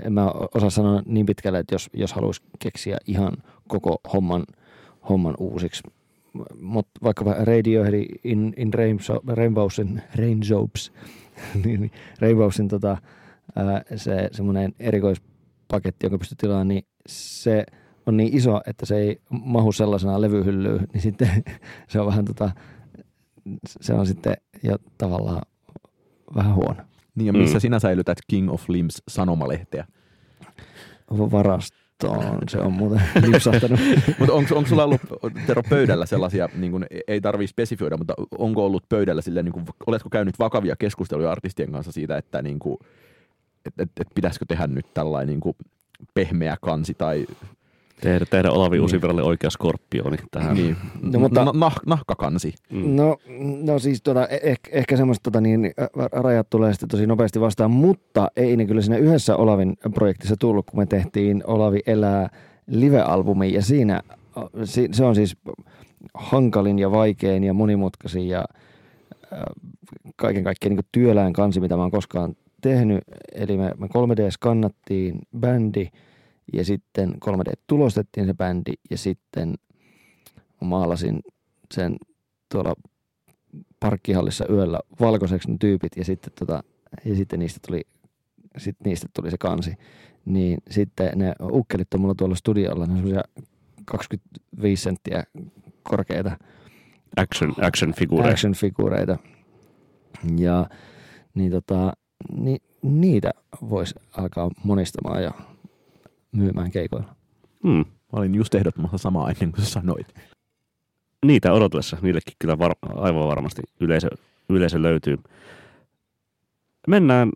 en 0.04 0.12
mä 0.12 0.32
osaa 0.54 0.70
sanoa 0.70 1.02
niin 1.06 1.26
pitkälle, 1.26 1.58
että 1.58 1.74
jos, 1.74 1.90
jos 1.92 2.12
haluaisi 2.12 2.42
keksiä 2.58 2.96
ihan 3.06 3.32
koko 3.68 4.00
homman, 4.12 4.44
homman 5.08 5.34
uusiksi. 5.38 5.82
Mutta 6.60 7.00
vaikkapa 7.02 7.34
Radiohead 7.38 8.06
in, 8.24 8.54
in 8.56 8.70
Rainbowsin, 9.26 10.02
Rainjobs, 10.18 10.92
niin, 11.64 11.80
niin, 11.80 11.92
Rainbowsin 12.20 12.68
tota, 12.68 12.98
ää, 13.56 13.82
se 13.96 14.28
semmoinen 14.32 14.74
erikoispaketti, 15.64 16.06
joka 16.06 16.18
pystyy 16.18 16.36
tilaamaan, 16.36 16.68
niin 16.68 16.86
se 17.06 17.66
on 18.06 18.16
niin 18.16 18.36
iso, 18.36 18.60
että 18.66 18.86
se 18.86 18.96
ei 18.96 19.20
mahu 19.30 19.72
sellaisena 19.72 20.20
levyhyllyyn, 20.20 20.86
niin 20.92 21.00
sitten 21.02 21.44
se 21.88 22.00
on 22.00 22.06
vähän 22.06 22.24
tota, 22.24 22.50
se 23.80 23.94
on 23.94 24.06
sitten 24.06 24.36
jo 24.62 24.76
tavallaan 24.98 25.42
vähän 26.34 26.54
huono. 26.54 26.82
Niin 27.14 27.26
ja 27.26 27.32
missä 27.32 27.56
mm. 27.56 27.60
sinä 27.60 27.78
säilytät 27.78 28.18
King 28.26 28.52
of 28.52 28.68
Limbs 28.68 29.02
sanomalehteä? 29.08 29.86
Varastoon, 31.10 32.38
se 32.48 32.58
on 32.58 32.72
muuten 32.72 33.02
lipsahtanut. 33.26 33.80
mutta 34.18 34.34
onko, 34.34 34.56
onko 34.56 34.68
sulla 34.68 34.84
ollut 34.84 35.00
Tero 35.46 35.62
pöydällä 35.62 36.06
sellaisia, 36.06 36.48
niin 36.54 36.72
kun, 36.72 36.86
ei 37.08 37.20
tarvitse 37.20 37.50
spesifioida, 37.50 37.96
mutta 37.96 38.14
onko 38.38 38.66
ollut 38.66 38.88
pöydällä 38.88 39.22
sille, 39.22 39.42
niin 39.42 39.52
kun, 39.52 39.64
oletko 39.86 40.10
käynyt 40.10 40.38
vakavia 40.38 40.76
keskusteluja 40.76 41.30
artistien 41.30 41.72
kanssa 41.72 41.92
siitä, 41.92 42.16
että 42.16 42.42
niin 42.42 42.58
kun, 42.58 42.78
et, 43.66 43.74
et, 43.78 43.90
et 44.00 44.08
pitäisikö 44.14 44.44
tehdä 44.48 44.66
nyt 44.66 44.86
tällainen 44.94 45.28
niin 45.28 45.40
kuin 45.40 45.56
pehmeä 46.14 46.56
kansi 46.60 46.94
tai 46.94 47.26
Tehdä, 48.00 48.26
tehdä 48.30 48.50
Olavi 48.50 48.78
niin. 48.78 49.20
Oikea 49.20 49.50
skorpioni 49.50 50.16
tähän. 50.30 50.54
Niin. 50.54 50.76
No, 51.02 51.18
mutta, 51.18 51.44
nah, 51.44 51.74
nahkakansi. 51.86 52.54
Mm. 52.70 52.96
No, 52.96 53.16
no 53.62 53.78
siis 53.78 54.02
tota, 54.02 54.28
e- 54.28 54.54
ehkä, 54.70 54.96
semmoista 54.96 55.22
tota, 55.22 55.40
niin, 55.40 55.72
rajat 56.12 56.50
tulee 56.50 56.72
sitten 56.72 56.88
tosi 56.88 57.06
nopeasti 57.06 57.40
vastaan, 57.40 57.70
mutta 57.70 58.28
ei 58.36 58.56
ne 58.56 58.66
kyllä 58.66 58.80
siinä 58.80 58.96
yhdessä 58.96 59.36
Olavin 59.36 59.76
projektissa 59.94 60.36
tullut, 60.36 60.70
kun 60.70 60.80
me 60.80 60.86
tehtiin 60.86 61.42
Olavi 61.46 61.80
elää 61.86 62.28
live-albumi 62.66 63.52
ja 63.52 63.62
siinä 63.62 64.00
se 64.92 65.04
on 65.04 65.14
siis 65.14 65.36
hankalin 66.14 66.78
ja 66.78 66.90
vaikein 66.90 67.44
ja 67.44 67.54
monimutkaisin 67.54 68.28
ja 68.28 68.44
kaiken 70.16 70.44
kaikkiaan 70.44 70.76
niin 70.76 70.86
työläin 70.92 71.32
kansi, 71.32 71.60
mitä 71.60 71.76
mä 71.76 71.82
oon 71.82 71.90
koskaan 71.90 72.36
tehnyt. 72.64 73.04
Eli 73.32 73.56
me, 73.56 73.72
me 73.78 73.86
3D-skannattiin 73.86 75.18
bändi 75.38 75.88
ja 76.52 76.64
sitten 76.64 77.14
3D-tulostettiin 77.24 78.26
se 78.26 78.34
bändi 78.34 78.72
ja 78.90 78.98
sitten 78.98 79.54
maalasin 80.60 81.20
sen 81.74 81.96
tuolla 82.52 82.74
parkkihallissa 83.80 84.44
yöllä 84.50 84.80
valkoiseksi 85.00 85.50
ne 85.50 85.56
tyypit 85.60 85.92
ja 85.96 86.04
sitten, 86.04 86.32
tota, 86.38 86.62
ja 87.04 87.14
sitten 87.14 87.38
niistä 87.38 87.60
tuli 87.66 87.82
sit 88.58 88.76
niistä 88.84 89.06
tuli 89.14 89.30
se 89.30 89.38
kansi. 89.38 89.74
Niin 90.24 90.58
sitten 90.70 91.18
ne 91.18 91.34
ukkelit 91.42 91.94
on 91.94 92.00
mulla 92.00 92.14
tuolla 92.14 92.34
studiolla, 92.34 92.86
ne 92.86 92.92
on 92.92 92.98
semmoisia 92.98 93.22
25 93.84 94.82
senttiä 94.82 95.24
korkeita 95.82 96.36
Action, 97.16 97.54
action 97.62 97.94
figureita. 97.94 98.30
action-figureita. 98.30 99.18
Ja 100.38 100.66
niin 101.34 101.52
tota, 101.52 101.92
ni, 102.32 102.56
niitä 102.82 103.30
voisi 103.70 103.94
alkaa 104.16 104.50
monistamaan 104.64 105.22
ja 105.22 105.32
myymään 106.32 106.70
keikoilla. 106.70 107.14
Hmm. 107.62 107.84
Mä 107.84 108.18
olin 108.18 108.34
just 108.34 108.54
ehdottomassa 108.54 108.98
samaa 108.98 109.30
ennen 109.30 109.52
kuin 109.52 109.64
sä 109.64 109.70
sanoit. 109.70 110.14
Niitä 111.26 111.52
odotellessa, 111.52 111.96
niillekin 112.02 112.34
kyllä 112.38 112.58
var, 112.58 112.74
aivan 112.94 113.28
varmasti 113.28 113.62
yleisö, 113.80 114.08
yleisö 114.48 114.82
löytyy. 114.82 115.18
Mennään 116.88 117.32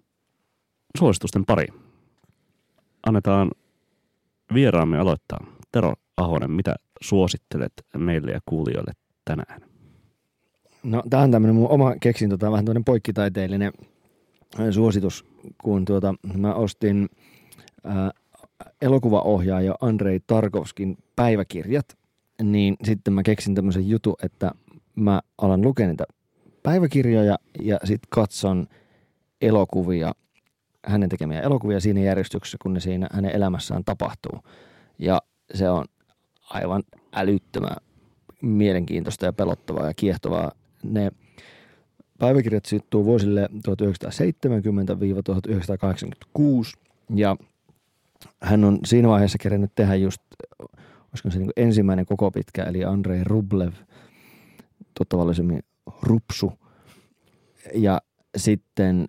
suositusten 0.98 1.44
pariin. 1.44 1.74
Annetaan 3.06 3.50
vieraamme 4.54 4.98
aloittaa. 4.98 5.46
Tero 5.72 5.94
Ahonen, 6.16 6.50
mitä 6.50 6.74
suosittelet 7.00 7.72
meille 7.96 8.30
ja 8.30 8.40
kuulijoille 8.46 8.92
tänään? 9.24 9.60
No, 10.82 11.02
tämä 11.10 11.22
on 11.22 11.30
tämmöinen 11.30 11.54
mun 11.54 11.68
oma 11.68 11.94
keksintö, 12.00 12.36
tämä 12.36 12.48
on 12.48 12.52
vähän 12.52 12.64
tämmöinen 12.64 12.84
poikkitaiteellinen 12.84 13.72
suositus, 14.70 15.24
kun 15.62 15.84
tuota, 15.84 16.14
mä 16.34 16.54
ostin 16.54 17.08
ää, 17.84 18.10
elokuvaohjaaja 18.82 19.74
Andrei 19.80 20.20
Tarkovskin 20.26 20.98
päiväkirjat, 21.16 21.98
niin 22.42 22.76
sitten 22.84 23.14
mä 23.14 23.22
keksin 23.22 23.54
tämmöisen 23.54 23.88
jutun, 23.88 24.14
että 24.22 24.50
mä 24.94 25.20
alan 25.38 25.62
lukea 25.62 25.86
niitä 25.86 26.04
päiväkirjoja 26.62 27.38
ja 27.62 27.78
sitten 27.84 28.08
katson 28.10 28.66
elokuvia, 29.40 30.12
hänen 30.86 31.08
tekemiä 31.08 31.40
elokuvia 31.40 31.80
siinä 31.80 32.00
järjestyksessä, 32.00 32.58
kun 32.62 32.74
ne 32.74 32.80
siinä 32.80 33.06
hänen 33.12 33.36
elämässään 33.36 33.84
tapahtuu. 33.84 34.38
Ja 34.98 35.22
se 35.54 35.70
on 35.70 35.84
aivan 36.50 36.82
älyttömän 37.12 37.76
mielenkiintoista 38.42 39.26
ja 39.26 39.32
pelottavaa 39.32 39.86
ja 39.86 39.94
kiehtovaa. 39.94 40.52
Ne 40.82 41.12
päiväkirjat 42.18 42.64
sijoittuu 42.64 43.04
vuosille 43.04 43.48
1970-1986 43.52 43.58
ja 47.14 47.36
hän 48.42 48.64
on 48.64 48.78
siinä 48.84 49.08
vaiheessa 49.08 49.38
kerennyt 49.38 49.72
tehdä 49.74 49.94
just, 49.94 50.22
olisiko 51.08 51.30
se 51.30 51.38
niin 51.38 51.50
ensimmäinen 51.56 52.06
koko 52.06 52.30
pitkä, 52.30 52.64
eli 52.64 52.84
Andrei 52.84 53.24
Rublev, 53.24 53.72
tuttavallisemmin 54.98 55.62
Rupsu, 56.02 56.52
ja 57.74 58.00
sitten 58.36 59.08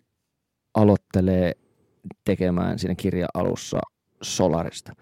aloittelee 0.73 1.53
tekemään 2.25 2.79
siinä 2.79 2.95
kirjan 2.95 3.29
alussa 3.33 3.79
Solarista. 4.21 4.95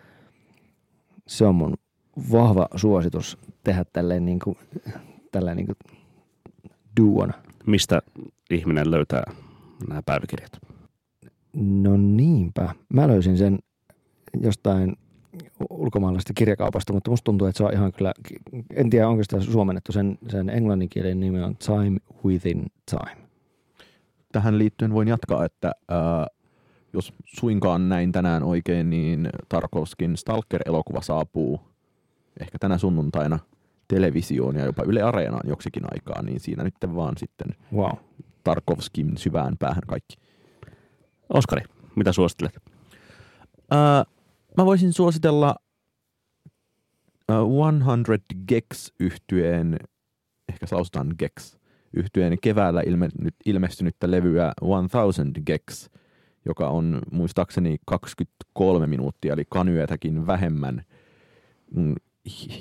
Se 1.27 1.45
on 1.45 1.55
mun 1.55 1.77
vahva 2.31 2.67
suositus 2.75 3.37
tehdä 3.63 3.85
tälleen 3.93 4.25
niin 4.25 4.39
kuin, 4.39 4.57
tälleen 5.31 5.57
niin 5.57 5.67
kuin 5.67 5.77
duona. 6.99 7.33
Mistä 7.67 8.01
ihminen 8.49 8.91
löytää 8.91 9.23
nämä 9.87 10.01
päiväkirjat? 10.05 10.51
No 11.53 11.97
niinpä. 11.97 12.73
Mä 12.93 13.07
löysin 13.07 13.37
sen 13.37 13.59
jostain 14.41 14.95
ulkomaalaisesta 15.69 16.33
kirjakaupasta, 16.33 16.93
mutta 16.93 17.09
musta 17.11 17.23
tuntuu, 17.23 17.47
että 17.47 17.57
se 17.57 17.63
on 17.63 17.73
ihan 17.73 17.93
kyllä, 17.93 18.13
en 18.75 18.89
tiedä 18.89 19.07
onko 19.07 19.23
sitä 19.23 19.41
suomennettu, 19.41 19.91
sen, 19.91 20.17
sen 20.29 20.49
englanninkielinen 20.49 21.19
nimi 21.19 21.41
on 21.41 21.55
Time 21.55 21.99
Within 22.25 22.65
Time. 22.89 23.27
Tähän 24.31 24.57
liittyen 24.57 24.93
voin 24.93 25.07
jatkaa, 25.07 25.45
että 25.45 25.71
ää, 25.87 26.27
jos 26.93 27.13
suinkaan 27.25 27.89
näin 27.89 28.11
tänään 28.11 28.43
oikein, 28.43 28.89
niin 28.89 29.29
Tarkovskin 29.49 30.17
Stalker-elokuva 30.17 31.01
saapuu 31.01 31.61
ehkä 32.39 32.59
tänä 32.59 32.77
sunnuntaina 32.77 33.39
televisioon 33.87 34.55
ja 34.55 34.65
jopa 34.65 34.83
Yle 34.83 35.01
Areenaan 35.01 35.49
joksikin 35.49 35.83
aikaa, 35.91 36.21
niin 36.21 36.39
siinä 36.39 36.63
nyt 36.63 36.75
vaan 36.95 37.13
sitten 37.17 37.47
Wow. 37.73 37.97
Tarkovskin 38.43 39.17
syvään 39.17 39.57
päähän 39.57 39.83
kaikki. 39.87 40.17
Oskari, 41.29 41.61
mitä 41.95 42.11
suosittelet? 42.11 42.59
Ää, 43.71 44.03
mä 44.57 44.65
voisin 44.65 44.93
suositella 44.93 45.55
ää, 47.29 47.39
100 48.05 48.17
Gex 48.47 48.91
yhtyeen, 48.99 49.79
ehkä 50.49 50.65
se 50.65 50.75
lausutaan 50.75 51.15
Gex, 51.19 51.57
yhtyeen 51.93 52.37
keväällä 52.41 52.81
ilme, 52.85 53.09
nyt 53.21 53.35
ilmestynyttä 53.45 54.11
levyä 54.11 54.53
1000 54.91 55.45
Gex, 55.45 55.89
joka 56.45 56.69
on 56.69 57.01
muistaakseni 57.11 57.77
23 57.85 58.87
minuuttia, 58.87 59.33
eli 59.33 59.43
kanyötäkin 59.49 60.27
vähemmän 60.27 60.83
mm, 61.75 61.95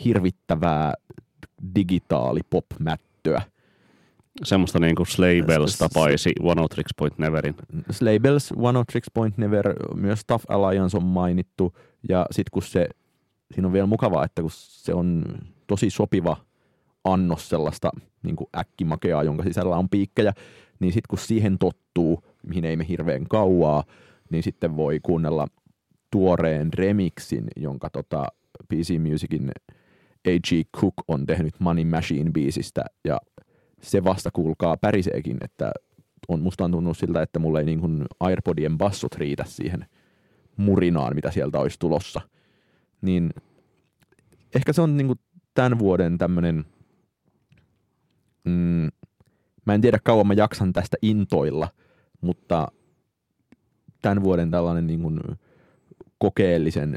hirvittävää 0.05 0.93
digitaali 1.75 2.41
pop-mättöä. 2.51 3.43
Semmoista 4.45 4.79
niin 4.79 4.97
kuin 4.97 5.07
Slay 5.07 5.43
Bells 5.43 5.79
tapaisi 5.79 6.33
One 6.41 6.61
Out 6.61 6.71
Tricks 6.71 6.95
Point 6.97 7.19
Neverin. 7.19 7.55
Labels, 8.01 8.53
One 8.57 8.79
of 8.79 8.87
Tricks 8.87 9.11
Point 9.15 9.39
Never, 9.39 9.75
myös 9.95 10.21
Tough 10.27 10.45
Alliance 10.49 10.97
on 10.97 11.05
mainittu. 11.05 11.73
Ja 12.09 12.27
sitten 12.31 12.51
kun 12.53 12.63
se, 12.63 12.89
siinä 13.55 13.67
on 13.67 13.73
vielä 13.73 13.87
mukavaa, 13.87 14.25
että 14.25 14.43
kun 14.43 14.51
se 14.55 14.95
on 14.95 15.25
tosi 15.67 15.91
sopiva 15.91 16.37
annos 17.05 17.49
sellaista 17.49 17.91
niin 18.23 18.37
kuin 18.37 18.49
äkkimakeaa, 18.59 19.23
jonka 19.23 19.43
sisällä 19.43 19.77
on 19.77 19.89
piikkejä, 19.89 20.33
niin 20.81 20.93
sitten 20.93 21.09
kun 21.09 21.19
siihen 21.19 21.59
tottuu, 21.59 22.23
mihin 22.47 22.65
ei 22.65 22.77
me 22.77 22.89
hirveän 22.89 23.25
kauaa, 23.29 23.85
niin 24.31 24.43
sitten 24.43 24.77
voi 24.77 25.01
kuunnella 25.03 25.47
tuoreen 26.11 26.73
remixin, 26.73 27.45
jonka 27.57 27.91
tota 27.91 28.27
PC 28.69 28.99
Musicin 29.11 29.51
A.G. 30.29 30.69
Cook 30.77 30.95
on 31.09 31.27
tehnyt 31.27 31.55
Money 31.59 31.85
Machine 31.85 32.31
biisistä, 32.31 32.85
ja 33.05 33.21
se 33.83 34.05
vasta 34.05 34.31
kuulkaa 34.31 34.77
päriseekin, 34.77 35.37
että 35.41 35.73
on 36.29 36.41
musta 36.41 36.65
on 36.65 36.71
tuntunut 36.71 36.99
siltä, 36.99 37.23
että 37.23 37.39
mulla 37.39 37.61
ei 37.61 37.67
niin 37.67 37.81
kuin 37.81 38.05
Airpodien 38.21 38.79
bassot 38.79 39.15
riitä 39.15 39.45
siihen 39.47 39.87
murinaan, 40.57 41.15
mitä 41.15 41.31
sieltä 41.31 41.59
olisi 41.59 41.79
tulossa. 41.79 42.21
Niin 43.03 43.31
ehkä 44.55 44.73
se 44.73 44.83
on 44.83 44.97
niin 44.97 45.07
kuin 45.07 45.19
tämän 45.55 45.79
vuoden 45.79 46.19
tämmöinen, 46.19 46.65
mm, 48.45 48.89
mä 49.67 49.75
en 49.75 49.81
tiedä 49.81 49.99
kauan 50.05 50.27
mä 50.27 50.35
jaksan 50.35 50.73
tästä 50.73 50.97
intoilla, 51.03 51.69
mutta 52.21 52.69
tämän 54.03 54.23
vuoden 54.23 54.51
tällainen 54.51 54.87
niin 54.87 55.03
kuin 55.03 55.21
kokeellisen 56.19 56.97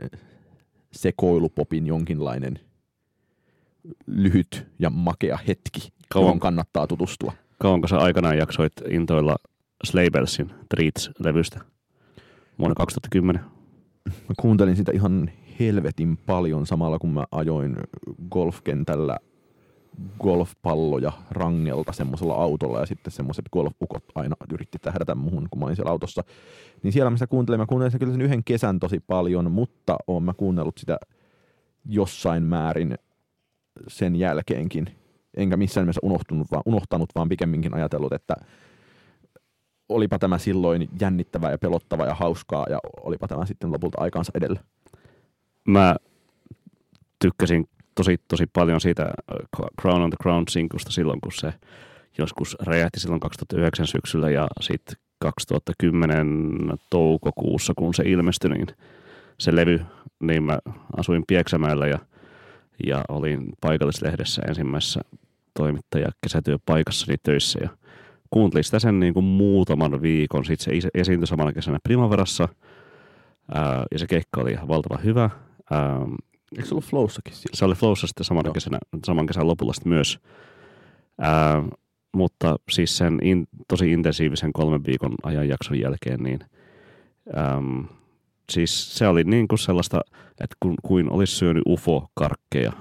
sekoilupopin 0.92 1.88
jonkinlainen 1.88 2.60
lyhyt 4.08 4.68
ja 4.80 4.90
makea 4.90 5.38
hetki, 5.48 5.90
Kauan- 6.10 6.26
johon 6.26 6.40
kannattaa 6.40 6.88
tutustua. 6.88 7.34
Kauanko 7.60 7.88
sä 7.88 7.98
aikanaan 7.98 8.38
jaksoit 8.38 8.74
intoilla 8.90 9.36
Slay 9.84 10.10
Bellsin 10.10 10.52
Treats-levystä 10.76 11.60
vuonna 12.60 12.76
2010? 12.76 13.42
Mä 14.06 14.36
kuuntelin 14.40 14.76
sitä 14.76 14.92
ihan 14.92 15.32
helvetin 15.60 16.18
paljon 16.18 16.66
samalla, 16.66 17.00
kun 17.00 17.10
mä 17.14 17.24
ajoin 17.32 17.78
golfkentällä 18.32 19.18
golfpalloja 20.20 21.12
rangelta 21.32 21.92
semmoisella 21.92 22.34
autolla 22.34 22.80
ja 22.80 22.86
sitten 22.86 23.12
semmoiset 23.12 23.46
golfukot 23.52 24.04
aina 24.16 24.36
yritti 24.54 24.80
tähdätä 24.80 25.16
muhun, 25.16 25.48
kun 25.52 25.60
mä 25.60 25.66
olin 25.66 25.76
siellä 25.76 25.92
autossa. 25.92 26.24
Niin 26.84 26.94
siellä 26.94 27.10
mä 27.10 27.18
sitä 27.18 27.28
kuuntelin. 27.28 27.60
Mä 27.60 27.66
kuuntelin 27.66 27.92
sitä 27.92 28.00
kyllä 28.00 28.14
sen 28.14 28.22
yhden 28.22 28.44
kesän 28.44 28.80
tosi 28.80 29.00
paljon, 29.00 29.52
mutta 29.52 29.98
oon 30.08 30.24
mä 30.24 30.34
kuunnellut 30.34 30.78
sitä 30.78 30.98
jossain 31.86 32.44
määrin 32.44 32.96
sen 33.88 34.16
jälkeenkin. 34.16 34.96
Enkä 35.38 35.58
missään 35.58 35.84
nimessä 35.84 36.00
unohtunut, 36.04 36.52
vaan, 36.52 36.64
unohtanut, 36.66 37.10
vaan 37.16 37.30
pikemminkin 37.30 37.74
ajatellut, 37.74 38.14
että 38.14 38.36
olipa 39.90 40.20
tämä 40.20 40.38
silloin 40.38 40.90
jännittävää 41.02 41.52
ja 41.52 41.58
pelottavaa 41.58 42.08
ja 42.08 42.14
hauskaa 42.14 42.66
ja 42.70 42.80
olipa 43.04 43.28
tämä 43.28 43.46
sitten 43.46 43.72
lopulta 43.72 44.02
aikaansa 44.02 44.32
edellä. 44.36 44.60
Mä 45.68 45.96
tykkäsin 47.20 47.68
tosi, 47.96 48.18
tosi 48.28 48.46
paljon 48.54 48.82
siitä 48.82 49.04
äh, 49.04 49.68
Crown 49.82 50.02
on 50.02 50.10
the 50.10 50.18
Crown 50.24 50.44
sinkusta 50.50 50.92
silloin, 50.92 51.22
kun 51.22 51.32
se 51.32 51.54
joskus 52.18 52.58
räjähti 52.60 53.00
silloin 53.00 53.20
2009 53.20 53.88
syksyllä 53.88 54.30
ja 54.30 54.48
sitten 54.62 54.96
2010 55.20 56.28
toukokuussa, 56.90 57.74
kun 57.78 57.94
se 57.94 58.04
ilmestyi, 58.06 58.50
niin 58.50 58.68
se 59.38 59.56
levy, 59.56 59.82
niin 60.20 60.44
mä 60.44 60.60
asuin 60.98 61.24
Pieksämäellä 61.28 61.88
ja, 61.88 62.00
ja 62.86 63.04
olin 63.10 63.50
paikallislehdessä 63.62 64.42
ensimmäisessä 64.48 65.02
toimittaja 65.54 66.10
kesätyöpaikassani 66.22 67.18
töissä 67.24 67.60
ja 67.62 67.70
kuuntelin 68.30 68.64
sitä 68.64 68.80
sen 68.80 69.00
niin 69.00 69.14
kuin 69.14 69.24
muutaman 69.24 70.02
viikon. 70.02 70.46
Sitten 70.46 70.66
se 70.66 70.72
esi- 70.72 70.90
esiintyi 70.94 71.28
samana 71.28 71.54
kesänä 71.54 71.80
Primaverassa. 71.84 72.48
Ää, 73.54 73.86
ja 73.92 74.00
se 74.00 74.08
keikka 74.08 74.42
oli 74.42 74.52
ihan 74.52 74.68
valtavan 74.68 75.04
hyvä. 75.04 75.30
Ää, 75.72 76.00
Eikö 76.58 76.68
se 76.68 76.74
ollut 76.74 76.86
Flowssakin 76.86 77.34
siellä? 77.34 77.56
se 77.58 77.66
oli 77.66 77.76
Flowssa 77.76 78.08
sitten 78.08 78.26
samana 78.26 78.48
Joo. 78.48 78.54
kesänä, 78.54 78.80
saman 79.06 79.26
kesän 79.26 79.48
lopulla 79.48 79.74
sitten 79.74 79.94
myös. 79.94 80.20
Ää, 81.20 81.64
mutta 82.14 82.56
siis 82.72 82.98
sen 82.98 83.20
in, 83.22 83.48
tosi 83.68 83.92
intensiivisen 83.92 84.54
kolmen 84.54 84.86
viikon 84.86 85.16
ajanjakson 85.24 85.80
jälkeen, 85.80 86.24
niin 86.24 86.40
äm, 87.38 87.88
siis 88.52 88.98
se 88.98 89.08
oli 89.08 89.24
niin 89.24 89.48
kuin 89.48 89.60
sellaista, 89.60 90.02
että 90.32 90.56
kun, 90.60 90.76
kuin 90.84 91.12
olisi 91.12 91.36
syönyt 91.36 91.64
UFO-karkkeja 91.68 92.72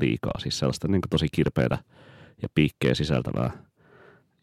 liikaa, 0.00 0.38
siis 0.38 0.58
sellaista 0.58 0.88
niin 0.88 1.00
kuin 1.00 1.10
tosi 1.10 1.26
kirpeitä 1.32 1.78
ja 2.42 2.48
piikkejä 2.54 2.94
sisältävää, 2.94 3.50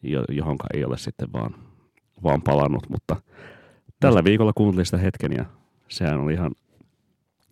jo, 0.03 0.23
johonka 0.29 0.67
ei 0.73 0.85
ole 0.85 0.97
sitten 0.97 1.33
vaan, 1.33 1.55
vaan 2.23 2.41
palannut, 2.41 2.89
mutta 2.89 3.15
tällä 3.99 4.23
viikolla 4.23 4.53
kuuntelin 4.55 4.85
sitä 4.85 4.97
hetken 4.97 5.31
ja 5.31 5.45
sehän 5.87 6.19
oli 6.19 6.33
ihan 6.33 6.51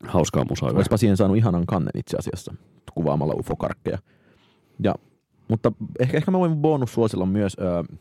hauskaa 0.07 0.45
musaa. 0.49 0.69
Olisipa 0.69 0.97
siihen 0.97 1.17
saanut 1.17 1.37
ihanan 1.37 1.65
kannen 1.65 1.91
itse 1.95 2.17
asiassa 2.17 2.53
kuvaamalla 2.93 3.33
ufokarkkeja. 3.33 3.97
Ja, 4.83 4.95
mutta 5.47 5.71
ehkä, 5.99 6.17
ehkä 6.17 6.31
mä 6.31 6.39
voin 6.39 6.55
bonussuosilla 6.55 7.25
myös 7.25 7.57
äh, 7.59 7.97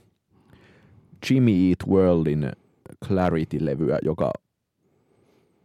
Jimmy 1.30 1.68
Eat 1.68 1.88
Worldin 1.88 2.52
Clarity-levyä, 3.04 3.98
joka 4.02 4.30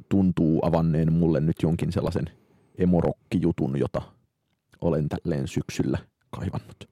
tuntuu 0.10 0.60
avanneen 0.64 1.14
mulle 1.14 1.40
nyt 1.40 1.56
jonkin 1.64 1.92
sellaisen 1.92 2.26
emorokkijutun, 2.78 3.80
jota 3.80 4.02
olen 4.82 5.10
tälleen 5.10 5.48
syksyllä 5.48 5.98
kaivannut. 6.30 6.90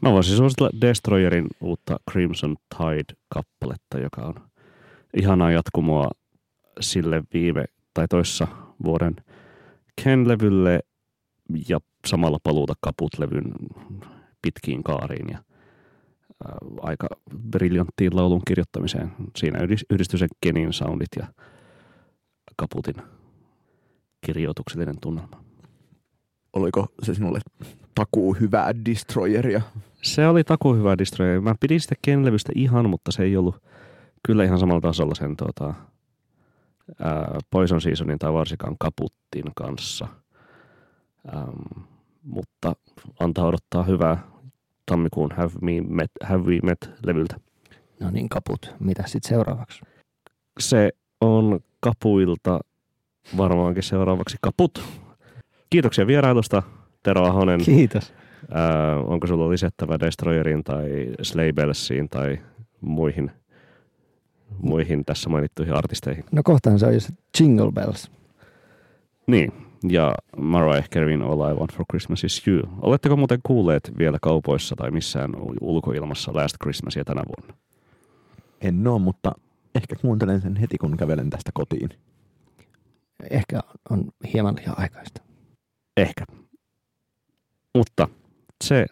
Mä 0.00 0.12
voisin 0.12 0.36
suositella 0.36 0.70
Destroyerin 0.80 1.46
uutta 1.60 1.96
Crimson 2.10 2.56
Tide-kappaletta, 2.76 3.98
joka 3.98 4.22
on 4.22 4.34
ihanaa 5.16 5.50
jatkumoa 5.50 6.10
sille 6.80 7.22
viime 7.32 7.64
tai 7.94 8.08
toissa 8.08 8.46
vuoden 8.84 9.16
Ken-levylle 10.02 10.80
ja 11.68 11.78
samalla 12.06 12.38
paluuta 12.42 12.74
Kaput-levyn 12.80 13.52
pitkiin 14.42 14.82
kaariin 14.82 15.26
ja 15.30 15.38
ää, 16.44 16.56
aika 16.80 17.08
briljanttiin 17.50 18.16
laulun 18.16 18.42
kirjoittamiseen. 18.46 19.12
Siinä 19.36 19.58
yhdis- 19.58 19.86
yhdistyi 19.90 20.18
sen 20.18 20.28
Kenin 20.40 20.72
soundit 20.72 21.08
ja 21.18 21.26
Kaputin 22.56 22.94
kirjoituksellinen 24.26 25.00
tunnelma. 25.00 25.42
Oliko 26.52 26.86
se 27.02 27.14
sinulle 27.14 27.40
takuu 27.94 28.34
hyvää 28.34 28.72
Destroyeria? 28.84 29.60
Se 30.02 30.26
oli 30.26 30.44
taku 30.44 30.74
hyvä 30.74 30.98
Destroyer. 30.98 31.40
Mä 31.40 31.54
pidin 31.60 31.80
sitä 31.80 31.94
Ken-levystä 32.02 32.52
ihan, 32.54 32.90
mutta 32.90 33.12
se 33.12 33.22
ei 33.22 33.36
ollut 33.36 33.62
kyllä 34.26 34.44
ihan 34.44 34.58
samalla 34.58 34.80
tasolla 34.80 35.14
sen 35.14 35.36
tuota, 35.36 35.74
ää, 37.00 37.38
Poison 37.50 37.80
Seasonin 37.80 38.18
tai 38.18 38.32
varsinkaan 38.32 38.76
Kaputtin 38.78 39.52
kanssa. 39.56 40.08
Ähm, 41.34 41.84
mutta 42.22 42.72
antaa 43.20 43.46
odottaa 43.46 43.82
hyvää 43.82 44.18
tammikuun 44.86 45.32
Have, 45.32 45.52
Me 45.60 45.80
Met, 45.80 46.10
Have 46.22 46.42
We 46.44 46.58
Met-levyltä. 46.62 47.36
No 48.00 48.10
niin, 48.10 48.28
kaput. 48.28 48.74
Mitä 48.80 49.02
sitten 49.06 49.28
seuraavaksi? 49.28 49.80
Se 50.58 50.90
on 51.20 51.60
Kapuilta 51.80 52.60
varmaankin 53.36 53.82
seuraavaksi 53.82 54.36
Kaput. 54.40 54.82
Kiitoksia 55.70 56.06
vierailusta, 56.06 56.62
Tero 57.02 57.24
Ahonen. 57.24 57.60
Kiitos. 57.64 58.14
Ää, 58.50 58.96
onko 58.96 59.26
sulla 59.26 59.50
lisättävä 59.50 60.00
Destroyeriin 60.00 60.64
tai 60.64 60.90
Slaybellsiin 61.22 62.08
tai 62.08 62.38
muihin, 62.80 63.30
muihin 64.58 65.04
tässä 65.04 65.30
mainittuihin 65.30 65.74
artisteihin? 65.74 66.24
No 66.32 66.42
kohtaan 66.44 66.78
se 66.78 66.86
on 66.86 66.94
just 66.94 67.10
Jingle 67.40 67.72
Bells. 67.72 68.10
Niin, 69.26 69.52
ja 69.88 70.14
Mariah 70.36 70.84
Carey'n 70.84 71.22
All 71.22 71.52
I 71.52 71.54
Want 71.54 71.72
for 71.72 71.84
Christmas 71.90 72.24
is 72.24 72.48
You. 72.48 72.62
Oletteko 72.80 73.16
muuten 73.16 73.40
kuulleet 73.42 73.92
vielä 73.98 74.18
kaupoissa 74.22 74.76
tai 74.76 74.90
missään 74.90 75.30
ulkoilmassa 75.60 76.34
Last 76.34 76.56
Christmasia 76.62 77.04
tänä 77.04 77.22
vuonna? 77.26 77.54
En 78.60 78.86
oo, 78.86 78.98
mutta 78.98 79.32
ehkä 79.74 79.96
kuuntelen 79.96 80.40
sen 80.40 80.56
heti, 80.56 80.78
kun 80.78 80.96
kävelen 80.96 81.30
tästä 81.30 81.50
kotiin. 81.54 81.88
Ehkä 83.30 83.60
on 83.90 84.04
hieman 84.32 84.56
liian 84.56 84.78
aikaista. 84.78 85.22
Ehkä. 85.96 86.24
Mutta 87.74 88.08
se 88.64 88.86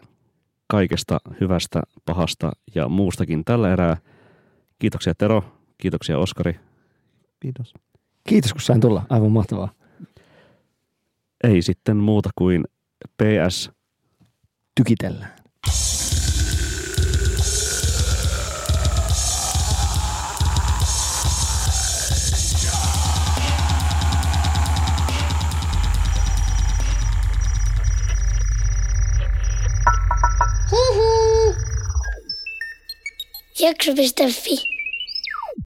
kaikesta 0.67 1.17
hyvästä, 1.39 1.81
pahasta 2.05 2.51
ja 2.75 2.89
muustakin 2.89 3.45
tällä 3.45 3.73
erää. 3.73 3.97
Kiitoksia 4.81 5.13
Tero, 5.15 5.43
kiitoksia 5.77 6.17
Oskari. 6.17 6.59
Kiitos. 7.39 7.73
Kiitos, 8.27 8.53
kun 8.53 8.61
sain 8.61 8.81
tulla. 8.81 9.05
Aivan 9.09 9.31
mahtavaa. 9.31 9.73
Ei 11.43 11.61
sitten 11.61 11.97
muuta 11.97 12.29
kuin 12.35 12.65
PS 13.17 13.71
Tykitellään. 14.75 15.35
Jakso.fi 33.59 34.70